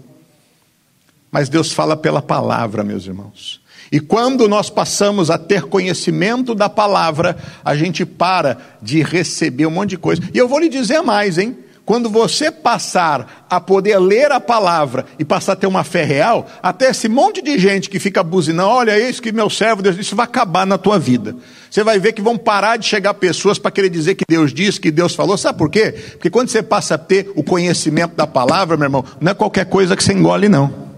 Mas 1.31 1.47
Deus 1.47 1.71
fala 1.71 1.95
pela 1.95 2.21
palavra, 2.21 2.83
meus 2.83 3.05
irmãos. 3.05 3.60
E 3.91 3.99
quando 3.99 4.47
nós 4.47 4.69
passamos 4.69 5.29
a 5.29 5.37
ter 5.37 5.63
conhecimento 5.63 6.55
da 6.55 6.69
palavra, 6.69 7.35
a 7.63 7.75
gente 7.75 8.05
para 8.05 8.57
de 8.81 9.03
receber 9.03 9.65
um 9.65 9.71
monte 9.71 9.91
de 9.91 9.97
coisa. 9.97 10.21
E 10.33 10.37
eu 10.37 10.47
vou 10.47 10.59
lhe 10.59 10.69
dizer 10.69 11.01
mais, 11.01 11.37
hein? 11.37 11.57
Quando 11.83 12.09
você 12.09 12.49
passar 12.49 13.45
a 13.49 13.59
poder 13.59 13.97
ler 13.99 14.31
a 14.31 14.39
palavra 14.39 15.05
e 15.19 15.25
passar 15.25 15.53
a 15.53 15.55
ter 15.57 15.67
uma 15.67 15.83
fé 15.83 16.05
real, 16.05 16.47
até 16.63 16.89
esse 16.89 17.09
monte 17.09 17.41
de 17.41 17.57
gente 17.57 17.89
que 17.89 17.99
fica 17.99 18.23
buzinando, 18.23 18.69
olha 18.69 18.97
isso 18.97 19.21
que 19.21 19.31
meu 19.31 19.49
servo 19.49 19.81
Deus, 19.81 19.97
isso 19.97 20.15
vai 20.15 20.25
acabar 20.25 20.65
na 20.65 20.77
tua 20.77 20.97
vida. 20.97 21.35
Você 21.69 21.83
vai 21.83 21.99
ver 21.99 22.13
que 22.13 22.21
vão 22.21 22.37
parar 22.37 22.77
de 22.77 22.85
chegar 22.85 23.13
pessoas 23.15 23.59
para 23.59 23.71
querer 23.71 23.89
dizer 23.89 24.15
que 24.15 24.23
Deus 24.29 24.53
disse, 24.53 24.79
que 24.79 24.91
Deus 24.91 25.15
falou. 25.15 25.37
Sabe 25.37 25.57
por 25.57 25.69
quê? 25.69 25.91
Porque 26.11 26.29
quando 26.29 26.47
você 26.47 26.63
passa 26.63 26.95
a 26.95 26.97
ter 26.97 27.29
o 27.35 27.43
conhecimento 27.43 28.15
da 28.15 28.27
palavra, 28.27 28.77
meu 28.77 28.85
irmão, 28.85 29.03
não 29.19 29.31
é 29.31 29.35
qualquer 29.35 29.65
coisa 29.65 29.93
que 29.93 30.03
você 30.03 30.13
engole, 30.13 30.47
não. 30.47 30.90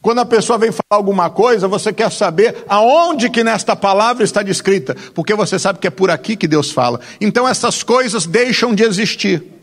Quando 0.00 0.20
a 0.20 0.24
pessoa 0.24 0.58
vem 0.58 0.70
falar 0.70 0.98
alguma 0.98 1.28
coisa, 1.28 1.66
você 1.66 1.92
quer 1.92 2.10
saber 2.12 2.64
aonde 2.68 3.28
que 3.28 3.42
nesta 3.42 3.74
palavra 3.74 4.24
está 4.24 4.42
descrita, 4.42 4.96
porque 5.14 5.34
você 5.34 5.58
sabe 5.58 5.78
que 5.78 5.86
é 5.86 5.90
por 5.90 6.10
aqui 6.10 6.36
que 6.36 6.46
Deus 6.46 6.70
fala. 6.70 7.00
Então 7.20 7.48
essas 7.48 7.82
coisas 7.82 8.26
deixam 8.26 8.74
de 8.74 8.84
existir. 8.84 9.58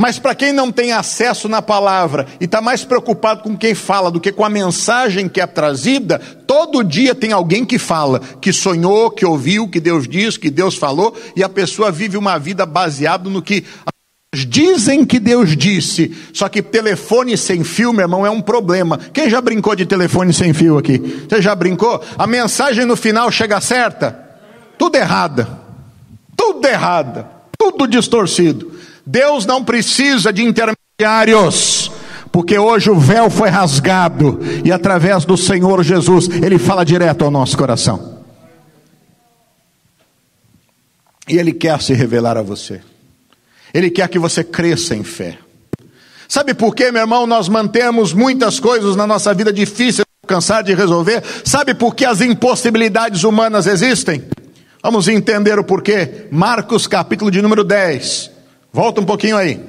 Mas 0.00 0.16
para 0.16 0.32
quem 0.32 0.52
não 0.52 0.70
tem 0.70 0.92
acesso 0.92 1.48
na 1.48 1.60
palavra 1.60 2.24
e 2.40 2.44
está 2.44 2.60
mais 2.60 2.84
preocupado 2.84 3.42
com 3.42 3.56
quem 3.56 3.74
fala 3.74 4.12
do 4.12 4.20
que 4.20 4.30
com 4.30 4.44
a 4.44 4.48
mensagem 4.48 5.28
que 5.28 5.40
é 5.40 5.46
trazida, 5.46 6.20
todo 6.46 6.84
dia 6.84 7.16
tem 7.16 7.32
alguém 7.32 7.64
que 7.64 7.80
fala, 7.80 8.20
que 8.40 8.52
sonhou, 8.52 9.10
que 9.10 9.26
ouviu, 9.26 9.68
que 9.68 9.80
Deus 9.80 10.06
disse, 10.06 10.38
que 10.38 10.50
Deus 10.50 10.76
falou, 10.76 11.16
e 11.34 11.42
a 11.42 11.48
pessoa 11.48 11.90
vive 11.90 12.16
uma 12.16 12.38
vida 12.38 12.64
baseada 12.64 13.28
no 13.28 13.42
que 13.42 13.64
Dizem 14.34 15.06
que 15.06 15.18
Deus 15.18 15.56
disse, 15.56 16.14
só 16.34 16.50
que 16.50 16.60
telefone 16.60 17.36
sem 17.36 17.64
fio, 17.64 17.94
meu 17.94 18.02
irmão, 18.02 18.26
é 18.26 18.30
um 18.30 18.42
problema. 18.42 18.98
Quem 18.98 19.30
já 19.30 19.40
brincou 19.40 19.74
de 19.74 19.86
telefone 19.86 20.34
sem 20.34 20.52
fio 20.52 20.76
aqui? 20.76 20.98
Você 21.26 21.40
já 21.40 21.54
brincou? 21.54 22.02
A 22.16 22.26
mensagem 22.26 22.84
no 22.84 22.94
final 22.94 23.30
chega 23.30 23.58
certa? 23.60 24.28
Tudo 24.76 24.96
errada. 24.96 25.48
Tudo 26.36 26.66
errada. 26.66 27.26
Tudo 27.58 27.86
distorcido. 27.86 28.70
Deus 29.04 29.46
não 29.46 29.64
precisa 29.64 30.30
de 30.30 30.42
intermediários. 30.42 31.90
Porque 32.30 32.58
hoje 32.58 32.90
o 32.90 32.98
véu 32.98 33.30
foi 33.30 33.48
rasgado 33.48 34.38
e 34.62 34.70
através 34.70 35.24
do 35.24 35.38
Senhor 35.38 35.82
Jesus 35.82 36.28
ele 36.28 36.58
fala 36.58 36.84
direto 36.84 37.24
ao 37.24 37.30
nosso 37.30 37.56
coração. 37.56 38.18
E 41.26 41.38
ele 41.38 41.52
quer 41.52 41.80
se 41.80 41.94
revelar 41.94 42.36
a 42.36 42.42
você. 42.42 42.82
Ele 43.72 43.90
quer 43.90 44.08
que 44.08 44.18
você 44.18 44.42
cresça 44.42 44.94
em 44.94 45.04
fé. 45.04 45.38
Sabe 46.28 46.52
por 46.52 46.74
que, 46.74 46.92
meu 46.92 47.00
irmão, 47.00 47.26
nós 47.26 47.48
mantemos 47.48 48.12
muitas 48.12 48.60
coisas 48.60 48.94
na 48.94 49.06
nossa 49.06 49.32
vida 49.32 49.50
difíceis 49.52 50.04
de 50.06 50.24
alcançar, 50.24 50.62
de 50.62 50.74
resolver? 50.74 51.22
Sabe 51.44 51.74
por 51.74 51.94
que 51.94 52.04
as 52.04 52.20
impossibilidades 52.20 53.24
humanas 53.24 53.66
existem? 53.66 54.24
Vamos 54.82 55.08
entender 55.08 55.58
o 55.58 55.64
porquê. 55.64 56.26
Marcos, 56.30 56.86
capítulo 56.86 57.30
de 57.30 57.40
número 57.40 57.64
10. 57.64 58.30
Volta 58.72 59.00
um 59.00 59.04
pouquinho 59.04 59.36
aí. 59.36 59.60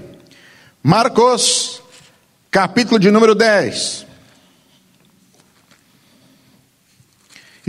Marcos, 0.84 1.82
capítulo 2.52 3.00
de 3.00 3.10
número 3.10 3.34
10. 3.34 4.09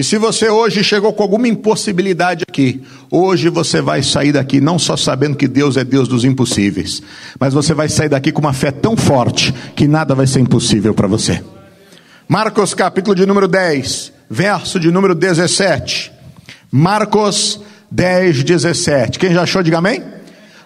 E 0.01 0.03
se 0.03 0.17
você 0.17 0.49
hoje 0.49 0.83
chegou 0.83 1.13
com 1.13 1.23
alguma 1.23 1.47
impossibilidade 1.47 2.47
aqui, 2.49 2.83
hoje 3.11 3.51
você 3.51 3.83
vai 3.83 4.03
sair 4.03 4.33
daqui 4.33 4.59
não 4.59 4.79
só 4.79 4.97
sabendo 4.97 5.37
que 5.37 5.47
Deus 5.47 5.77
é 5.77 5.85
Deus 5.85 6.09
dos 6.09 6.25
impossíveis, 6.25 7.03
mas 7.39 7.53
você 7.53 7.75
vai 7.75 7.87
sair 7.87 8.09
daqui 8.09 8.33
com 8.33 8.41
uma 8.41 8.55
fé 8.55 8.71
tão 8.71 8.97
forte 8.97 9.53
que 9.77 9.87
nada 9.87 10.15
vai 10.15 10.27
ser 10.27 10.41
impossível 10.41 10.95
para 10.95 11.07
você. 11.07 11.45
Marcos 12.27 12.73
capítulo 12.73 13.15
de 13.15 13.27
número 13.27 13.47
10, 13.47 14.11
verso 14.31 14.81
de 14.81 14.91
número 14.91 15.15
17. 15.15 16.11
Marcos 16.73 17.61
10, 17.91 18.43
17. 18.43 19.19
Quem 19.19 19.35
já 19.35 19.43
achou, 19.43 19.63
diga 19.63 19.77
amém? 19.77 20.03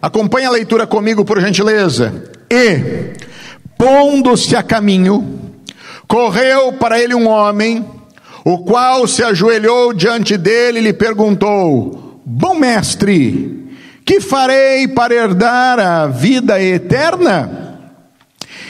Acompanhe 0.01 0.47
a 0.47 0.51
leitura 0.51 0.87
comigo, 0.87 1.25
por 1.25 1.41
gentileza. 1.41 2.31
E, 2.49 3.15
pondo-se 3.77 4.55
a 4.55 4.63
caminho, 4.63 5.41
correu 6.07 6.75
para 6.75 7.01
ele 7.01 7.17
um 7.17 7.27
homem 7.27 7.94
o 8.45 8.59
qual 8.59 9.09
se 9.09 9.23
ajoelhou 9.23 9.95
diante 9.95 10.37
dele 10.37 10.79
e 10.79 10.83
lhe 10.83 10.93
perguntou: 10.93 12.21
Bom 12.27 12.55
mestre, 12.55 13.71
que 14.05 14.21
farei 14.21 14.87
para 14.87 15.15
herdar 15.15 15.81
a 15.81 16.07
vida 16.07 16.63
eterna? 16.63 17.81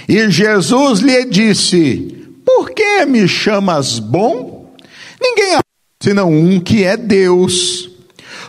E 0.09 0.31
Jesus 0.31 1.01
lhe 1.01 1.25
disse: 1.25 2.29
Por 2.47 2.71
que 2.71 3.05
me 3.05 3.27
chamas 3.27 3.99
bom? 3.99 4.73
Ninguém 5.21 5.57
há 5.57 5.61
senão 6.01 6.31
um 6.31 6.61
que 6.61 6.85
é 6.85 6.97
Deus. 6.97 7.91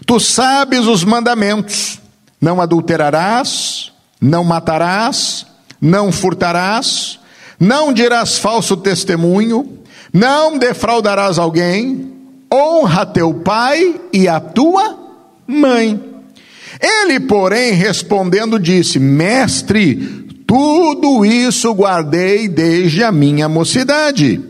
Tu 0.06 0.20
sabes 0.20 0.86
os 0.86 1.04
mandamentos: 1.04 2.00
não 2.40 2.62
adulterarás, 2.62 3.92
não 4.22 4.44
matarás, 4.44 5.48
não 5.82 6.12
furtarás, 6.12 7.20
não 7.60 7.92
dirás 7.92 8.38
falso 8.38 8.78
testemunho 8.78 9.85
não 10.16 10.58
defraudarás 10.58 11.38
alguém, 11.38 12.10
honra 12.50 13.06
teu 13.06 13.34
pai 13.34 14.00
e 14.14 14.30
a 14.30 14.40
tua 14.40 14.98
mãe. 15.46 16.00
Ele, 16.82 17.20
porém, 17.20 17.74
respondendo, 17.74 18.58
disse: 18.58 18.98
Mestre, 18.98 19.96
tudo 20.48 21.26
isso 21.26 21.74
guardei 21.74 22.48
desde 22.48 23.04
a 23.04 23.12
minha 23.12 23.50
mocidade. 23.50 24.42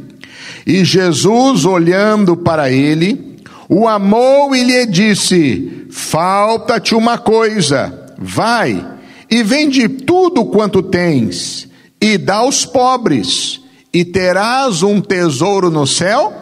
E 0.67 0.86
Jesus, 0.86 1.65
olhando 1.65 2.38
para 2.38 2.69
ele, 2.69 3.36
o 3.67 3.88
amou 3.88 4.56
e 4.56 4.63
lhe 4.63 4.86
disse: 4.86 5.88
Falta-te 5.89 6.93
uma 6.93 7.17
coisa, 7.17 8.13
vai 8.19 8.86
e 9.32 9.41
vende 9.41 9.89
tudo 9.89 10.45
quanto 10.45 10.84
tens 10.84 11.67
e 11.99 12.19
dá 12.19 12.36
aos 12.36 12.67
pobres 12.67 13.64
e 13.95 14.03
terás 14.03 14.84
um 14.84 14.99
tesouro 14.99 15.71
no 15.71 15.88
céu, 15.88 16.34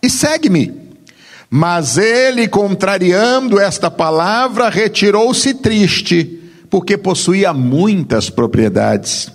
e 0.00 0.08
segue-me. 0.08 0.72
Mas 1.50 1.98
ele, 1.98 2.46
contrariando 2.46 3.58
esta 3.58 3.90
palavra, 3.90 4.68
retirou-se 4.68 5.54
triste, 5.54 6.40
porque 6.70 6.96
possuía 6.96 7.52
muitas 7.52 8.30
propriedades. 8.30 9.28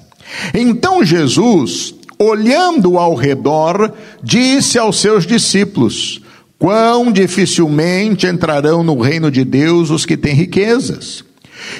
Então 0.53 1.03
Jesus, 1.03 1.93
olhando 2.17 2.97
ao 2.97 3.13
redor, 3.13 3.91
disse 4.23 4.79
aos 4.79 5.01
seus 5.01 5.27
discípulos: 5.27 6.21
Quão 6.57 7.11
dificilmente 7.11 8.25
entrarão 8.25 8.85
no 8.85 8.97
reino 9.01 9.29
de 9.29 9.43
Deus 9.43 9.89
os 9.89 10.05
que 10.05 10.15
têm 10.15 10.33
riquezas. 10.33 11.25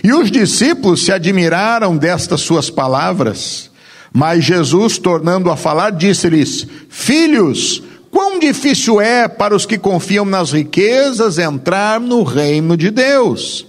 E 0.03 0.11
os 0.11 0.29
discípulos 0.29 1.05
se 1.05 1.13
admiraram 1.13 1.95
destas 1.95 2.41
suas 2.41 2.69
palavras. 2.69 3.68
Mas 4.13 4.43
Jesus, 4.43 4.97
tornando 4.97 5.49
a 5.49 5.55
falar, 5.55 5.91
disse-lhes: 5.91 6.65
Filhos, 6.89 7.83
quão 8.11 8.39
difícil 8.39 8.99
é 8.99 9.27
para 9.27 9.55
os 9.55 9.65
que 9.65 9.77
confiam 9.77 10.25
nas 10.25 10.51
riquezas 10.51 11.37
entrar 11.37 11.99
no 11.99 12.23
reino 12.23 12.75
de 12.75 12.89
Deus. 12.89 13.65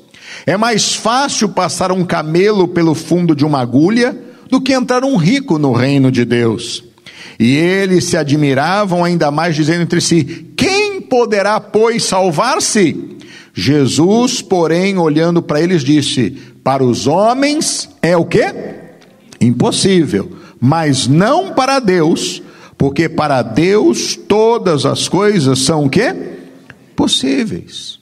É 0.46 0.56
mais 0.56 0.94
fácil 0.94 1.48
passar 1.50 1.92
um 1.92 2.04
camelo 2.04 2.66
pelo 2.66 2.94
fundo 2.94 3.34
de 3.34 3.44
uma 3.44 3.60
agulha 3.60 4.16
do 4.48 4.60
que 4.60 4.72
entrar 4.72 5.04
um 5.04 5.16
rico 5.16 5.58
no 5.58 5.72
reino 5.72 6.10
de 6.10 6.24
Deus. 6.24 6.82
E 7.38 7.56
eles 7.56 8.04
se 8.04 8.16
admiravam 8.16 9.04
ainda 9.04 9.30
mais, 9.30 9.54
dizendo 9.54 9.82
entre 9.82 10.00
si: 10.00 10.52
Quem 10.56 11.00
poderá, 11.00 11.60
pois, 11.60 12.04
salvar-se? 12.04 13.18
Jesus, 13.52 14.40
porém, 14.40 14.98
olhando 14.98 15.42
para 15.42 15.60
eles, 15.60 15.82
disse: 15.82 16.30
Para 16.62 16.84
os 16.84 17.06
homens 17.06 17.88
é 18.02 18.16
o 18.16 18.24
quê? 18.24 18.79
Impossível, 19.40 20.30
mas 20.60 21.06
não 21.06 21.54
para 21.54 21.78
Deus, 21.78 22.42
porque 22.76 23.08
para 23.08 23.42
Deus 23.42 24.16
todas 24.16 24.84
as 24.84 25.08
coisas 25.08 25.60
são 25.60 25.86
o 25.86 25.90
quê? 25.90 26.14
Possíveis. 26.94 27.98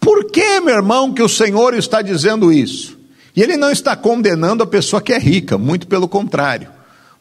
Por 0.00 0.30
que, 0.30 0.60
meu 0.60 0.74
irmão, 0.74 1.12
que 1.12 1.22
o 1.22 1.28
Senhor 1.28 1.74
está 1.74 2.00
dizendo 2.00 2.52
isso? 2.52 2.96
E 3.34 3.42
ele 3.42 3.56
não 3.56 3.70
está 3.70 3.94
condenando 3.94 4.62
a 4.62 4.66
pessoa 4.66 5.02
que 5.02 5.12
é 5.12 5.18
rica, 5.18 5.58
muito 5.58 5.86
pelo 5.86 6.08
contrário. 6.08 6.68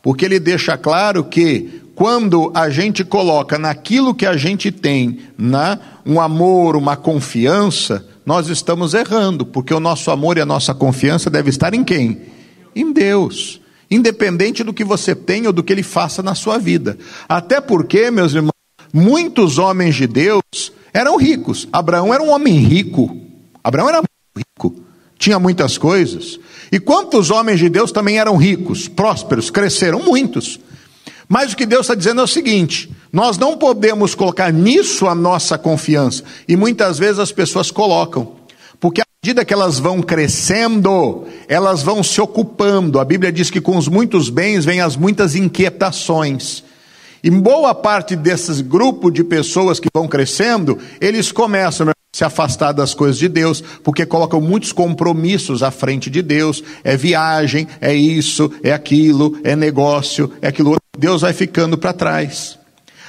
Porque 0.02 0.24
ele 0.24 0.39
deixa 0.39 0.78
claro 0.78 1.24
que 1.24 1.82
quando 1.95 2.52
a 2.54 2.69
gente 2.69 3.04
coloca 3.04 3.58
naquilo 3.58 4.13
que 4.13 4.26
a 4.26 4.38
gente 4.38 4.71
tem, 4.71 5.19
na 5.38 5.80
um 6.06 6.21
amor, 6.21 6.76
uma 6.76 6.95
confiança, 6.95 8.06
nós 8.26 8.48
estamos 8.48 8.93
errando, 8.93 9.45
porque 9.45 9.74
o 9.74 9.80
nosso 9.80 10.12
amor 10.12 10.38
e 10.38 10.41
a 10.41 10.45
nossa 10.45 10.74
confiança 10.74 11.30
deve 11.30 11.50
estar 11.50 11.74
em 11.74 11.84
quem? 11.84 12.21
Em 12.75 12.91
Deus. 12.91 13.61
independente 13.89 14.63
do 14.63 14.73
que 14.73 14.83
você 14.83 15.13
tem 15.13 15.45
ou 15.45 15.53
do 15.53 15.63
que 15.63 15.71
ele 15.71 15.83
faça 15.83 16.23
na 16.23 16.33
sua 16.33 16.57
vida. 16.57 16.97
Até 17.29 17.61
porque, 17.61 18.09
meus 18.09 18.33
irmãos, 18.33 18.51
muitos 18.91 19.57
homens 19.59 19.95
de 19.95 20.07
Deus 20.07 20.41
eram 20.91 21.17
ricos. 21.17 21.67
Abraão 21.71 22.13
era 22.13 22.21
um 22.21 22.31
homem 22.31 22.55
rico. 22.55 23.15
Abraão 23.63 23.89
era 23.89 24.01
rico, 24.38 24.75
tinha 25.17 25.39
muitas 25.39 25.77
coisas. 25.77 26.39
E 26.71 26.79
quantos 26.79 27.31
homens 27.31 27.59
de 27.59 27.69
Deus 27.69 27.91
também 27.91 28.19
eram 28.19 28.38
ricos, 28.38 28.88
prósperos, 28.88 29.49
cresceram? 29.49 30.03
Muitos. 30.03 30.59
Mas 31.27 31.53
o 31.53 31.57
que 31.57 31.65
Deus 31.65 31.81
está 31.81 31.95
dizendo 31.95 32.21
é 32.21 32.23
o 32.23 32.27
seguinte: 32.27 32.91
nós 33.11 33.38
não 33.38 33.57
podemos 33.57 34.13
colocar 34.13 34.51
nisso 34.53 35.07
a 35.07 35.15
nossa 35.15 35.57
confiança. 35.57 36.23
E 36.47 36.55
muitas 36.55 36.99
vezes 36.99 37.19
as 37.19 37.31
pessoas 37.31 37.71
colocam, 37.71 38.33
medida 39.25 39.43
que 39.43 39.55
elas 39.55 39.79
vão 39.79 40.03
crescendo, 40.03 41.25
elas 41.47 41.81
vão 41.81 42.03
se 42.03 42.21
ocupando. 42.21 42.99
A 42.99 43.03
Bíblia 43.03 43.31
diz 43.31 43.49
que 43.49 43.59
com 43.59 43.75
os 43.75 43.88
muitos 43.88 44.29
bens 44.29 44.63
vêm 44.63 44.81
as 44.81 44.95
muitas 44.95 45.33
inquietações. 45.33 46.63
E 47.23 47.31
boa 47.31 47.73
parte 47.73 48.15
desses 48.15 48.61
grupos 48.61 49.11
de 49.11 49.23
pessoas 49.23 49.79
que 49.79 49.89
vão 49.91 50.07
crescendo, 50.07 50.77
eles 51.01 51.31
começam 51.31 51.89
se 52.13 52.23
afastar 52.23 52.71
das 52.71 52.93
coisas 52.93 53.17
de 53.17 53.27
Deus, 53.27 53.63
porque 53.83 54.05
colocam 54.05 54.39
muitos 54.39 54.71
compromissos 54.71 55.63
à 55.63 55.71
frente 55.71 56.07
de 56.07 56.21
Deus. 56.21 56.63
É 56.83 56.95
viagem, 56.95 57.67
é 57.81 57.95
isso, 57.95 58.51
é 58.61 58.71
aquilo, 58.71 59.39
é 59.43 59.55
negócio, 59.55 60.31
é 60.39 60.49
aquilo 60.49 60.69
outro. 60.69 60.83
Deus 60.95 61.21
vai 61.21 61.33
ficando 61.33 61.79
para 61.79 61.93
trás. 61.93 62.59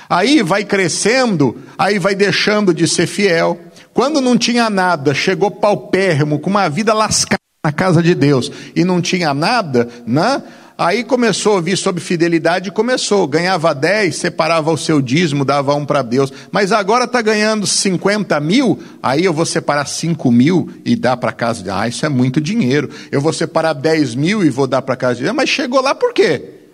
Aí 0.09 0.43
vai 0.43 0.65
crescendo, 0.65 1.59
aí 1.77 1.99
vai 1.99 2.15
deixando 2.15 2.73
de 2.73 2.89
ser 2.89 3.07
fiel. 3.07 3.61
Quando 3.97 4.21
não 4.21 4.37
tinha 4.37 4.69
nada, 4.69 5.15
chegou 5.15 5.51
paupérrimo, 5.51 6.39
com 6.39 6.51
uma 6.51 6.69
vida 6.69 6.93
lascada 6.93 7.41
na 7.65 7.73
casa 7.73 8.03
de 8.03 8.15
Deus, 8.15 8.53
e 8.75 8.85
não 8.85 9.01
tinha 9.01 9.33
nada, 9.33 9.89
né? 10.07 10.43
Aí 10.77 11.03
começou 11.03 11.53
a 11.53 11.55
ouvir 11.57 11.79
sobre 11.79 12.03
fidelidade, 12.03 12.71
começou, 12.71 13.27
ganhava 13.27 13.75
10, 13.75 14.15
separava 14.15 14.71
o 14.71 14.77
seu 14.77 15.01
dízimo, 15.01 15.47
dava 15.47 15.75
um 15.75 15.87
para 15.87 16.03
Deus. 16.03 16.31
Mas 16.53 16.73
agora 16.73 17.07
está 17.07 17.23
ganhando 17.23 17.67
50 17.67 18.39
mil, 18.39 18.79
aí 19.03 19.25
eu 19.25 19.33
vou 19.33 19.47
separar 19.47 19.87
5 19.87 20.31
mil 20.31 20.69
e 20.85 20.95
dar 20.95 21.17
para 21.17 21.33
casa. 21.33 21.65
Ah, 21.75 21.89
isso 21.89 22.05
é 22.05 22.11
muito 22.11 22.39
dinheiro. 22.39 22.91
Eu 23.11 23.23
vou 23.23 23.33
separar 23.33 23.73
10 23.73 24.15
mil 24.15 24.45
e 24.45 24.51
vou 24.51 24.67
dar 24.67 24.83
para 24.83 24.95
casa. 24.95 25.25
De... 25.25 25.33
Mas 25.33 25.49
chegou 25.49 25.81
lá 25.81 25.95
por 25.95 26.13
quê? 26.13 26.66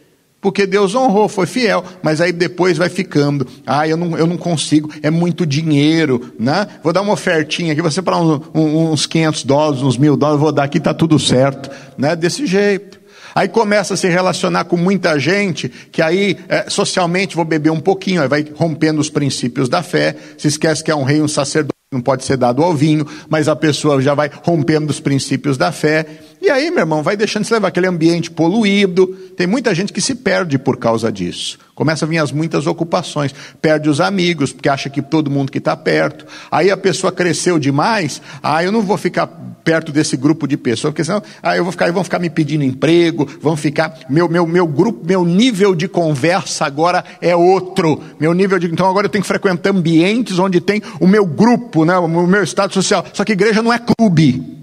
Porque 0.42 0.66
Deus 0.66 0.92
honrou, 0.96 1.28
foi 1.28 1.46
fiel, 1.46 1.84
mas 2.02 2.20
aí 2.20 2.32
depois 2.32 2.76
vai 2.76 2.88
ficando. 2.88 3.46
Ah, 3.64 3.86
eu 3.86 3.96
não, 3.96 4.18
eu 4.18 4.26
não 4.26 4.36
consigo, 4.36 4.90
é 5.00 5.08
muito 5.08 5.46
dinheiro, 5.46 6.34
né? 6.36 6.66
Vou 6.82 6.92
dar 6.92 7.00
uma 7.00 7.12
ofertinha 7.12 7.72
aqui, 7.72 7.80
você 7.80 8.02
para 8.02 8.18
uns, 8.18 8.42
uns 8.52 9.06
500 9.06 9.44
dólares, 9.44 9.82
uns 9.82 9.96
mil 9.96 10.16
dólares, 10.16 10.40
vou 10.40 10.50
dar 10.50 10.64
aqui, 10.64 10.78
está 10.78 10.92
tudo 10.92 11.16
certo, 11.16 11.70
né? 11.96 12.16
Desse 12.16 12.44
jeito. 12.44 13.00
Aí 13.36 13.46
começa 13.46 13.94
a 13.94 13.96
se 13.96 14.08
relacionar 14.08 14.64
com 14.64 14.76
muita 14.76 15.16
gente, 15.16 15.68
que 15.68 16.02
aí 16.02 16.36
é, 16.48 16.68
socialmente 16.68 17.36
vou 17.36 17.44
beber 17.44 17.70
um 17.70 17.80
pouquinho, 17.80 18.20
aí 18.20 18.28
vai 18.28 18.44
rompendo 18.52 19.00
os 19.00 19.08
princípios 19.08 19.68
da 19.68 19.80
fé, 19.80 20.16
se 20.36 20.48
esquece 20.48 20.82
que 20.82 20.90
é 20.90 20.94
um 20.94 21.04
rei, 21.04 21.22
um 21.22 21.28
sacerdote, 21.28 21.72
não 21.92 22.00
pode 22.00 22.24
ser 22.24 22.36
dado 22.36 22.64
ao 22.64 22.74
vinho, 22.74 23.06
mas 23.28 23.48
a 23.48 23.54
pessoa 23.54 24.02
já 24.02 24.12
vai 24.12 24.28
rompendo 24.42 24.90
os 24.90 24.98
princípios 24.98 25.56
da 25.56 25.70
fé. 25.70 26.06
E 26.42 26.50
aí, 26.50 26.72
meu 26.72 26.80
irmão, 26.80 27.04
vai 27.04 27.16
deixando 27.16 27.44
se 27.44 27.52
levar 27.52 27.68
aquele 27.68 27.86
ambiente 27.86 28.28
poluído. 28.28 29.06
Tem 29.36 29.46
muita 29.46 29.72
gente 29.72 29.92
que 29.92 30.00
se 30.00 30.16
perde 30.16 30.58
por 30.58 30.76
causa 30.76 31.12
disso. 31.12 31.56
Começa 31.72 32.04
a 32.04 32.08
vir 32.08 32.18
as 32.18 32.32
muitas 32.32 32.66
ocupações, 32.66 33.32
perde 33.60 33.88
os 33.88 34.00
amigos, 34.00 34.52
porque 34.52 34.68
acha 34.68 34.90
que 34.90 35.00
todo 35.00 35.30
mundo 35.30 35.52
que 35.52 35.58
está 35.58 35.76
perto. 35.76 36.26
Aí 36.50 36.68
a 36.68 36.76
pessoa 36.76 37.12
cresceu 37.12 37.60
demais, 37.60 38.20
ah, 38.42 38.62
eu 38.62 38.72
não 38.72 38.82
vou 38.82 38.96
ficar 38.98 39.28
perto 39.28 39.92
desse 39.92 40.16
grupo 40.16 40.48
de 40.48 40.56
pessoas, 40.56 40.92
porque 40.92 41.04
senão, 41.04 41.22
ah, 41.40 41.56
eu 41.56 41.62
vou 41.62 41.70
ficar, 41.70 41.92
vão 41.92 42.02
ficar 42.02 42.18
me 42.18 42.28
pedindo 42.28 42.64
emprego, 42.64 43.24
vão 43.40 43.56
ficar, 43.56 44.00
meu, 44.10 44.28
meu, 44.28 44.44
meu 44.44 44.66
grupo, 44.66 45.06
meu 45.06 45.24
nível 45.24 45.76
de 45.76 45.86
conversa 45.86 46.66
agora 46.66 47.04
é 47.20 47.36
outro. 47.36 48.02
Meu 48.18 48.34
nível 48.34 48.58
de, 48.58 48.66
então 48.66 48.90
agora 48.90 49.06
eu 49.06 49.10
tenho 49.10 49.22
que 49.22 49.28
frequentar 49.28 49.70
ambientes 49.70 50.40
onde 50.40 50.60
tem 50.60 50.82
o 50.98 51.06
meu 51.06 51.24
grupo, 51.24 51.84
né, 51.84 51.96
o 51.96 52.08
meu 52.08 52.42
estado 52.42 52.74
social. 52.74 53.06
Só 53.12 53.24
que 53.24 53.30
igreja 53.30 53.62
não 53.62 53.72
é 53.72 53.78
clube. 53.78 54.61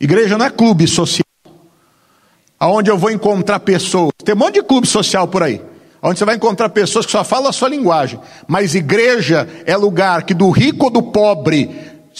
Igreja 0.00 0.38
não 0.38 0.46
é 0.46 0.50
clube 0.50 0.86
social. 0.86 1.24
Aonde 2.58 2.90
eu 2.90 2.98
vou 2.98 3.10
encontrar 3.10 3.60
pessoas. 3.60 4.10
Tem 4.24 4.34
um 4.34 4.38
monte 4.38 4.54
de 4.54 4.62
clube 4.62 4.86
social 4.86 5.28
por 5.28 5.42
aí 5.42 5.62
onde 6.02 6.18
você 6.18 6.24
vai 6.24 6.36
encontrar 6.36 6.68
pessoas 6.70 7.04
que 7.04 7.12
só 7.12 7.22
falam 7.22 7.48
a 7.48 7.52
sua 7.52 7.68
linguagem. 7.68 8.18
Mas 8.46 8.74
igreja 8.74 9.48
é 9.66 9.76
lugar 9.76 10.22
que 10.22 10.34
do 10.34 10.50
rico 10.50 10.86
ou 10.86 10.90
do 10.90 11.02
pobre, 11.02 11.70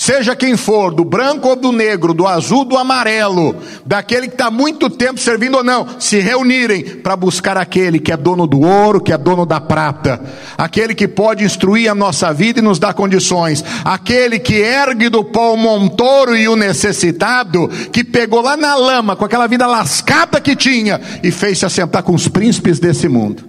seja 0.01 0.35
quem 0.35 0.57
for, 0.57 0.95
do 0.95 1.05
branco 1.05 1.47
ou 1.47 1.55
do 1.55 1.71
negro, 1.71 2.15
do 2.15 2.27
azul, 2.27 2.65
do 2.65 2.79
amarelo, 2.79 3.55
daquele 3.85 4.29
que 4.29 4.33
está 4.33 4.51
muito 4.51 4.89
tempo 4.89 5.21
servindo 5.21 5.59
ou 5.59 5.63
não, 5.63 5.87
se 6.01 6.19
reunirem 6.21 6.83
para 6.83 7.15
buscar 7.15 7.59
aquele 7.59 8.01
que 8.01 8.11
é 8.11 8.17
dono 8.17 8.47
do 8.47 8.63
ouro, 8.63 9.03
que 9.03 9.13
é 9.13 9.19
dono 9.19 9.45
da 9.45 9.61
prata, 9.61 10.19
aquele 10.57 10.95
que 10.95 11.07
pode 11.07 11.45
instruir 11.45 11.91
a 11.91 11.95
nossa 11.95 12.33
vida 12.33 12.61
e 12.61 12.63
nos 12.63 12.79
dar 12.79 12.95
condições, 12.95 13.63
aquele 13.85 14.39
que 14.39 14.55
ergue 14.55 15.11
do 15.11 15.23
pó 15.23 15.53
o 15.53 15.59
montouro 15.59 16.35
e 16.35 16.49
o 16.49 16.57
necessitado, 16.57 17.69
que 17.93 18.03
pegou 18.03 18.41
lá 18.41 18.57
na 18.57 18.75
lama 18.77 19.15
com 19.15 19.27
aquela 19.27 19.47
vida 19.47 19.67
lascada 19.67 20.41
que 20.41 20.57
tinha 20.57 20.99
e 21.23 21.31
fez 21.31 21.59
se 21.59 21.67
assentar 21.67 22.03
com 22.03 22.15
os 22.15 22.27
príncipes 22.27 22.79
desse 22.79 23.07
mundo. 23.07 23.45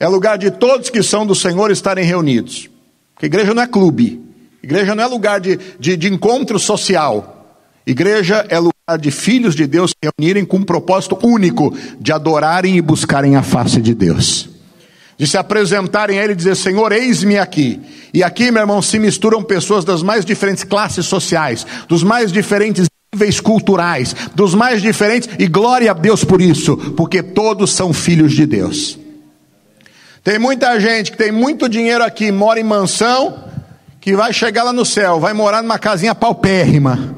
É 0.00 0.08
lugar 0.08 0.36
de 0.38 0.50
todos 0.50 0.90
que 0.90 1.04
são 1.04 1.24
do 1.24 1.36
Senhor 1.36 1.70
estarem 1.70 2.04
reunidos. 2.04 2.68
Porque 3.14 3.26
igreja 3.26 3.54
não 3.54 3.62
é 3.62 3.66
clube. 3.68 4.26
Igreja 4.68 4.94
não 4.94 5.02
é 5.02 5.06
lugar 5.06 5.40
de, 5.40 5.58
de, 5.80 5.96
de 5.96 6.12
encontro 6.12 6.58
social. 6.58 7.56
Igreja 7.86 8.44
é 8.50 8.58
lugar 8.58 8.98
de 9.00 9.10
filhos 9.10 9.56
de 9.56 9.66
Deus 9.66 9.92
se 9.92 9.96
reunirem 10.02 10.44
com 10.44 10.58
um 10.58 10.62
propósito 10.62 11.18
único 11.22 11.74
de 11.98 12.12
adorarem 12.12 12.76
e 12.76 12.82
buscarem 12.82 13.34
a 13.34 13.42
face 13.42 13.80
de 13.80 13.94
Deus. 13.94 14.46
De 15.16 15.26
se 15.26 15.38
apresentarem 15.38 16.18
a 16.18 16.22
Ele 16.22 16.34
e 16.34 16.36
dizer: 16.36 16.54
Senhor, 16.54 16.92
eis-me 16.92 17.38
aqui. 17.38 17.80
E 18.12 18.22
aqui, 18.22 18.50
meu 18.50 18.60
irmão, 18.60 18.82
se 18.82 18.98
misturam 18.98 19.42
pessoas 19.42 19.86
das 19.86 20.02
mais 20.02 20.22
diferentes 20.22 20.64
classes 20.64 21.06
sociais, 21.06 21.66
dos 21.88 22.02
mais 22.02 22.30
diferentes 22.30 22.88
níveis 23.10 23.40
culturais, 23.40 24.14
dos 24.34 24.54
mais 24.54 24.82
diferentes, 24.82 25.30
e 25.38 25.46
glória 25.46 25.92
a 25.92 25.94
Deus 25.94 26.24
por 26.24 26.42
isso, 26.42 26.76
porque 26.94 27.22
todos 27.22 27.72
são 27.72 27.94
filhos 27.94 28.34
de 28.34 28.44
Deus. 28.44 28.98
Tem 30.22 30.38
muita 30.38 30.78
gente 30.78 31.10
que 31.10 31.16
tem 31.16 31.32
muito 31.32 31.70
dinheiro 31.70 32.04
aqui, 32.04 32.30
mora 32.30 32.60
em 32.60 32.64
mansão, 32.64 33.48
que 34.08 34.16
vai 34.16 34.32
chegar 34.32 34.62
lá 34.62 34.72
no 34.72 34.86
céu, 34.86 35.20
vai 35.20 35.34
morar 35.34 35.62
numa 35.62 35.78
casinha 35.78 36.14
paupérrima. 36.14 37.14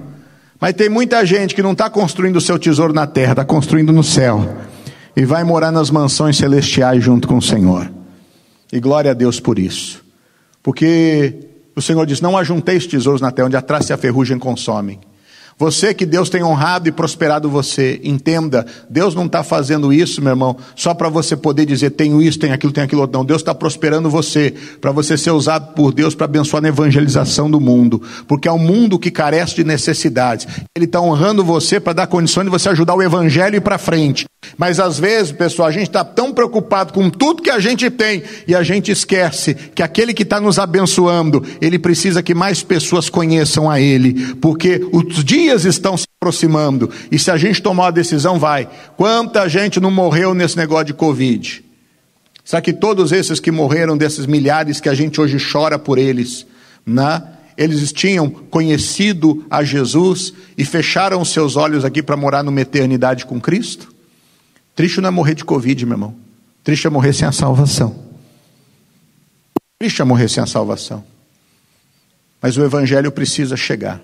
Mas 0.61 0.74
tem 0.74 0.88
muita 0.88 1.24
gente 1.24 1.55
que 1.55 1.62
não 1.62 1.70
está 1.70 1.88
construindo 1.88 2.35
o 2.35 2.40
seu 2.40 2.59
tesouro 2.59 2.92
na 2.92 3.07
terra, 3.07 3.31
está 3.31 3.44
construindo 3.44 3.92
no 3.92 4.03
céu. 4.03 4.57
E 5.14 5.24
vai 5.24 5.44
morar 5.44 5.70
nas 5.70 5.88
mansões 5.88 6.37
celestiais 6.37 7.05
junto 7.05 7.29
com 7.29 7.38
o 7.38 7.42
Senhor. 7.42 7.88
E 8.72 8.81
glória 8.81 9.12
a 9.12 9.14
Deus 9.14 9.38
por 9.38 9.57
isso. 9.57 10.05
Porque 10.64 11.35
o 11.76 11.81
Senhor 11.81 12.05
diz: 12.07 12.20
Não 12.20 12.37
ajunteis 12.37 12.88
tesouros 12.88 13.20
na 13.20 13.31
terra, 13.31 13.46
onde 13.46 13.57
a 13.57 13.62
traça 13.62 13.92
e 13.92 13.94
a 13.94 13.96
ferrugem 13.96 14.37
consomem. 14.37 14.98
Você 15.60 15.92
que 15.92 16.06
Deus 16.06 16.30
tem 16.30 16.42
honrado 16.42 16.88
e 16.88 16.92
prosperado 16.92 17.50
você, 17.50 18.00
entenda, 18.02 18.64
Deus 18.88 19.14
não 19.14 19.26
está 19.26 19.44
fazendo 19.44 19.92
isso, 19.92 20.22
meu 20.22 20.30
irmão, 20.30 20.56
só 20.74 20.94
para 20.94 21.10
você 21.10 21.36
poder 21.36 21.66
dizer 21.66 21.90
tenho 21.90 22.22
isso, 22.22 22.38
tenho 22.38 22.54
aquilo, 22.54 22.72
tenho 22.72 22.86
aquilo. 22.86 23.06
Não, 23.12 23.22
Deus 23.22 23.42
está 23.42 23.54
prosperando 23.54 24.08
você, 24.08 24.54
para 24.80 24.90
você 24.90 25.18
ser 25.18 25.32
usado 25.32 25.74
por 25.74 25.92
Deus 25.92 26.14
para 26.14 26.24
abençoar 26.24 26.64
a 26.64 26.68
evangelização 26.68 27.50
do 27.50 27.60
mundo, 27.60 28.00
porque 28.26 28.48
é 28.48 28.52
um 28.52 28.58
mundo 28.58 28.98
que 28.98 29.10
carece 29.10 29.56
de 29.56 29.62
necessidades. 29.62 30.46
Ele 30.74 30.86
está 30.86 30.98
honrando 30.98 31.44
você 31.44 31.78
para 31.78 31.92
dar 31.92 32.06
condições 32.06 32.44
de 32.44 32.50
você 32.50 32.70
ajudar 32.70 32.94
o 32.94 33.02
evangelho 33.02 33.56
ir 33.56 33.60
para 33.60 33.76
frente. 33.76 34.24
Mas 34.57 34.81
às 34.81 34.98
vezes, 34.98 35.33
pessoal, 35.33 35.68
a 35.68 35.72
gente 35.72 35.88
está 35.88 36.05
tão 36.05 36.33
preocupado 36.33 36.92
com 36.92 37.09
tudo 37.09 37.42
que 37.42 37.50
a 37.50 37.61
gente 37.61 37.90
tem 37.90 38.22
e 38.46 38.55
a 38.55 38.62
gente 38.62 38.90
esquece 38.90 39.55
que 39.55 39.83
aquele 39.83 40.12
que 40.12 40.22
está 40.22 40.40
nos 40.40 40.59
abençoando, 40.59 41.44
ele 41.61 41.79
precisa 41.79 42.22
que 42.22 42.35
mais 42.35 42.62
pessoas 42.62 43.09
conheçam 43.09 43.70
a 43.70 43.81
Ele, 43.81 44.35
porque 44.37 44.87
os 44.92 45.24
dias 45.24 45.64
estão 45.64 45.96
se 45.96 46.07
aproximando 46.20 46.90
e 47.11 47.18
se 47.18 47.31
a 47.31 47.37
gente 47.37 47.62
tomar 47.62 47.85
uma 47.85 47.92
decisão, 47.92 48.38
vai. 48.38 48.68
Quanta 48.96 49.48
gente 49.48 49.81
não 49.81 49.90
morreu 49.90 50.35
nesse 50.35 50.57
negócio 50.57 50.87
de 50.87 50.94
Covid? 50.94 51.64
Sabe 52.44 52.64
que 52.64 52.72
todos 52.72 53.12
esses 53.12 53.38
que 53.38 53.50
morreram, 53.50 53.96
desses 53.96 54.26
milhares 54.26 54.81
que 54.81 54.88
a 54.88 54.94
gente 54.94 55.20
hoje 55.20 55.37
chora 55.53 55.79
por 55.79 55.98
eles, 55.98 56.46
né? 56.85 57.22
eles 57.57 57.92
tinham 57.92 58.29
conhecido 58.29 59.44
a 59.50 59.62
Jesus 59.62 60.33
e 60.57 60.64
fecharam 60.64 61.24
seus 61.24 61.57
olhos 61.57 61.85
aqui 61.85 62.03
para 62.03 62.16
morar 62.16 62.42
numa 62.42 62.61
eternidade 62.61 63.26
com 63.26 63.38
Cristo? 63.38 63.99
Triste 64.81 64.99
não 64.99 65.09
é 65.09 65.11
morrer 65.11 65.35
de 65.35 65.45
Covid, 65.45 65.85
meu 65.85 65.93
irmão. 65.93 66.14
Triste 66.64 66.87
é 66.87 66.91
morrer 66.91 67.12
sem 67.12 67.28
a 67.28 67.33
salvação. 67.33 67.95
Triste 69.78 70.01
é 70.01 70.05
morrer 70.07 70.26
sem 70.26 70.43
a 70.43 70.47
salvação. 70.47 71.05
Mas 72.41 72.57
o 72.57 72.64
Evangelho 72.64 73.12
precisa 73.12 73.59
chegar. 73.59 74.01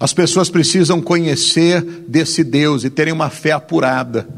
As 0.00 0.12
pessoas 0.12 0.50
precisam 0.50 1.00
conhecer 1.00 1.80
desse 2.08 2.42
Deus 2.42 2.82
e 2.82 2.90
terem 2.90 3.12
uma 3.12 3.30
fé 3.30 3.52
apurada. 3.52 4.28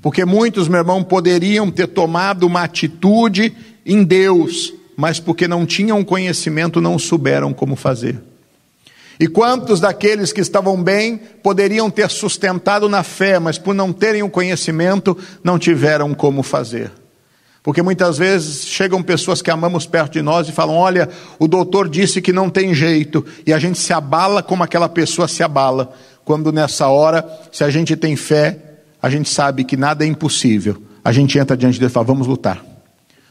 Porque 0.00 0.24
muitos, 0.24 0.68
meu 0.68 0.78
irmão, 0.78 1.04
poderiam 1.04 1.70
ter 1.70 1.88
tomado 1.88 2.46
uma 2.46 2.62
atitude 2.62 3.54
em 3.84 4.02
Deus, 4.02 4.72
mas 4.96 5.20
porque 5.20 5.46
não 5.46 5.66
tinham 5.66 6.02
conhecimento, 6.02 6.80
não 6.80 6.98
souberam 6.98 7.52
como 7.52 7.76
fazer. 7.76 8.18
E 9.18 9.28
quantos 9.28 9.80
daqueles 9.80 10.32
que 10.32 10.40
estavam 10.40 10.82
bem 10.82 11.18
poderiam 11.42 11.88
ter 11.88 12.10
sustentado 12.10 12.88
na 12.88 13.02
fé, 13.02 13.38
mas 13.38 13.58
por 13.58 13.74
não 13.74 13.92
terem 13.92 14.22
o 14.22 14.30
conhecimento, 14.30 15.16
não 15.42 15.58
tiveram 15.58 16.12
como 16.14 16.42
fazer? 16.42 16.90
Porque 17.62 17.80
muitas 17.80 18.18
vezes 18.18 18.66
chegam 18.66 19.02
pessoas 19.02 19.40
que 19.40 19.50
amamos 19.50 19.86
perto 19.86 20.12
de 20.12 20.22
nós 20.22 20.46
e 20.48 20.52
falam: 20.52 20.76
Olha, 20.76 21.08
o 21.38 21.48
doutor 21.48 21.88
disse 21.88 22.20
que 22.20 22.32
não 22.32 22.50
tem 22.50 22.74
jeito, 22.74 23.24
e 23.46 23.54
a 23.54 23.58
gente 23.58 23.78
se 23.78 23.92
abala 23.92 24.42
como 24.42 24.62
aquela 24.62 24.88
pessoa 24.88 25.26
se 25.26 25.42
abala, 25.42 25.94
quando 26.24 26.52
nessa 26.52 26.88
hora, 26.88 27.26
se 27.50 27.64
a 27.64 27.70
gente 27.70 27.96
tem 27.96 28.16
fé, 28.16 28.58
a 29.00 29.08
gente 29.08 29.30
sabe 29.30 29.64
que 29.64 29.78
nada 29.78 30.04
é 30.04 30.06
impossível. 30.06 30.76
A 31.02 31.10
gente 31.10 31.38
entra 31.38 31.56
diante 31.56 31.74
de 31.74 31.80
Deus 31.80 31.90
e 31.90 31.94
fala: 31.94 32.06
Vamos 32.06 32.26
lutar. 32.26 32.62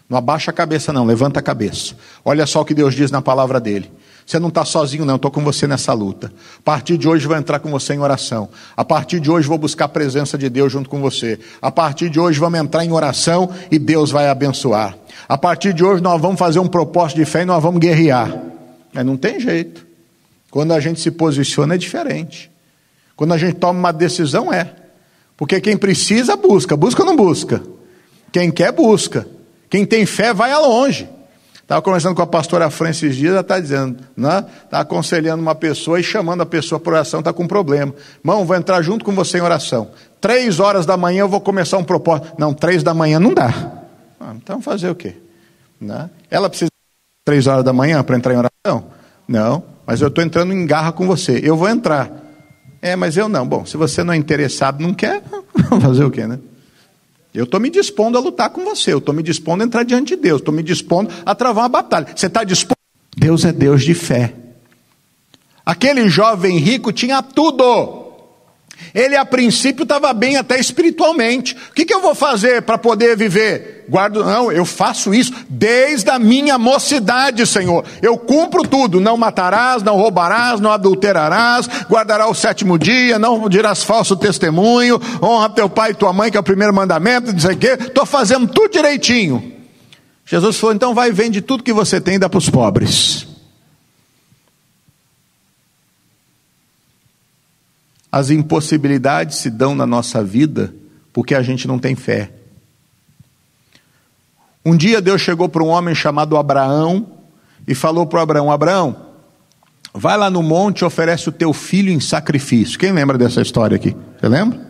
Não 0.09 0.17
abaixa 0.17 0.49
a 0.49 0.53
cabeça, 0.53 0.91
não, 0.91 1.05
levanta 1.05 1.39
a 1.39 1.43
cabeça. 1.43 1.95
Olha 2.25 2.45
só 2.45 2.61
o 2.61 2.65
que 2.65 2.73
Deus 2.73 2.95
diz 2.95 3.11
na 3.11 3.21
palavra 3.21 3.59
dele. 3.59 3.91
Você 4.26 4.39
não 4.39 4.49
está 4.49 4.63
sozinho, 4.63 5.05
não, 5.05 5.17
estou 5.17 5.30
com 5.30 5.43
você 5.43 5.67
nessa 5.67 5.93
luta. 5.93 6.32
A 6.59 6.61
partir 6.61 6.97
de 6.97 7.07
hoje 7.07 7.28
vou 7.28 7.36
entrar 7.36 7.59
com 7.59 7.69
você 7.69 7.93
em 7.93 7.99
oração. 7.99 8.49
A 8.76 8.86
partir 8.86 9.19
de 9.19 9.30
hoje 9.30 9.47
vou 9.47 9.57
buscar 9.57 9.86
a 9.86 9.89
presença 9.89 10.38
de 10.38 10.49
Deus 10.49 10.71
junto 10.71 10.89
com 10.89 11.01
você. 11.01 11.39
A 11.61 11.69
partir 11.69 12.09
de 12.09 12.19
hoje 12.19 12.39
vamos 12.39 12.59
entrar 12.59 12.86
em 12.86 12.91
oração 12.91 13.49
e 13.69 13.78
Deus 13.78 14.11
vai 14.11 14.28
abençoar. 14.28 14.97
A 15.28 15.38
partir 15.38 15.74
de 15.74 15.84
hoje 15.84 16.01
nós 16.01 16.21
vamos 16.21 16.39
fazer 16.39 16.59
um 16.59 16.67
propósito 16.67 17.17
de 17.17 17.26
fé 17.26 17.41
e 17.41 17.45
nós 17.45 17.61
vamos 17.61 17.80
guerrear. 17.80 18.34
Mas 18.93 19.05
não 19.05 19.17
tem 19.17 19.39
jeito. 19.39 19.86
Quando 20.49 20.71
a 20.71 20.80
gente 20.80 21.01
se 21.01 21.11
posiciona 21.11 21.76
é 21.76 21.78
diferente. 21.78 22.51
Quando 23.15 23.34
a 23.34 23.38
gente 23.38 23.55
toma 23.55 23.78
uma 23.78 23.91
decisão 23.91 24.53
é. 24.53 24.74
Porque 25.36 25.59
quem 25.59 25.76
precisa 25.76 26.36
busca, 26.36 26.78
busca 26.78 27.01
ou 27.01 27.07
não 27.07 27.15
busca? 27.15 27.61
Quem 28.32 28.51
quer 28.51 28.71
busca. 28.71 29.28
Quem 29.69 29.86
tem 29.86 30.05
fé 30.05 30.34
vai 30.34 30.51
a 30.51 30.59
longe. 30.59 31.09
Estava 31.64 31.82
conversando 31.82 32.14
com 32.14 32.22
a 32.22 32.28
pastora 32.28 32.70
Francis 32.70 33.16
Dias, 33.16 33.32
ela 33.32 33.41
está 33.41 33.57
dizendo, 33.57 33.97
né? 34.18 34.45
Está 34.66 34.82
aconselhando 34.82 35.41
uma 35.41 35.55
pessoa 35.55 35.97
e 35.97 36.03
chamando 36.03 36.41
a 36.41 36.45
pessoa 36.45 36.78
por 36.78 36.93
oração, 36.93 37.22
está 37.22 37.32
com 37.32 37.43
um 37.43 37.47
problema. 37.47 37.95
Irmão, 38.20 38.45
vou 38.45 38.55
entrar 38.55 38.82
junto 38.82 39.05
com 39.05 39.14
você 39.14 39.38
em 39.38 39.41
oração. 39.41 39.89
Três 40.20 40.59
horas 40.59 40.86
da 40.86 40.97
manhã 40.97 41.22
eu 41.22 41.30
vou 41.30 41.39
começar 41.39 41.78
um 41.78 41.84
propósito. 41.84 42.34
Não, 42.38 42.53
três 42.53 42.84
da 42.84 42.93
manhã 42.93 43.18
não 43.18 43.34
dá. 43.34 43.72
Ah, 44.20 44.34
então 44.36 44.61
fazer 44.61 44.89
o 44.89 44.95
quê? 44.95 45.16
Né? 45.80 46.09
Ela 46.30 46.49
precisa 46.49 46.70
três 47.24 47.47
horas 47.47 47.64
da 47.64 47.72
manhã 47.72 48.03
para 48.03 48.18
entrar 48.18 48.34
em 48.34 48.38
oração? 48.38 48.86
Não, 49.26 49.64
mas 49.88 50.01
eu 50.01 50.09
estou 50.09 50.22
entrando 50.22 50.51
em 50.51 50.66
garra 50.66 50.91
com 50.91 51.07
você. 51.07 51.39
Eu 51.41 51.55
vou 51.55 51.70
entrar. 51.70 52.11
É, 52.82 52.97
mas 52.97 53.16
eu 53.16 53.30
não. 53.30 53.47
Bom, 53.47 53.66
se 53.66 53.78
você 53.78 54.03
não 54.03 54.14
é 54.14 54.18
interessado, 54.18 54.82
não 54.82 54.93
quer, 54.93 55.24
fazer 55.82 56.03
o 56.03 56.11
quê, 56.11 56.28
né? 56.28 56.39
Eu 57.34 57.45
estou 57.45 57.59
me 57.59 57.69
dispondo 57.69 58.17
a 58.17 58.21
lutar 58.21 58.49
com 58.51 58.63
você, 58.63 58.93
eu 58.93 58.99
estou 58.99 59.13
me 59.13 59.23
dispondo 59.23 59.61
a 59.61 59.65
entrar 59.65 59.84
diante 59.84 60.15
de 60.15 60.21
Deus, 60.21 60.39
estou 60.39 60.53
me 60.53 60.61
dispondo 60.61 61.11
a 61.25 61.34
travar 61.34 61.63
uma 61.63 61.69
batalha. 61.69 62.07
Você 62.15 62.27
está 62.27 62.43
disposto? 62.43 62.77
Deus 63.17 63.43
é 63.43 63.51
Deus 63.51 63.84
de 63.84 63.93
fé. 63.93 64.34
Aquele 65.65 66.09
jovem 66.09 66.57
rico 66.57 66.91
tinha 66.91 67.21
tudo. 67.23 68.03
Ele 68.93 69.15
a 69.15 69.25
princípio 69.25 69.84
estava 69.84 70.13
bem 70.13 70.38
até 70.38 70.59
espiritualmente. 70.59 71.55
O 71.69 71.73
que, 71.73 71.86
que 71.86 71.93
eu 71.93 72.01
vou 72.01 72.15
fazer 72.15 72.61
para 72.61 72.77
poder 72.77 73.17
viver? 73.17 73.86
Guardo, 73.89 74.23
não, 74.23 74.51
eu 74.51 74.65
faço 74.65 75.13
isso 75.13 75.34
desde 75.49 76.09
a 76.09 76.17
minha 76.17 76.57
mocidade, 76.57 77.45
Senhor. 77.45 77.84
Eu 78.01 78.17
cumpro 78.17 78.63
tudo: 78.63 78.99
não 78.99 79.17
matarás, 79.17 79.84
não 79.84 79.95
roubarás, 79.95 80.59
não 80.59 80.71
adulterarás, 80.71 81.67
guardará 81.89 82.27
o 82.27 82.34
sétimo 82.34 82.79
dia, 82.79 83.19
não 83.19 83.49
dirás 83.49 83.84
falso 83.84 84.15
testemunho, 84.15 85.01
honra 85.21 85.49
teu 85.49 85.69
pai 85.69 85.91
e 85.91 85.95
tua 85.95 86.13
mãe, 86.13 86.31
que 86.31 86.38
é 86.38 86.39
o 86.39 86.43
primeiro 86.43 86.73
mandamento, 86.73 87.31
não 87.31 87.39
sei 87.39 87.55
o 87.55 87.57
quê. 87.57 87.77
Estou 87.79 88.05
fazendo 88.05 88.47
tudo 88.47 88.71
direitinho. 88.71 89.53
Jesus 90.25 90.57
falou: 90.57 90.75
então 90.75 90.93
vai 90.93 91.09
e 91.09 91.11
vende 91.11 91.41
tudo 91.41 91.63
que 91.63 91.73
você 91.73 91.99
tem 91.99 92.15
e 92.15 92.19
dá 92.19 92.29
para 92.29 92.38
os 92.38 92.49
pobres. 92.49 93.32
As 98.14 98.30
impossibilidades 98.30 99.39
se 99.39 99.49
dão 99.49 99.74
na 99.74 99.88
nossa 99.88 100.24
vida 100.24 100.72
porque 101.11 101.34
a 101.34 101.41
gente 101.41 101.68
não 101.68 101.80
tem 101.80 101.95
fé. 101.95 102.32
Um 104.64 104.78
dia 104.78 105.01
Deus 105.01 105.20
chegou 105.20 105.49
para 105.49 105.64
um 105.64 105.70
homem 105.70 105.95
chamado 105.95 106.38
Abraão 106.38 107.07
e 107.68 107.74
falou 107.74 108.05
para 108.05 108.22
Abraão: 108.22 108.51
Abraão, 108.51 108.95
vai 109.91 110.16
lá 110.16 110.30
no 110.30 110.43
monte 110.43 110.82
e 110.82 110.86
oferece 110.86 111.28
o 111.28 111.32
teu 111.32 111.51
filho 111.53 111.91
em 111.91 111.99
sacrifício. 111.99 112.78
Quem 112.78 112.91
lembra 112.91 113.18
dessa 113.18 113.41
história 113.41 113.78
aqui? 113.78 113.97
Você 114.20 114.28
lembra? 114.28 114.61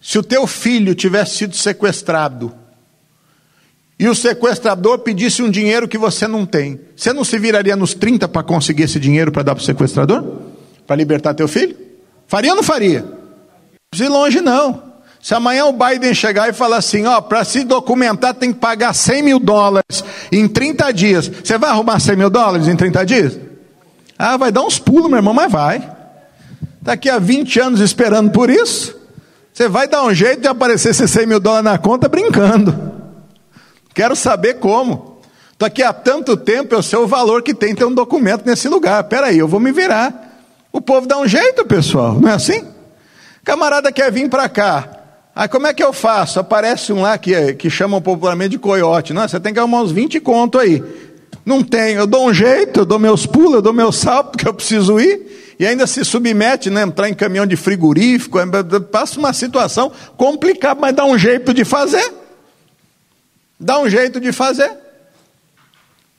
Se 0.00 0.20
o 0.20 0.22
teu 0.22 0.46
filho 0.46 0.94
tivesse 0.94 1.38
sido 1.38 1.56
sequestrado 1.56 2.54
e 3.98 4.08
o 4.08 4.14
sequestrador 4.14 4.98
pedisse 4.98 5.42
um 5.42 5.50
dinheiro 5.50 5.88
que 5.88 5.96
você 5.96 6.28
não 6.28 6.44
tem, 6.44 6.78
você 6.94 7.12
não 7.12 7.24
se 7.24 7.38
viraria 7.38 7.74
nos 7.74 7.94
30 7.94 8.28
para 8.28 8.42
conseguir 8.42 8.82
esse 8.82 9.00
dinheiro 9.00 9.32
para 9.32 9.42
dar 9.42 9.54
para 9.54 9.62
o 9.62 9.64
sequestrador? 9.64 10.24
Para 10.86 10.96
libertar 10.96 11.34
teu 11.34 11.48
filho? 11.48 11.76
Faria 12.26 12.50
ou 12.50 12.56
não 12.56 12.62
faria? 12.62 13.04
De 13.94 14.06
longe 14.06 14.40
não. 14.40 14.82
Se 15.22 15.34
amanhã 15.34 15.64
o 15.64 15.72
Biden 15.72 16.14
chegar 16.14 16.48
e 16.48 16.52
falar 16.52 16.76
assim, 16.76 17.06
ó, 17.06 17.20
para 17.20 17.42
se 17.44 17.64
documentar 17.64 18.34
tem 18.34 18.52
que 18.52 18.58
pagar 18.58 18.94
100 18.94 19.22
mil 19.22 19.38
dólares 19.40 20.04
em 20.30 20.46
30 20.46 20.92
dias, 20.92 21.28
você 21.28 21.58
vai 21.58 21.70
arrumar 21.70 21.98
100 21.98 22.16
mil 22.16 22.30
dólares 22.30 22.68
em 22.68 22.76
30 22.76 23.06
dias? 23.06 23.38
Ah, 24.18 24.36
vai 24.36 24.52
dar 24.52 24.62
uns 24.62 24.78
pulos, 24.78 25.08
meu 25.08 25.18
irmão, 25.18 25.34
mas 25.34 25.50
vai. 25.50 25.90
Daqui 26.80 27.10
a 27.10 27.18
20 27.18 27.58
anos 27.58 27.80
esperando 27.80 28.30
por 28.30 28.48
isso, 28.48 28.94
você 29.52 29.68
vai 29.68 29.88
dar 29.88 30.04
um 30.04 30.14
jeito 30.14 30.42
de 30.42 30.48
aparecer 30.48 30.90
esses 30.90 31.10
100 31.10 31.26
mil 31.26 31.40
dólares 31.40 31.64
na 31.64 31.78
conta 31.78 32.08
brincando. 32.08 32.95
Quero 33.96 34.14
saber 34.14 34.58
como. 34.58 35.16
Daqui 35.58 35.82
a 35.82 35.90
tanto 35.90 36.36
tempo 36.36 36.74
eu 36.74 36.82
sei 36.82 36.98
o 36.98 37.06
valor 37.06 37.42
que 37.42 37.54
tem 37.54 37.74
ter 37.74 37.86
um 37.86 37.94
documento 37.94 38.44
nesse 38.44 38.68
lugar. 38.68 39.02
Espera 39.02 39.28
aí, 39.28 39.38
eu 39.38 39.48
vou 39.48 39.58
me 39.58 39.72
virar. 39.72 40.44
O 40.70 40.82
povo 40.82 41.06
dá 41.06 41.16
um 41.16 41.26
jeito, 41.26 41.64
pessoal, 41.64 42.12
não 42.20 42.28
é 42.28 42.34
assim? 42.34 42.62
Camarada 43.42 43.90
quer 43.90 44.12
vir 44.12 44.28
para 44.28 44.50
cá. 44.50 44.86
Aí 45.34 45.48
como 45.48 45.66
é 45.66 45.72
que 45.72 45.82
eu 45.82 45.94
faço? 45.94 46.38
Aparece 46.38 46.92
um 46.92 47.00
lá 47.00 47.16
que, 47.16 47.54
que 47.54 47.70
chamam 47.70 48.02
popularmente 48.02 48.50
de 48.50 48.58
coiote. 48.58 49.14
Não, 49.14 49.26
você 49.26 49.40
tem 49.40 49.54
que 49.54 49.58
arrumar 49.58 49.80
uns 49.80 49.92
20 49.92 50.20
conto 50.20 50.58
aí. 50.58 50.84
Não 51.42 51.62
tem, 51.62 51.94
eu 51.94 52.06
dou 52.06 52.26
um 52.28 52.34
jeito, 52.34 52.80
eu 52.80 52.84
dou 52.84 52.98
meus 52.98 53.24
pulos, 53.24 53.54
eu 53.54 53.62
dou 53.62 53.72
meu 53.72 53.90
salto, 53.90 54.32
porque 54.36 54.46
eu 54.46 54.52
preciso 54.52 55.00
ir, 55.00 55.54
e 55.58 55.66
ainda 55.66 55.86
se 55.86 56.04
submete, 56.04 56.68
né, 56.68 56.82
entrar 56.82 57.08
em 57.08 57.14
caminhão 57.14 57.46
de 57.46 57.56
frigorífico, 57.56 58.38
passa 58.92 59.18
uma 59.18 59.32
situação 59.32 59.90
complicada, 60.18 60.78
mas 60.78 60.94
dá 60.94 61.06
um 61.06 61.16
jeito 61.16 61.54
de 61.54 61.64
fazer. 61.64 62.25
Dá 63.58 63.78
um 63.80 63.88
jeito 63.88 64.20
de 64.20 64.32
fazer. 64.32 64.70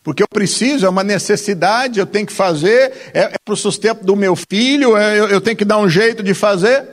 Porque 0.04 0.24
eu 0.24 0.28
preciso, 0.28 0.86
é 0.86 0.90
uma 0.90 1.04
necessidade, 1.04 2.00
eu 2.00 2.06
tenho 2.06 2.26
que 2.26 2.32
fazer, 2.32 2.94
é, 3.14 3.24
é 3.24 3.36
para 3.44 3.54
o 3.54 3.58
sustento 3.58 4.06
do 4.06 4.16
meu 4.16 4.38
filho, 4.38 4.96
é, 4.96 5.20
eu, 5.20 5.28
eu 5.28 5.42
tenho 5.42 5.58
que 5.58 5.66
dar 5.66 5.80
um 5.80 5.90
jeito 5.90 6.24
de 6.24 6.34
fazer. 6.34 6.86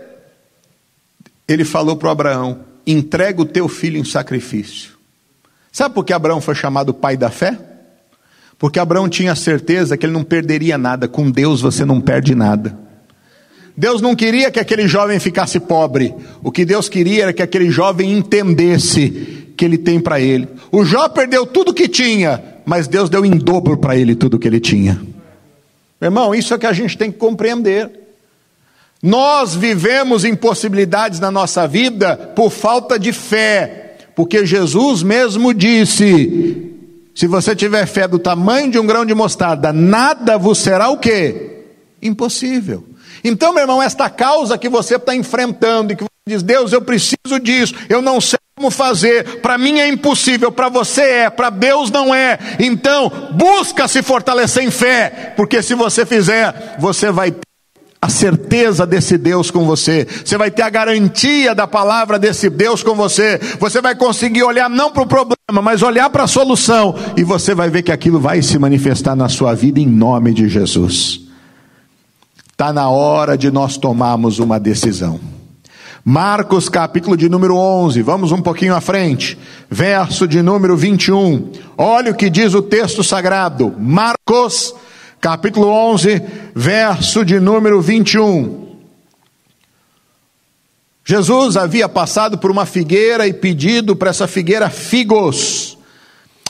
Ele 1.47 1.65
falou 1.65 1.97
para 1.97 2.11
Abraão: 2.11 2.65
entrega 2.85 3.41
o 3.41 3.45
teu 3.45 3.69
filho 3.69 3.99
em 3.99 4.05
sacrifício. 4.05 4.95
Sabe 5.71 5.95
por 5.95 6.05
que 6.05 6.13
Abraão 6.13 6.41
foi 6.41 6.55
chamado 6.55 6.93
pai 6.93 7.17
da 7.17 7.31
fé? 7.31 7.57
Porque 8.59 8.79
Abraão 8.79 9.09
tinha 9.09 9.35
certeza 9.35 9.97
que 9.97 10.07
ele 10.07 10.13
não 10.13 10.25
perderia 10.25 10.77
nada, 10.77 11.07
com 11.07 11.31
Deus 11.31 11.61
você 11.61 11.85
não 11.85 12.01
perde 12.01 12.35
nada. 12.35 12.77
Deus 13.77 14.01
não 14.01 14.15
queria 14.15 14.51
que 14.51 14.61
aquele 14.61 14.87
jovem 14.89 15.19
ficasse 15.19 15.59
pobre, 15.59 16.15
o 16.43 16.51
que 16.51 16.65
Deus 16.65 16.89
queria 16.89 17.25
era 17.25 17.33
que 17.33 17.43
aquele 17.43 17.71
jovem 17.71 18.13
entendesse 18.13 19.44
que 19.57 19.65
ele 19.65 19.79
tem 19.79 20.01
para 20.01 20.21
ele. 20.21 20.49
O 20.71 20.85
Jó 20.85 21.09
perdeu 21.09 21.47
tudo 21.47 21.75
que 21.75 21.89
tinha, 21.89 22.43
mas 22.65 22.89
Deus 22.89 23.09
deu 23.09 23.25
em 23.25 23.37
dobro 23.37 23.77
para 23.77 23.97
ele 23.97 24.15
tudo 24.15 24.39
que 24.39 24.49
ele 24.49 24.61
tinha. 24.61 25.01
Irmão, 26.01 26.35
isso 26.35 26.53
é 26.53 26.59
que 26.59 26.67
a 26.67 26.73
gente 26.73 26.99
tem 26.99 27.11
que 27.11 27.19
compreender. 27.19 27.91
Nós 29.03 29.55
vivemos 29.55 30.25
impossibilidades 30.25 31.21
na 31.21 31.31
nossa 31.31 31.67
vida 31.69 32.17
por 32.35 32.51
falta 32.51 32.99
de 32.99 33.13
fé, 33.13 33.97
porque 34.17 34.47
Jesus 34.47 35.03
mesmo 35.03 35.53
disse: 35.53 36.73
se 37.15 37.27
você 37.27 37.55
tiver 37.55 37.87
fé 37.87 38.09
do 38.09 38.19
tamanho 38.19 38.71
de 38.71 38.79
um 38.79 38.87
grão 38.87 39.05
de 39.05 39.15
mostarda, 39.15 39.73
nada 39.73 40.37
vos 40.37 40.59
será 40.59 40.89
o 40.89 40.99
quê? 40.99 41.65
Impossível. 42.03 42.85
Então, 43.23 43.53
meu 43.53 43.63
irmão, 43.63 43.83
esta 43.83 44.11
causa 44.11 44.59
que 44.59 44.69
você 44.69 44.97
está 44.97 45.15
enfrentando 45.15 45.93
e 45.93 45.97
que 45.97 46.03
você 46.03 46.09
diz, 46.27 46.43
Deus, 46.43 46.73
eu 46.73 46.83
preciso 46.83 47.39
disso, 47.43 47.75
eu 47.89 48.03
não 48.03 48.21
sei 48.21 48.39
como 48.57 48.71
fazer, 48.71 49.41
para 49.41 49.59
mim 49.59 49.81
é 49.81 49.89
impossível, 49.89 50.53
para 50.53 50.69
você 50.69 51.03
é, 51.03 51.31
para 51.31 51.51
Deus 51.51 51.91
não 51.91 52.15
é. 52.15 52.39
Então, 52.61 53.11
busca 53.33 53.89
se 53.89 54.01
fortalecer 54.01 54.63
em 54.63 54.71
fé, 54.71 55.35
porque 55.37 55.61
se 55.61 55.75
você 55.75 56.07
fizer, 56.07 56.77
você 56.79 57.11
vai 57.11 57.33
ter 57.33 57.41
a 58.01 58.09
certeza 58.09 58.87
desse 58.87 59.19
Deus 59.19 59.51
com 59.51 59.65
você, 59.65 60.07
você 60.25 60.39
vai 60.39 60.53
ter 60.53 60.63
a 60.63 60.71
garantia 60.71 61.53
da 61.53 61.67
palavra 61.67 62.17
desse 62.17 62.49
Deus 62.49 62.81
com 62.81 62.95
você, 62.95 63.41
você 63.59 63.81
vai 63.81 63.97
conseguir 63.97 64.45
olhar 64.45 64.71
não 64.71 64.93
para 64.93 65.03
o 65.03 65.07
problema, 65.07 65.61
mas 65.61 65.83
olhar 65.83 66.09
para 66.11 66.23
a 66.23 66.29
solução, 66.29 66.95
e 67.17 67.25
você 67.25 67.57
vai 67.57 67.71
ver 67.71 67.83
que 67.83 67.91
aquilo 67.91 68.21
vai 68.21 68.41
se 68.41 68.57
manifestar 68.57 69.17
na 69.17 69.29
sua 69.29 69.53
vida 69.55 69.81
em 69.81 69.87
nome 69.87 70.33
de 70.33 70.49
Jesus. 70.49 71.23
Está 72.53 72.73
na 72.73 72.89
hora 72.89 73.37
de 73.37 73.51
nós 73.51 73.77
tomarmos 73.77 74.39
uma 74.39 74.61
decisão. 74.61 75.34
Marcos, 76.07 76.69
capítulo 76.69 77.17
de 77.17 77.31
número 77.31 77.57
11, 77.57 78.03
vamos 78.03 78.31
um 78.31 78.43
pouquinho 78.43 78.75
à 78.75 78.81
frente, 78.83 79.39
verso 79.71 80.29
de 80.29 80.43
número 80.43 80.77
21. 80.77 81.51
Olha 81.79 82.13
o 82.13 82.15
que 82.15 82.29
diz 82.29 82.53
o 82.53 82.61
texto 82.61 83.03
sagrado. 83.03 83.75
Marcos, 83.79 84.75
capítulo 85.19 85.67
11, 85.67 86.23
verso 86.55 87.25
de 87.25 87.41
número 87.41 87.81
21. 87.81 88.77
Jesus 91.07 91.57
havia 91.57 91.89
passado 91.89 92.37
por 92.37 92.51
uma 92.51 92.67
figueira 92.67 93.27
e 93.27 93.33
pedido 93.33 93.97
para 93.97 94.11
essa 94.11 94.27
figueira 94.27 94.69
figos. 94.69 95.79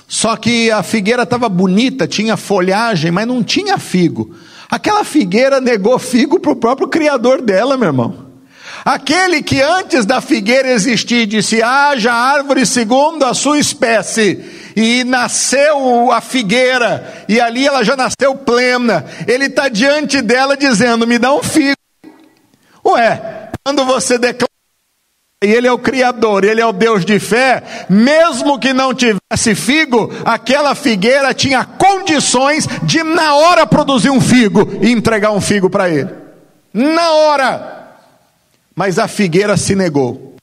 Só 0.08 0.36
que 0.36 0.68
a 0.72 0.82
figueira 0.82 1.22
estava 1.22 1.48
bonita, 1.48 2.08
tinha 2.08 2.36
folhagem, 2.36 3.12
mas 3.12 3.28
não 3.28 3.40
tinha 3.40 3.78
figo. 3.78 4.34
Aquela 4.68 5.04
figueira 5.04 5.60
negou 5.60 5.96
figo 5.96 6.40
para 6.40 6.50
o 6.50 6.56
próprio 6.56 6.88
criador 6.88 7.40
dela, 7.40 7.76
meu 7.76 7.86
irmão. 7.86 8.23
Aquele 8.84 9.42
que 9.42 9.62
antes 9.62 10.04
da 10.04 10.20
figueira 10.20 10.68
existir 10.68 11.26
disse: 11.26 11.62
haja 11.62 12.12
árvore 12.12 12.66
segundo 12.66 13.24
a 13.24 13.32
sua 13.32 13.58
espécie, 13.58 14.44
e 14.76 15.02
nasceu 15.04 16.12
a 16.12 16.20
figueira, 16.20 17.24
e 17.26 17.40
ali 17.40 17.66
ela 17.66 17.82
já 17.82 17.96
nasceu 17.96 18.34
plena. 18.34 19.06
Ele 19.26 19.46
está 19.46 19.68
diante 19.68 20.20
dela 20.20 20.56
dizendo: 20.56 21.06
me 21.06 21.18
dá 21.18 21.32
um 21.32 21.42
figo. 21.42 21.76
Ué, 22.84 23.50
quando 23.64 23.86
você 23.86 24.18
declara 24.18 24.48
e 25.42 25.52
Ele 25.52 25.66
é 25.66 25.72
o 25.72 25.78
Criador, 25.78 26.44
Ele 26.44 26.60
é 26.60 26.66
o 26.66 26.72
Deus 26.72 27.04
de 27.04 27.18
fé, 27.18 27.62
mesmo 27.88 28.58
que 28.58 28.72
não 28.72 28.94
tivesse 28.94 29.54
figo, 29.54 30.10
aquela 30.24 30.74
figueira 30.74 31.34
tinha 31.34 31.64
condições 31.64 32.66
de 32.82 33.02
na 33.02 33.34
hora 33.34 33.66
produzir 33.66 34.08
um 34.10 34.20
figo 34.20 34.78
e 34.80 34.90
entregar 34.90 35.32
um 35.32 35.40
figo 35.40 35.68
para 35.68 35.88
Ele. 35.88 36.08
Na 36.72 37.12
hora! 37.12 37.83
Mas 38.74 38.98
a 38.98 39.06
figueira 39.06 39.56
se 39.56 39.74
negou. 39.74 40.36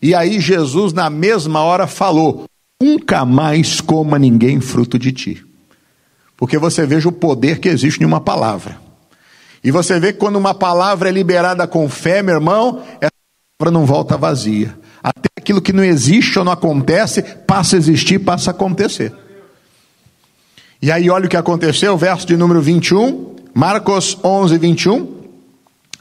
E 0.00 0.14
aí 0.14 0.40
Jesus, 0.40 0.92
na 0.92 1.10
mesma 1.10 1.62
hora, 1.62 1.86
falou: 1.86 2.46
Nunca 2.80 3.24
mais 3.24 3.80
coma 3.80 4.18
ninguém 4.18 4.60
fruto 4.60 4.98
de 4.98 5.12
ti. 5.12 5.46
Porque 6.36 6.58
você 6.58 6.86
veja 6.86 7.08
o 7.08 7.12
poder 7.12 7.58
que 7.58 7.68
existe 7.68 8.02
em 8.02 8.06
uma 8.06 8.20
palavra. 8.20 8.78
E 9.64 9.70
você 9.70 9.98
vê 9.98 10.12
que 10.12 10.18
quando 10.18 10.36
uma 10.36 10.54
palavra 10.54 11.08
é 11.08 11.12
liberada 11.12 11.66
com 11.66 11.88
fé, 11.88 12.22
meu 12.22 12.34
irmão, 12.34 12.84
essa 13.00 13.10
palavra 13.58 13.78
não 13.78 13.86
volta 13.86 14.16
vazia. 14.16 14.78
Até 15.02 15.28
aquilo 15.36 15.62
que 15.62 15.72
não 15.72 15.82
existe 15.82 16.38
ou 16.38 16.44
não 16.44 16.52
acontece, 16.52 17.22
passa 17.22 17.76
a 17.76 17.78
existir, 17.78 18.18
passa 18.18 18.50
a 18.50 18.52
acontecer. 18.52 19.12
E 20.80 20.92
aí, 20.92 21.08
olha 21.08 21.26
o 21.26 21.28
que 21.28 21.36
aconteceu, 21.36 21.96
verso 21.96 22.26
de 22.26 22.36
número 22.36 22.60
21, 22.60 23.34
Marcos 23.54 24.18
11, 24.22 24.58
21. 24.58 25.15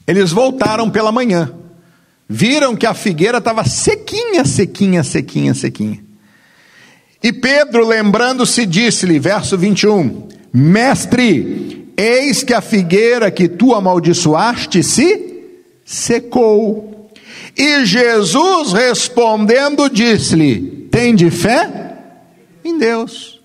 Eles 0.08 0.32
voltaram 0.32 0.90
pela 0.90 1.12
manhã, 1.12 1.52
viram 2.30 2.76
que 2.76 2.86
a 2.86 2.94
figueira 2.94 3.40
estava 3.40 3.64
sequinha, 3.66 4.46
sequinha, 4.46 5.04
sequinha, 5.04 5.54
sequinha. 5.54 6.04
E 7.24 7.34
Pedro, 7.34 7.88
lembrando-se, 7.88 8.66
disse-lhe, 8.66 9.18
verso 9.18 9.58
21, 9.58 10.28
Mestre, 10.54 11.92
eis 11.98 12.44
que 12.44 12.54
a 12.54 12.62
figueira 12.62 13.32
que 13.32 13.48
tu 13.48 13.74
amaldiçoaste 13.74 14.84
se 14.84 15.34
secou. 15.84 17.10
E 17.58 17.86
Jesus 17.86 18.74
respondendo 18.74 19.90
disse-lhe: 19.90 20.88
Tem 20.92 21.16
de 21.16 21.32
fé 21.32 21.96
em 22.64 22.78
Deus. 22.78 23.42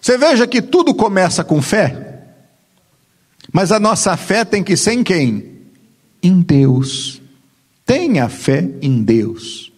Você 0.00 0.18
veja 0.18 0.46
que 0.46 0.60
tudo 0.60 0.94
começa 0.94 1.42
com 1.42 1.62
fé, 1.62 2.24
mas 3.52 3.72
a 3.72 3.80
nossa 3.80 4.16
fé 4.16 4.44
tem 4.44 4.62
que 4.62 4.76
ser 4.76 4.92
em 4.92 5.02
quem? 5.02 5.53
Em 6.24 6.40
Deus. 6.40 7.20
Tenha 7.86 8.28
fé 8.28 8.66
em 8.80 9.02
Deus. 9.02 9.70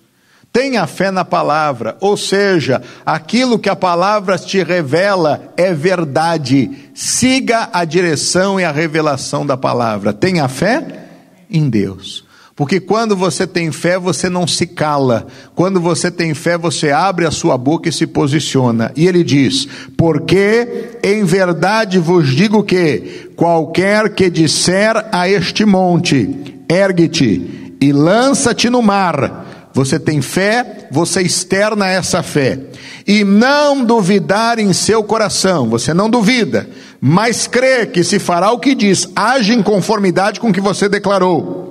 Tenha 0.53 0.87
fé 0.87 1.11
na 1.11 1.23
palavra, 1.23 1.99
ou 2.01 2.17
seja, 2.17 2.81
aquilo 3.05 3.59
que 3.59 3.69
a 3.69 3.77
palavra 3.77 4.39
te 4.39 4.63
revela 4.63 5.53
é 5.55 5.75
verdade. 5.75 6.71
Siga 6.95 7.69
a 7.75 7.85
direção 7.85 8.59
e 8.59 8.65
a 8.65 8.73
revelação 8.73 9.45
da 9.45 9.55
palavra. 9.55 10.15
Tenha 10.15 10.49
fé 10.49 11.09
em 11.51 11.69
Deus. 11.69 12.25
Porque 12.57 12.81
quando 12.81 13.15
você 13.15 13.47
tem 13.47 13.71
fé, 13.71 13.99
você 13.99 14.31
não 14.31 14.47
se 14.47 14.67
cala. 14.67 15.27
Quando 15.55 15.79
você 15.79 16.11
tem 16.11 16.33
fé, 16.33 16.57
você 16.57 16.91
abre 16.91 17.27
a 17.27 17.31
sua 17.31 17.59
boca 17.59 17.91
e 17.91 17.93
se 17.93 18.07
posiciona. 18.07 18.91
E 18.97 19.07
ele 19.07 19.23
diz: 19.23 19.69
Porque 19.95 20.97
em 21.05 21.23
verdade 21.23 21.99
vos 21.99 22.35
digo 22.35 22.65
que 22.65 23.26
qualquer 23.37 24.11
que 24.15 24.31
disser 24.31 25.07
a 25.13 25.29
este 25.29 25.65
monte, 25.65 26.65
ergue-te 26.69 27.77
e 27.81 27.93
lança-te 27.93 28.69
no 28.71 28.83
mar. 28.83 29.71
Você 29.73 30.01
tem 30.01 30.23
fé, 30.23 30.89
você 30.91 31.21
externa 31.21 31.87
essa 31.87 32.23
fé. 32.23 32.59
E 33.07 33.23
não 33.23 33.85
duvidar 33.85 34.59
em 34.59 34.73
seu 34.73 35.05
coração, 35.05 35.69
você 35.69 35.93
não 35.93 36.09
duvida, 36.09 36.69
mas 37.01 37.47
crê 37.47 37.87
que 37.87 38.03
se 38.03 38.19
fará 38.19 38.51
o 38.51 38.59
que 38.59 38.75
diz, 38.75 39.09
age 39.15 39.53
em 39.53 39.63
conformidade 39.63 40.41
com 40.41 40.49
o 40.49 40.53
que 40.53 40.61
você 40.61 40.89
declarou 40.89 41.67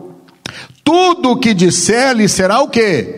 tudo 0.86 1.32
o 1.32 1.38
que 1.38 1.52
disser 1.56 2.14
lhe 2.16 2.30
será 2.30 2.62
o 2.62 2.70
que? 2.70 3.16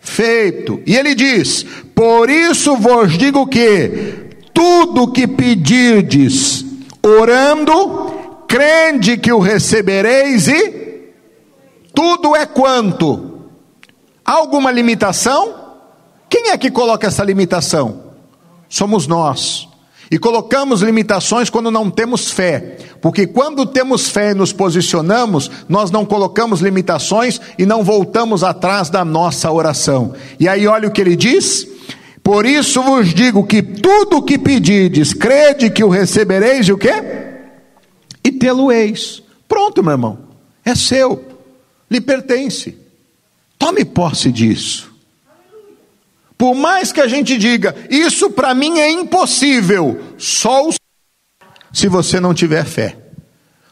Feito. 0.00 0.80
E 0.86 0.96
ele 0.96 1.16
diz: 1.16 1.66
Por 1.92 2.30
isso 2.30 2.76
vos 2.76 3.18
digo 3.18 3.44
que 3.48 4.28
tudo 4.54 5.02
o 5.02 5.12
que 5.12 5.26
pedirdes, 5.26 6.64
orando, 7.02 8.42
crende 8.46 9.16
que 9.18 9.32
o 9.32 9.38
recebereis 9.38 10.48
e 10.48 11.12
tudo 11.94 12.36
é 12.36 12.46
quanto? 12.46 13.42
Alguma 14.24 14.70
limitação? 14.70 15.54
Quem 16.28 16.50
é 16.50 16.58
que 16.58 16.70
coloca 16.70 17.06
essa 17.06 17.24
limitação? 17.24 18.02
Somos 18.68 19.06
nós. 19.06 19.68
E 20.10 20.18
colocamos 20.18 20.80
limitações 20.80 21.50
quando 21.50 21.70
não 21.70 21.90
temos 21.90 22.30
fé, 22.30 22.78
porque 23.02 23.26
quando 23.26 23.66
temos 23.66 24.08
fé 24.08 24.30
e 24.30 24.34
nos 24.34 24.54
posicionamos, 24.54 25.50
nós 25.68 25.90
não 25.90 26.06
colocamos 26.06 26.60
limitações 26.60 27.38
e 27.58 27.66
não 27.66 27.84
voltamos 27.84 28.42
atrás 28.42 28.88
da 28.88 29.04
nossa 29.04 29.52
oração. 29.52 30.14
E 30.40 30.48
aí 30.48 30.66
olha 30.66 30.88
o 30.88 30.90
que 30.90 31.02
ele 31.02 31.14
diz: 31.14 31.68
Por 32.28 32.44
isso 32.44 32.82
vos 32.82 33.14
digo 33.14 33.46
que 33.46 33.62
tudo 33.62 34.18
o 34.18 34.22
que 34.22 34.38
pedides, 34.38 35.14
crede 35.14 35.70
que 35.70 35.82
o 35.82 35.88
recebereis 35.88 36.68
e 36.68 36.72
o 36.74 36.76
quê? 36.76 36.92
E 38.22 38.30
tê-lo-eis. 38.30 39.22
Pronto, 39.48 39.82
meu 39.82 39.92
irmão. 39.92 40.18
É 40.62 40.74
seu. 40.74 41.24
Lhe 41.90 42.02
pertence. 42.02 42.76
Tome 43.58 43.82
posse 43.82 44.30
disso. 44.30 44.92
Por 46.36 46.54
mais 46.54 46.92
que 46.92 47.00
a 47.00 47.08
gente 47.08 47.38
diga, 47.38 47.74
isso 47.88 48.30
para 48.30 48.54
mim 48.54 48.78
é 48.78 48.90
impossível, 48.90 49.98
só 50.18 50.68
o 50.68 50.74
se 51.72 51.88
você 51.88 52.20
não 52.20 52.34
tiver 52.34 52.66
fé. 52.66 52.98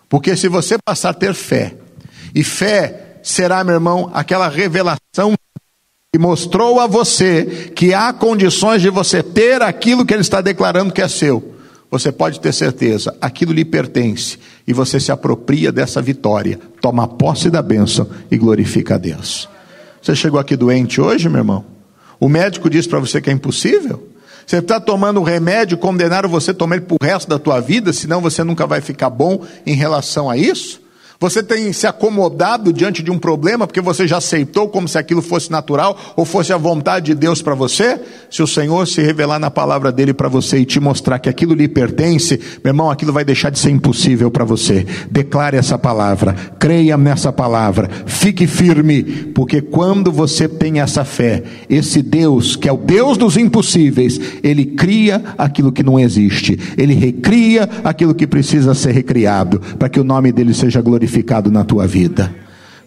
Porque 0.09 0.35
se 0.35 0.49
você 0.49 0.79
passar 0.83 1.11
a 1.11 1.15
ter 1.15 1.35
fé, 1.35 1.77
e 2.35 2.43
fé 2.43 3.19
será, 3.23 3.63
meu 3.63 3.75
irmão, 3.75 4.11
aquela 4.15 4.49
revelação 4.49 5.35
que 6.13 6.19
mostrou 6.19 6.81
a 6.81 6.87
você 6.87 7.71
que 7.75 7.93
há 7.93 8.13
condições 8.13 8.81
de 8.81 8.89
você 8.89 9.23
ter 9.23 9.61
aquilo 9.63 10.05
que 10.05 10.15
ele 10.15 10.23
está 10.23 10.41
declarando 10.41 10.93
que 10.93 11.03
é 11.03 11.09
seu. 11.09 11.55
Você 11.91 12.11
pode 12.11 12.41
ter 12.41 12.53
certeza, 12.53 13.15
aquilo 13.21 13.53
lhe 13.53 13.65
pertence 13.65 14.39
e 14.67 14.73
você 14.73 14.99
se 14.99 15.13
apropria 15.13 15.71
dessa 15.71 16.03
vitória, 16.03 16.59
toma 16.81 17.07
posse 17.07 17.49
da 17.49 17.63
bênção 17.63 18.09
e 18.31 18.37
glorifica 18.37 18.97
a 18.97 18.99
Deus. 18.99 19.49
Você 20.03 20.15
chegou 20.15 20.39
aqui 20.41 20.57
doente 20.57 21.01
hoje, 21.01 21.29
meu 21.29 21.39
irmão? 21.39 21.65
O 22.19 22.29
médico 22.29 22.71
diz 22.71 22.87
para 22.87 22.99
você 22.99 23.21
que 23.21 23.31
é 23.31 23.33
impossível? 23.33 24.09
Você 24.47 24.59
está 24.59 24.81
tomando 24.81 25.21
um 25.21 25.25
remédio, 25.25 25.77
condenaram 25.77 26.29
você 26.29 26.53
a 26.53 26.55
tomar 26.55 26.77
ele 26.77 26.85
para 26.85 26.97
o 27.01 27.05
resto 27.05 27.29
da 27.29 27.39
tua 27.39 27.61
vida, 27.61 27.93
senão 27.93 28.21
você 28.21 28.45
nunca 28.45 28.67
vai 28.67 28.81
ficar 28.81 29.11
bom 29.11 29.45
em 29.67 29.75
relação 29.75 30.31
a 30.31 30.37
isso? 30.37 30.81
Você 31.19 31.43
tem 31.43 31.73
se 31.73 31.87
acomodado 31.87 32.75
diante 32.75 33.03
de 33.03 33.11
um 33.11 33.19
problema 33.19 33.67
porque 33.67 33.81
você 33.81 34.07
já 34.07 34.19
aceitou 34.19 34.69
como 34.69 34.87
se 34.87 34.99
aquilo 34.99 35.23
fosse 35.23 35.51
natural 35.51 35.99
ou 36.15 36.27
fosse 36.27 36.53
a 36.53 36.59
vontade 36.59 37.07
de 37.07 37.15
Deus 37.15 37.41
para 37.41 37.55
você? 37.55 37.99
Se 38.31 38.43
o 38.43 38.47
Senhor 38.47 38.87
se 38.87 39.01
revelar 39.01 39.39
na 39.39 39.51
palavra 39.51 39.91
dele 39.91 40.13
para 40.13 40.29
você 40.29 40.59
e 40.59 40.67
te 40.67 40.79
mostrar 40.79 41.19
que 41.19 41.29
aquilo 41.29 41.55
lhe 41.55 41.69
pertence, 41.69 42.39
meu 42.63 42.71
irmão, 42.71 42.91
aquilo 42.91 43.15
vai 43.15 43.25
deixar 43.25 43.49
de 43.49 43.59
ser 43.59 43.71
impossível 43.71 44.31
para 44.31 44.45
você. 44.45 44.87
Declare 45.11 45.57
essa 45.57 45.79
palavra, 45.79 46.35
creia 46.59 46.99
nessa 46.99 47.33
palavra, 47.33 47.89
fique 48.05 48.47
firme, 48.47 49.03
porque 49.03 49.63
quando 49.63 50.13
você 50.13 50.47
tem 50.47 50.81
essa 50.81 51.03
fé, 51.03 51.43
esse 51.71 52.03
Deus, 52.03 52.57
que 52.57 52.69
é 52.69 52.73
o 52.73 52.77
Deus 52.77 53.17
dos 53.17 53.39
impossíveis, 53.39 54.21
ele 54.43 54.67
cria 54.67 55.25
aquilo 55.39 55.73
que 55.73 55.83
não 55.83 55.99
existe, 55.99 56.59
ele 56.77 56.93
recria 56.93 57.69
aquilo 57.83 58.15
que 58.15 58.27
precisa 58.27 58.75
ser 58.75 58.93
recriado, 58.93 59.61
para 59.79 59.89
que 59.89 59.99
o 59.99 60.05
nome 60.05 60.31
dele 60.31 60.53
seja 60.53 60.83
glorificado 60.83 61.06
glorificado 61.07 61.51
na 61.51 61.65
tua 61.65 61.87
vida. 61.87 62.35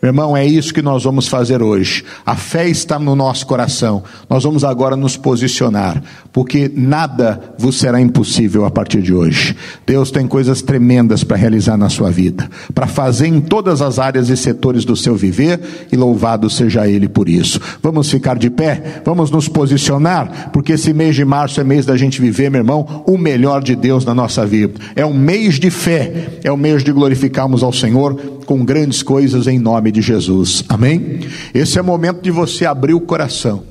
Meu 0.02 0.10
irmão, 0.10 0.36
é 0.36 0.46
isso 0.46 0.74
que 0.74 0.82
nós 0.82 1.04
vamos 1.04 1.28
fazer 1.28 1.62
hoje. 1.62 2.06
A 2.26 2.34
fé 2.34 2.70
está 2.70 2.98
no 2.98 3.18
nosso 3.18 3.46
coração. 3.46 4.02
Nós 4.30 4.46
vamos 4.46 4.64
agora 4.64 4.96
nos 4.96 5.18
posicionar, 5.18 6.02
porque 6.32 6.72
nada 6.74 7.54
vos 7.58 7.78
será 7.78 8.00
impossível 8.00 8.64
a 8.64 8.72
partir 8.72 9.02
de 9.02 9.14
hoje. 9.14 9.54
Deus 9.86 10.10
tem 10.10 10.26
coisas 10.26 10.62
tremendas 10.62 11.22
para 11.22 11.36
realizar 11.36 11.76
na 11.76 11.90
sua 11.90 12.10
vida, 12.10 12.50
para 12.74 12.88
fazer 12.88 13.28
em 13.28 13.42
todas 13.42 13.82
as 13.82 14.00
áreas 14.00 14.30
e 14.30 14.38
setores 14.38 14.86
do 14.86 14.96
seu 14.96 15.18
viver, 15.18 15.60
e 15.92 15.98
louvado 15.98 16.50
seja 16.50 16.88
Ele 16.88 17.10
por 17.10 17.28
isso. 17.28 17.60
Vamos 17.84 18.10
ficar 18.10 18.38
de 18.38 18.50
pé, 18.50 19.02
vamos 19.04 19.30
nos 19.30 19.50
posicionar, 19.50 20.50
porque 20.54 20.74
esse 20.74 20.94
mês 20.94 21.14
de 21.14 21.26
março 21.26 21.60
é 21.60 21.64
mês 21.66 21.86
da 21.86 21.98
gente 21.98 22.22
viver, 22.22 22.50
meu 22.50 22.62
irmão, 22.62 23.04
o 23.06 23.18
melhor 23.18 23.62
de 23.62 23.76
Deus 23.76 24.06
na 24.06 24.16
nossa 24.16 24.46
vida. 24.46 24.80
É 24.96 25.06
um 25.06 25.14
mês 25.14 25.60
de 25.60 25.70
fé, 25.70 26.40
é 26.42 26.52
um 26.52 26.58
mês 26.58 26.86
de 26.86 26.94
glorificarmos 26.94 27.64
ao 27.64 27.74
Senhor 27.74 28.40
com 28.50 28.66
grandes 28.66 29.04
coisas 29.04 29.46
em 29.46 29.60
nome 29.60 29.89
de 29.92 30.02
Jesus. 30.02 30.64
Amém? 30.70 31.20
Esse 31.54 31.78
é 31.78 31.82
o 31.82 31.86
momento 31.86 32.22
de 32.22 32.32
você 32.32 32.66
abrir 32.66 32.94
o 32.94 33.02
coração. 33.02 33.64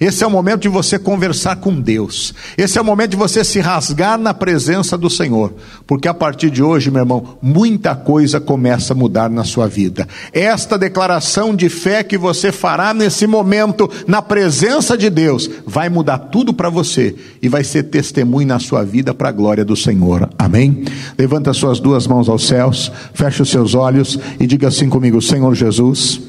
Esse 0.00 0.24
é 0.24 0.26
o 0.26 0.30
momento 0.30 0.62
de 0.62 0.68
você 0.68 0.98
conversar 0.98 1.56
com 1.56 1.80
Deus. 1.80 2.34
Esse 2.56 2.78
é 2.78 2.80
o 2.80 2.84
momento 2.84 3.10
de 3.10 3.16
você 3.16 3.42
se 3.44 3.60
rasgar 3.60 4.18
na 4.18 4.34
presença 4.34 4.96
do 4.96 5.08
Senhor. 5.08 5.54
Porque 5.86 6.08
a 6.08 6.14
partir 6.14 6.50
de 6.50 6.62
hoje, 6.62 6.90
meu 6.90 7.02
irmão, 7.02 7.38
muita 7.40 7.94
coisa 7.94 8.40
começa 8.40 8.92
a 8.92 8.96
mudar 8.96 9.30
na 9.30 9.44
sua 9.44 9.66
vida. 9.66 10.06
Esta 10.32 10.78
declaração 10.78 11.54
de 11.54 11.68
fé 11.68 12.02
que 12.02 12.18
você 12.18 12.52
fará 12.52 12.92
nesse 12.92 13.26
momento, 13.26 13.90
na 14.06 14.20
presença 14.20 14.96
de 14.96 15.08
Deus, 15.08 15.48
vai 15.66 15.88
mudar 15.88 16.18
tudo 16.18 16.52
para 16.52 16.68
você 16.68 17.14
e 17.40 17.48
vai 17.48 17.64
ser 17.64 17.84
testemunho 17.84 18.48
na 18.48 18.58
sua 18.58 18.84
vida 18.84 19.14
para 19.14 19.30
a 19.30 19.32
glória 19.32 19.64
do 19.64 19.76
Senhor. 19.76 20.28
Amém? 20.38 20.84
Levanta 21.18 21.52
suas 21.52 21.80
duas 21.80 22.06
mãos 22.06 22.28
aos 22.28 22.46
céus, 22.46 22.92
feche 23.14 23.42
os 23.42 23.50
seus 23.50 23.74
olhos 23.74 24.18
e 24.38 24.46
diga 24.46 24.68
assim 24.68 24.88
comigo: 24.88 25.22
Senhor 25.22 25.54
Jesus, 25.54 26.20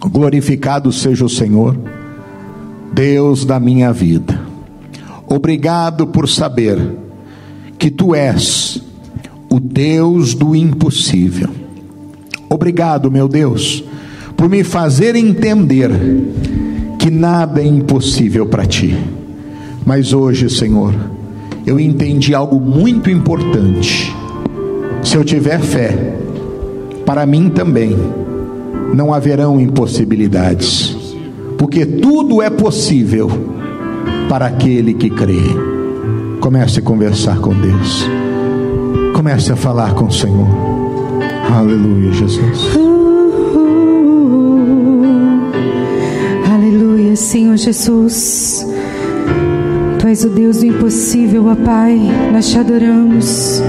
glorificado 0.00 0.92
seja 0.92 1.24
o 1.24 1.28
Senhor 1.28 1.76
Deus 2.92 3.44
da 3.44 3.58
minha 3.58 3.92
vida. 3.92 4.40
Obrigado 5.26 6.06
por 6.06 6.28
saber 6.28 6.78
que 7.78 7.90
tu 7.90 8.14
és 8.14 8.82
o 9.50 9.58
Deus 9.58 10.34
do 10.34 10.54
impossível. 10.54 11.48
Obrigado, 12.48 13.10
meu 13.10 13.26
Deus, 13.26 13.82
por 14.36 14.48
me 14.48 14.62
fazer 14.62 15.16
entender 15.16 15.90
que 16.98 17.10
nada 17.10 17.60
é 17.60 17.66
impossível 17.66 18.46
para 18.46 18.66
ti. 18.66 18.96
Mas 19.84 20.12
hoje, 20.12 20.48
Senhor, 20.48 20.94
eu 21.66 21.80
entendi 21.80 22.34
algo 22.34 22.60
muito 22.60 23.10
importante. 23.10 24.14
Se 25.02 25.16
eu 25.16 25.24
tiver 25.24 25.60
fé, 25.60 26.16
para 27.04 27.26
mim 27.26 27.48
também 27.48 27.96
não 28.94 29.12
haverão 29.12 29.60
impossibilidades 29.60 30.93
porque 31.64 31.86
tudo 31.86 32.42
é 32.42 32.50
possível 32.50 33.26
para 34.28 34.44
aquele 34.44 34.92
que 34.92 35.08
crê. 35.08 35.40
Comece 36.38 36.80
a 36.80 36.82
conversar 36.82 37.40
com 37.40 37.54
Deus, 37.54 38.06
comece 39.14 39.50
a 39.50 39.56
falar 39.56 39.94
com 39.94 40.04
o 40.04 40.12
Senhor. 40.12 40.46
Aleluia, 41.56 42.12
Jesus. 42.12 42.68
aleluia, 46.52 47.16
Senhor 47.16 47.56
Jesus. 47.56 48.66
Tu 49.98 50.06
és 50.06 50.22
o 50.22 50.28
Deus 50.28 50.58
do 50.58 50.66
impossível, 50.66 51.46
ó 51.46 51.54
Pai. 51.54 51.98
Nós 52.30 52.50
te 52.50 52.58
adoramos. 52.58 53.62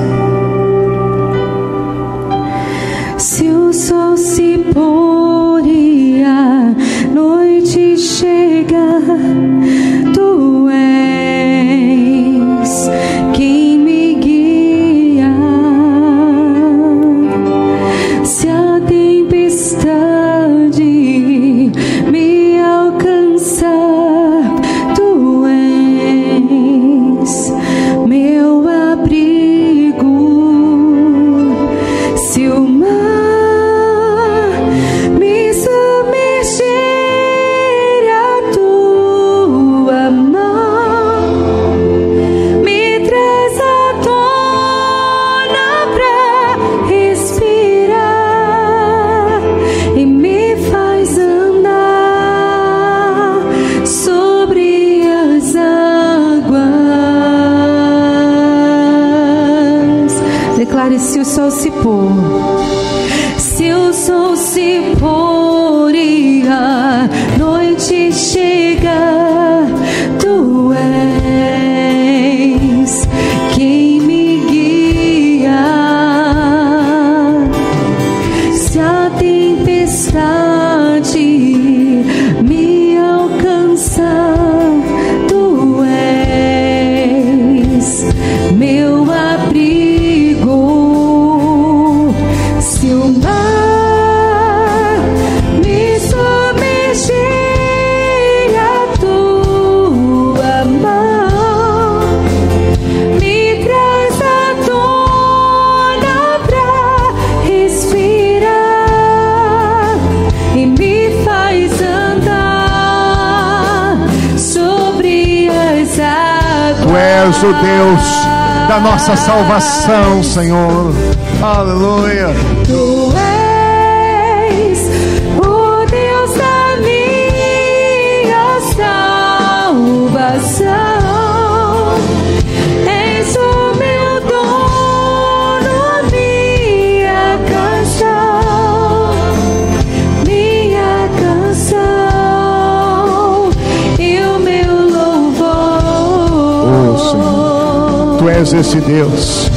És 148.36 148.53
esse 148.53 148.77
Deus. 148.81 149.49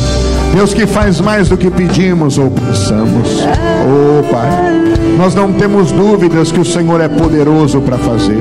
Deus 0.55 0.72
que 0.72 0.87
faz 0.87 1.20
mais 1.20 1.49
do 1.49 1.57
que 1.57 1.70
pedimos 1.70 2.39
ou 2.39 2.51
pensamos. 2.51 3.45
Oh, 3.85 4.22
Pai, 4.33 4.49
nós 5.18 5.35
não 5.35 5.53
temos 5.53 5.91
dúvidas 5.91 6.53
que 6.53 6.61
o 6.61 6.64
Senhor 6.64 7.01
é 7.01 7.09
poderoso 7.09 7.81
para 7.81 7.99
fazer. 7.99 8.39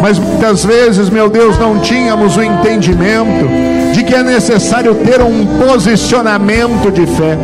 Mas 0.00 0.18
muitas 0.18 0.64
vezes, 0.64 1.10
meu 1.10 1.28
Deus, 1.28 1.58
não 1.58 1.78
tínhamos 1.78 2.36
o 2.36 2.42
entendimento 2.42 3.48
de 3.92 4.02
que 4.02 4.14
é 4.14 4.22
necessário 4.22 4.94
ter 4.96 5.20
um 5.20 5.46
posicionamento 5.66 6.90
de 6.90 7.06
fé. 7.06 7.38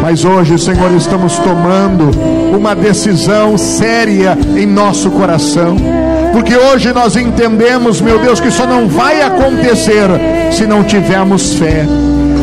Mas 0.00 0.24
hoje, 0.24 0.58
Senhor, 0.58 0.92
estamos 0.96 1.38
tomando 1.38 2.10
uma 2.56 2.74
decisão 2.74 3.58
séria 3.58 4.38
em 4.56 4.66
nosso 4.66 5.10
coração. 5.10 5.76
Porque 6.34 6.56
hoje 6.56 6.92
nós 6.92 7.14
entendemos, 7.14 8.00
meu 8.00 8.18
Deus, 8.18 8.40
que 8.40 8.48
isso 8.48 8.66
não 8.66 8.88
vai 8.88 9.22
acontecer 9.22 10.08
se 10.50 10.66
não 10.66 10.82
tivermos 10.82 11.54
fé. 11.54 11.86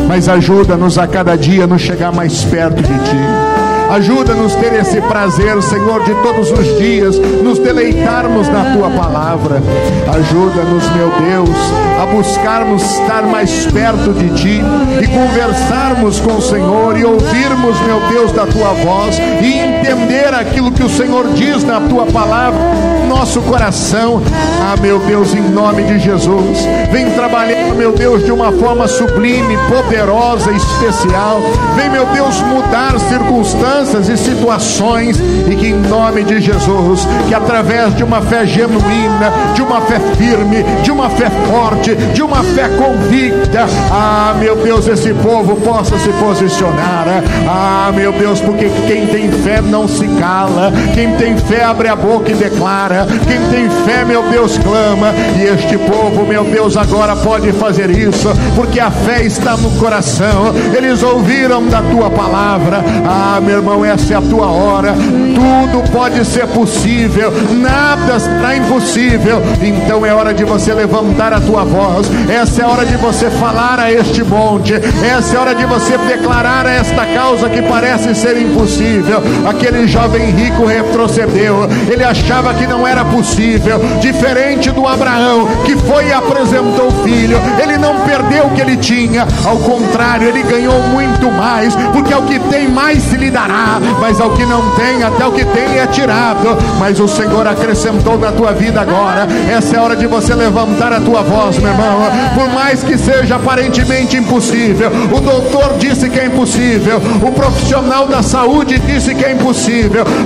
Mas 0.08 0.30
ajuda-nos 0.30 0.96
a 0.96 1.06
cada 1.06 1.36
dia 1.36 1.64
a 1.64 1.66
nos 1.66 1.82
chegar 1.82 2.10
mais 2.10 2.42
perto 2.42 2.76
de 2.76 2.88
Ti. 2.88 3.52
Ajuda-nos 3.92 4.54
ter 4.54 4.72
esse 4.80 4.98
prazer, 5.02 5.62
Senhor, 5.62 6.02
de 6.04 6.14
todos 6.22 6.50
os 6.50 6.78
dias 6.78 7.18
nos 7.18 7.58
deleitarmos 7.58 8.48
na 8.48 8.72
tua 8.72 8.88
palavra. 8.88 9.62
Ajuda-nos, 10.08 10.90
meu 10.92 11.12
Deus, 11.20 11.56
a 12.00 12.06
buscarmos 12.06 12.82
estar 12.82 13.24
mais 13.24 13.66
perto 13.66 14.14
de 14.14 14.30
ti 14.30 14.62
e 14.98 15.06
conversarmos 15.08 16.18
com 16.20 16.36
o 16.36 16.40
Senhor 16.40 16.98
e 16.98 17.04
ouvirmos, 17.04 17.78
meu 17.82 18.00
Deus, 18.08 18.32
da 18.32 18.46
tua 18.46 18.72
voz 18.72 19.18
e 19.18 19.81
entender 19.82 20.32
aquilo 20.32 20.70
que 20.70 20.82
o 20.82 20.88
Senhor 20.88 21.26
diz 21.34 21.64
na 21.64 21.80
tua 21.80 22.06
palavra, 22.06 22.60
nosso 23.08 23.42
coração. 23.42 24.22
Ah, 24.60 24.76
meu 24.80 25.00
Deus, 25.00 25.34
em 25.34 25.40
nome 25.40 25.82
de 25.82 25.98
Jesus, 25.98 26.58
vem 26.90 27.10
trabalhar, 27.10 27.74
meu 27.74 27.92
Deus, 27.92 28.24
de 28.24 28.30
uma 28.30 28.52
forma 28.52 28.86
sublime, 28.86 29.58
poderosa, 29.68 30.52
especial. 30.52 31.40
Vem, 31.74 31.90
meu 31.90 32.06
Deus, 32.06 32.40
mudar 32.42 32.98
circunstâncias 33.00 34.08
e 34.08 34.16
situações 34.16 35.18
e 35.50 35.56
que 35.56 35.66
em 35.66 35.74
nome 35.74 36.22
de 36.22 36.40
Jesus, 36.40 37.06
que 37.28 37.34
através 37.34 37.94
de 37.96 38.04
uma 38.04 38.22
fé 38.22 38.46
genuína, 38.46 39.32
de 39.54 39.62
uma 39.62 39.80
fé 39.80 39.98
firme, 40.16 40.62
de 40.82 40.92
uma 40.92 41.10
fé 41.10 41.28
forte, 41.50 41.94
de 41.96 42.22
uma 42.22 42.44
fé 42.44 42.68
convicta, 42.68 43.66
ah, 43.90 44.34
meu 44.38 44.56
Deus, 44.56 44.86
esse 44.86 45.12
povo 45.14 45.56
possa 45.56 45.98
se 45.98 46.10
posicionar. 46.12 47.06
Ah, 47.48 47.90
meu 47.94 48.12
Deus, 48.12 48.40
porque 48.40 48.70
quem 48.86 49.06
tem 49.06 49.30
fé 49.30 49.60
não 49.72 49.88
se 49.88 50.06
cala, 50.20 50.70
quem 50.94 51.16
tem 51.16 51.34
fé 51.34 51.64
abre 51.64 51.88
a 51.88 51.96
boca 51.96 52.30
e 52.30 52.34
declara, 52.34 53.06
quem 53.26 53.40
tem 53.50 53.70
fé, 53.86 54.04
meu 54.04 54.22
Deus, 54.28 54.58
clama, 54.58 55.14
e 55.38 55.44
este 55.44 55.78
povo, 55.78 56.26
meu 56.26 56.44
Deus, 56.44 56.76
agora 56.76 57.16
pode 57.16 57.50
fazer 57.52 57.88
isso, 57.88 58.28
porque 58.54 58.78
a 58.78 58.90
fé 58.90 59.24
está 59.24 59.56
no 59.56 59.70
coração, 59.78 60.52
eles 60.76 61.02
ouviram 61.02 61.66
da 61.68 61.80
tua 61.80 62.10
palavra. 62.10 62.84
Ah, 63.06 63.40
meu 63.40 63.56
irmão, 63.56 63.82
essa 63.82 64.12
é 64.12 64.16
a 64.18 64.20
tua 64.20 64.46
hora, 64.46 64.92
tudo 64.92 65.90
pode 65.90 66.22
ser 66.26 66.46
possível, 66.48 67.32
nada 67.52 68.16
está 68.18 68.54
impossível, 68.54 69.40
então 69.62 70.04
é 70.04 70.12
hora 70.12 70.34
de 70.34 70.44
você 70.44 70.74
levantar 70.74 71.32
a 71.32 71.40
tua 71.40 71.64
voz, 71.64 72.10
essa 72.28 72.60
é 72.60 72.64
a 72.66 72.68
hora 72.68 72.84
de 72.84 72.96
você 72.98 73.30
falar 73.30 73.80
a 73.80 73.90
este 73.90 74.22
monte, 74.22 74.74
essa 74.74 75.34
é 75.34 75.38
a 75.38 75.40
hora 75.40 75.54
de 75.54 75.64
você 75.64 75.96
declarar 75.96 76.66
a 76.66 76.72
esta 76.72 77.06
causa 77.06 77.48
que 77.48 77.62
parece 77.62 78.14
ser 78.14 78.36
impossível. 78.36 79.22
Aquele 79.62 79.86
jovem 79.86 80.28
rico 80.32 80.66
retrocedeu, 80.66 81.68
ele 81.88 82.02
achava 82.02 82.52
que 82.52 82.66
não 82.66 82.84
era 82.84 83.04
possível, 83.04 83.78
diferente 84.00 84.72
do 84.72 84.88
Abraão 84.88 85.46
que 85.64 85.76
foi 85.76 86.08
e 86.08 86.12
apresentou 86.12 86.88
o 86.88 87.04
filho, 87.04 87.40
ele 87.62 87.78
não 87.78 88.00
perdeu 88.00 88.46
o 88.46 88.50
que 88.50 88.60
ele 88.60 88.76
tinha, 88.76 89.24
ao 89.44 89.58
contrário, 89.58 90.26
ele 90.26 90.42
ganhou 90.42 90.82
muito 90.88 91.30
mais, 91.30 91.76
porque 91.92 92.12
ao 92.12 92.22
que 92.22 92.40
tem 92.40 92.68
mais 92.68 93.04
se 93.04 93.16
lhe 93.16 93.30
dará, 93.30 93.78
mas 94.00 94.20
ao 94.20 94.30
que 94.30 94.44
não 94.44 94.68
tem, 94.70 95.04
até 95.04 95.24
o 95.24 95.30
que 95.30 95.44
tem 95.44 95.78
é 95.78 95.86
tirado. 95.86 96.58
Mas 96.80 96.98
o 96.98 97.06
Senhor 97.06 97.46
acrescentou 97.46 98.18
na 98.18 98.32
tua 98.32 98.52
vida 98.52 98.80
agora. 98.80 99.28
Essa 99.48 99.76
é 99.76 99.78
a 99.78 99.82
hora 99.82 99.96
de 99.96 100.06
você 100.06 100.34
levantar 100.34 100.92
a 100.92 101.00
tua 101.00 101.22
voz, 101.22 101.58
meu 101.58 101.70
irmão. 101.70 102.00
Por 102.34 102.48
mais 102.52 102.82
que 102.82 102.98
seja 102.98 103.36
aparentemente 103.36 104.16
impossível, 104.16 104.90
o 105.12 105.20
doutor 105.20 105.74
disse 105.78 106.08
que 106.10 106.18
é 106.18 106.26
impossível, 106.26 107.00
o 107.22 107.32
profissional 107.32 108.06
da 108.06 108.22
saúde 108.22 108.78
disse 108.80 109.14
que 109.14 109.24
é 109.24 109.32
impossível, 109.32 109.51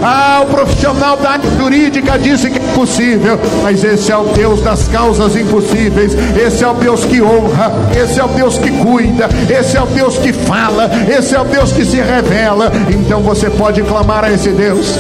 ah, 0.02 0.40
o 0.42 0.46
profissional 0.46 1.16
da 1.16 1.30
área 1.30 1.50
jurídica 1.58 2.18
disse 2.18 2.50
que 2.50 2.58
é 2.58 2.62
impossível, 2.62 3.38
mas 3.62 3.82
esse 3.82 4.10
é 4.10 4.16
o 4.16 4.24
Deus 4.24 4.60
das 4.60 4.88
causas 4.88 5.36
impossíveis, 5.36 6.16
esse 6.36 6.62
é 6.64 6.68
o 6.68 6.74
Deus 6.74 7.04
que 7.04 7.20
honra, 7.20 7.72
esse 7.94 8.20
é 8.20 8.24
o 8.24 8.28
Deus 8.28 8.58
que 8.58 8.70
cuida, 8.70 9.28
esse 9.48 9.76
é 9.76 9.82
o 9.82 9.86
Deus 9.86 10.18
que 10.18 10.32
fala, 10.32 10.90
esse 11.08 11.34
é 11.34 11.40
o 11.40 11.44
Deus 11.44 11.72
que 11.72 11.84
se 11.84 11.96
revela. 11.96 12.72
Então 12.90 13.20
você 13.20 13.50
pode 13.50 13.82
clamar 13.82 14.24
a 14.24 14.32
esse 14.32 14.50
Deus. 14.50 14.94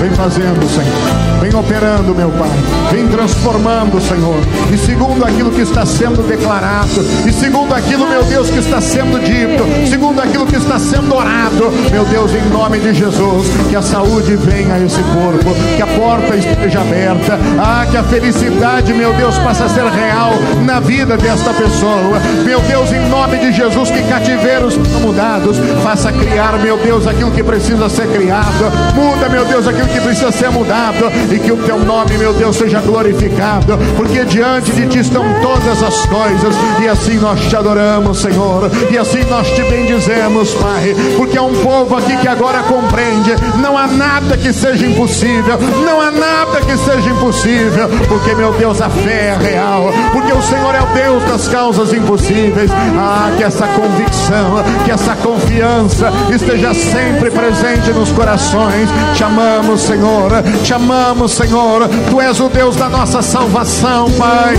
Vem 0.00 0.10
fazendo, 0.10 0.68
Senhor. 0.68 1.33
Operando, 1.54 2.14
meu 2.14 2.30
Pai. 2.30 2.50
Vem 2.90 3.06
transformando, 3.06 4.00
Senhor. 4.00 4.36
E 4.72 4.76
segundo 4.76 5.24
aquilo 5.24 5.52
que 5.52 5.60
está 5.60 5.86
sendo 5.86 6.26
declarado, 6.26 7.00
e 7.24 7.32
segundo 7.32 7.72
aquilo, 7.72 8.08
meu 8.08 8.24
Deus, 8.24 8.50
que 8.50 8.58
está 8.58 8.80
sendo 8.80 9.20
dito, 9.20 9.64
segundo 9.88 10.20
aquilo 10.20 10.46
que 10.46 10.56
está 10.56 10.80
sendo 10.80 11.14
orado, 11.14 11.70
meu 11.92 12.04
Deus, 12.06 12.32
em 12.34 12.48
nome 12.50 12.80
de 12.80 12.92
Jesus, 12.92 13.46
que 13.70 13.76
a 13.76 13.82
saúde 13.82 14.34
venha 14.34 14.74
a 14.74 14.80
esse 14.80 15.00
corpo, 15.02 15.54
que 15.76 15.82
a 15.82 15.86
porta 15.86 16.36
esteja 16.36 16.80
aberta, 16.80 17.38
ah, 17.58 17.86
que 17.88 17.96
a 17.96 18.02
felicidade, 18.02 18.92
meu 18.92 19.12
Deus, 19.14 19.38
possa 19.38 19.68
ser 19.68 19.84
real 19.84 20.32
na 20.64 20.80
vida 20.80 21.16
desta 21.16 21.52
pessoa. 21.54 22.18
Meu 22.44 22.60
Deus, 22.62 22.92
em 22.92 23.08
nome 23.08 23.38
de 23.38 23.52
Jesus, 23.52 23.90
que 23.90 24.02
cativeiros 24.02 24.76
mudados, 25.00 25.56
faça 25.84 26.10
criar, 26.10 26.58
meu 26.58 26.76
Deus, 26.78 27.06
aquilo 27.06 27.30
que 27.30 27.44
precisa 27.44 27.88
ser 27.88 28.08
criado. 28.08 28.72
Muda, 28.94 29.28
meu 29.28 29.44
Deus, 29.44 29.68
aquilo 29.68 29.86
que 29.88 30.00
precisa 30.00 30.32
ser 30.32 30.50
mudado 30.50 31.12
e 31.30 31.43
que 31.44 31.52
o 31.52 31.56
teu 31.58 31.78
nome, 31.78 32.16
meu 32.16 32.32
Deus, 32.32 32.56
seja 32.56 32.80
glorificado, 32.80 33.78
porque 33.96 34.24
diante 34.24 34.72
de 34.72 34.86
ti 34.86 34.98
estão 34.98 35.24
todas 35.42 35.82
as 35.82 36.06
coisas, 36.06 36.54
e 36.82 36.88
assim 36.88 37.18
nós 37.18 37.40
te 37.40 37.54
adoramos, 37.54 38.18
Senhor, 38.18 38.70
e 38.90 38.96
assim 38.96 39.22
nós 39.28 39.48
te 39.50 39.62
bendizemos, 39.62 40.54
Pai, 40.54 40.94
porque 41.16 41.36
é 41.36 41.42
um 41.42 41.54
povo 41.62 41.96
aqui 41.96 42.16
que 42.16 42.28
agora 42.28 42.62
compreende: 42.62 43.34
não 43.60 43.76
há 43.76 43.86
nada 43.86 44.36
que 44.36 44.52
seja 44.52 44.86
impossível, 44.86 45.58
não 45.84 46.00
há 46.00 46.10
nada 46.10 46.60
que 46.60 46.76
seja 46.78 47.10
impossível, 47.10 47.88
porque, 48.08 48.34
meu 48.34 48.52
Deus, 48.52 48.80
a 48.80 48.88
fé 48.88 49.34
é 49.34 49.36
real, 49.36 49.92
porque 50.12 50.32
o 50.32 50.42
Senhor 50.42 50.74
é 50.74 50.80
o 50.80 50.86
Deus 50.94 51.22
das 51.24 51.48
causas 51.48 51.92
impossíveis. 51.92 52.70
Ah, 52.96 53.32
que 53.36 53.42
essa 53.42 53.66
convicção, 53.66 54.62
que 54.84 54.90
essa 54.90 55.14
confiança 55.16 56.12
esteja 56.32 56.72
sempre 56.74 57.30
presente 57.30 57.90
nos 57.90 58.10
corações. 58.12 58.88
Te 59.14 59.24
amamos, 59.24 59.82
Senhor, 59.82 60.30
te 60.62 60.72
amamos, 60.72 61.32
Senhor. 61.34 61.88
Tu 62.10 62.20
és 62.20 62.38
o 62.38 62.48
Deus 62.48 62.76
da 62.76 62.88
nossa 62.88 63.20
salvação, 63.20 64.08
Pai. 64.12 64.54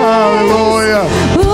Aleluia. 0.00 1.49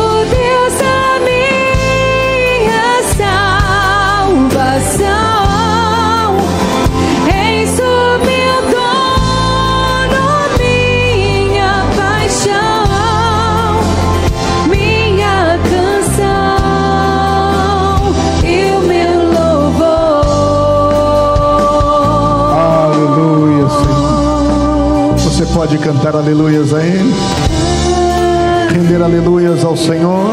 Pode 25.67 25.79
cantar 25.79 26.15
aleluias 26.15 26.73
a 26.73 26.81
Ele, 26.81 27.13
render 28.73 29.03
aleluias 29.03 29.65
ao 29.65 29.77
Senhor. 29.77 30.33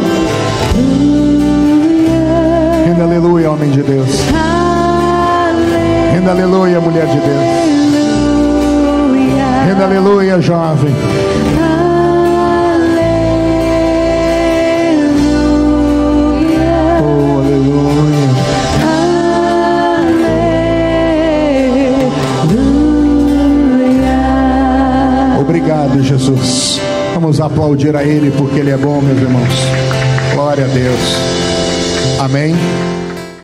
Renda 2.86 3.04
aleluia, 3.04 3.50
homem 3.50 3.72
de 3.72 3.82
Deus. 3.82 4.10
Renda 6.14 6.30
aleluia, 6.30 6.80
mulher 6.80 7.08
de 7.08 7.20
Deus. 7.20 7.44
Renda 9.66 9.86
aleluia, 9.86 10.40
jovem. 10.40 10.94
Obrigado, 25.64 26.04
Jesus. 26.04 26.82
Vamos 27.14 27.40
aplaudir 27.40 27.96
a 27.96 28.04
Ele 28.04 28.32
porque 28.32 28.60
Ele 28.60 28.70
é 28.72 28.76
bom, 28.76 29.00
meus 29.00 29.18
irmãos. 29.18 29.48
Glória 30.34 30.66
a 30.66 30.68
Deus. 30.68 31.00
Amém. 32.20 32.54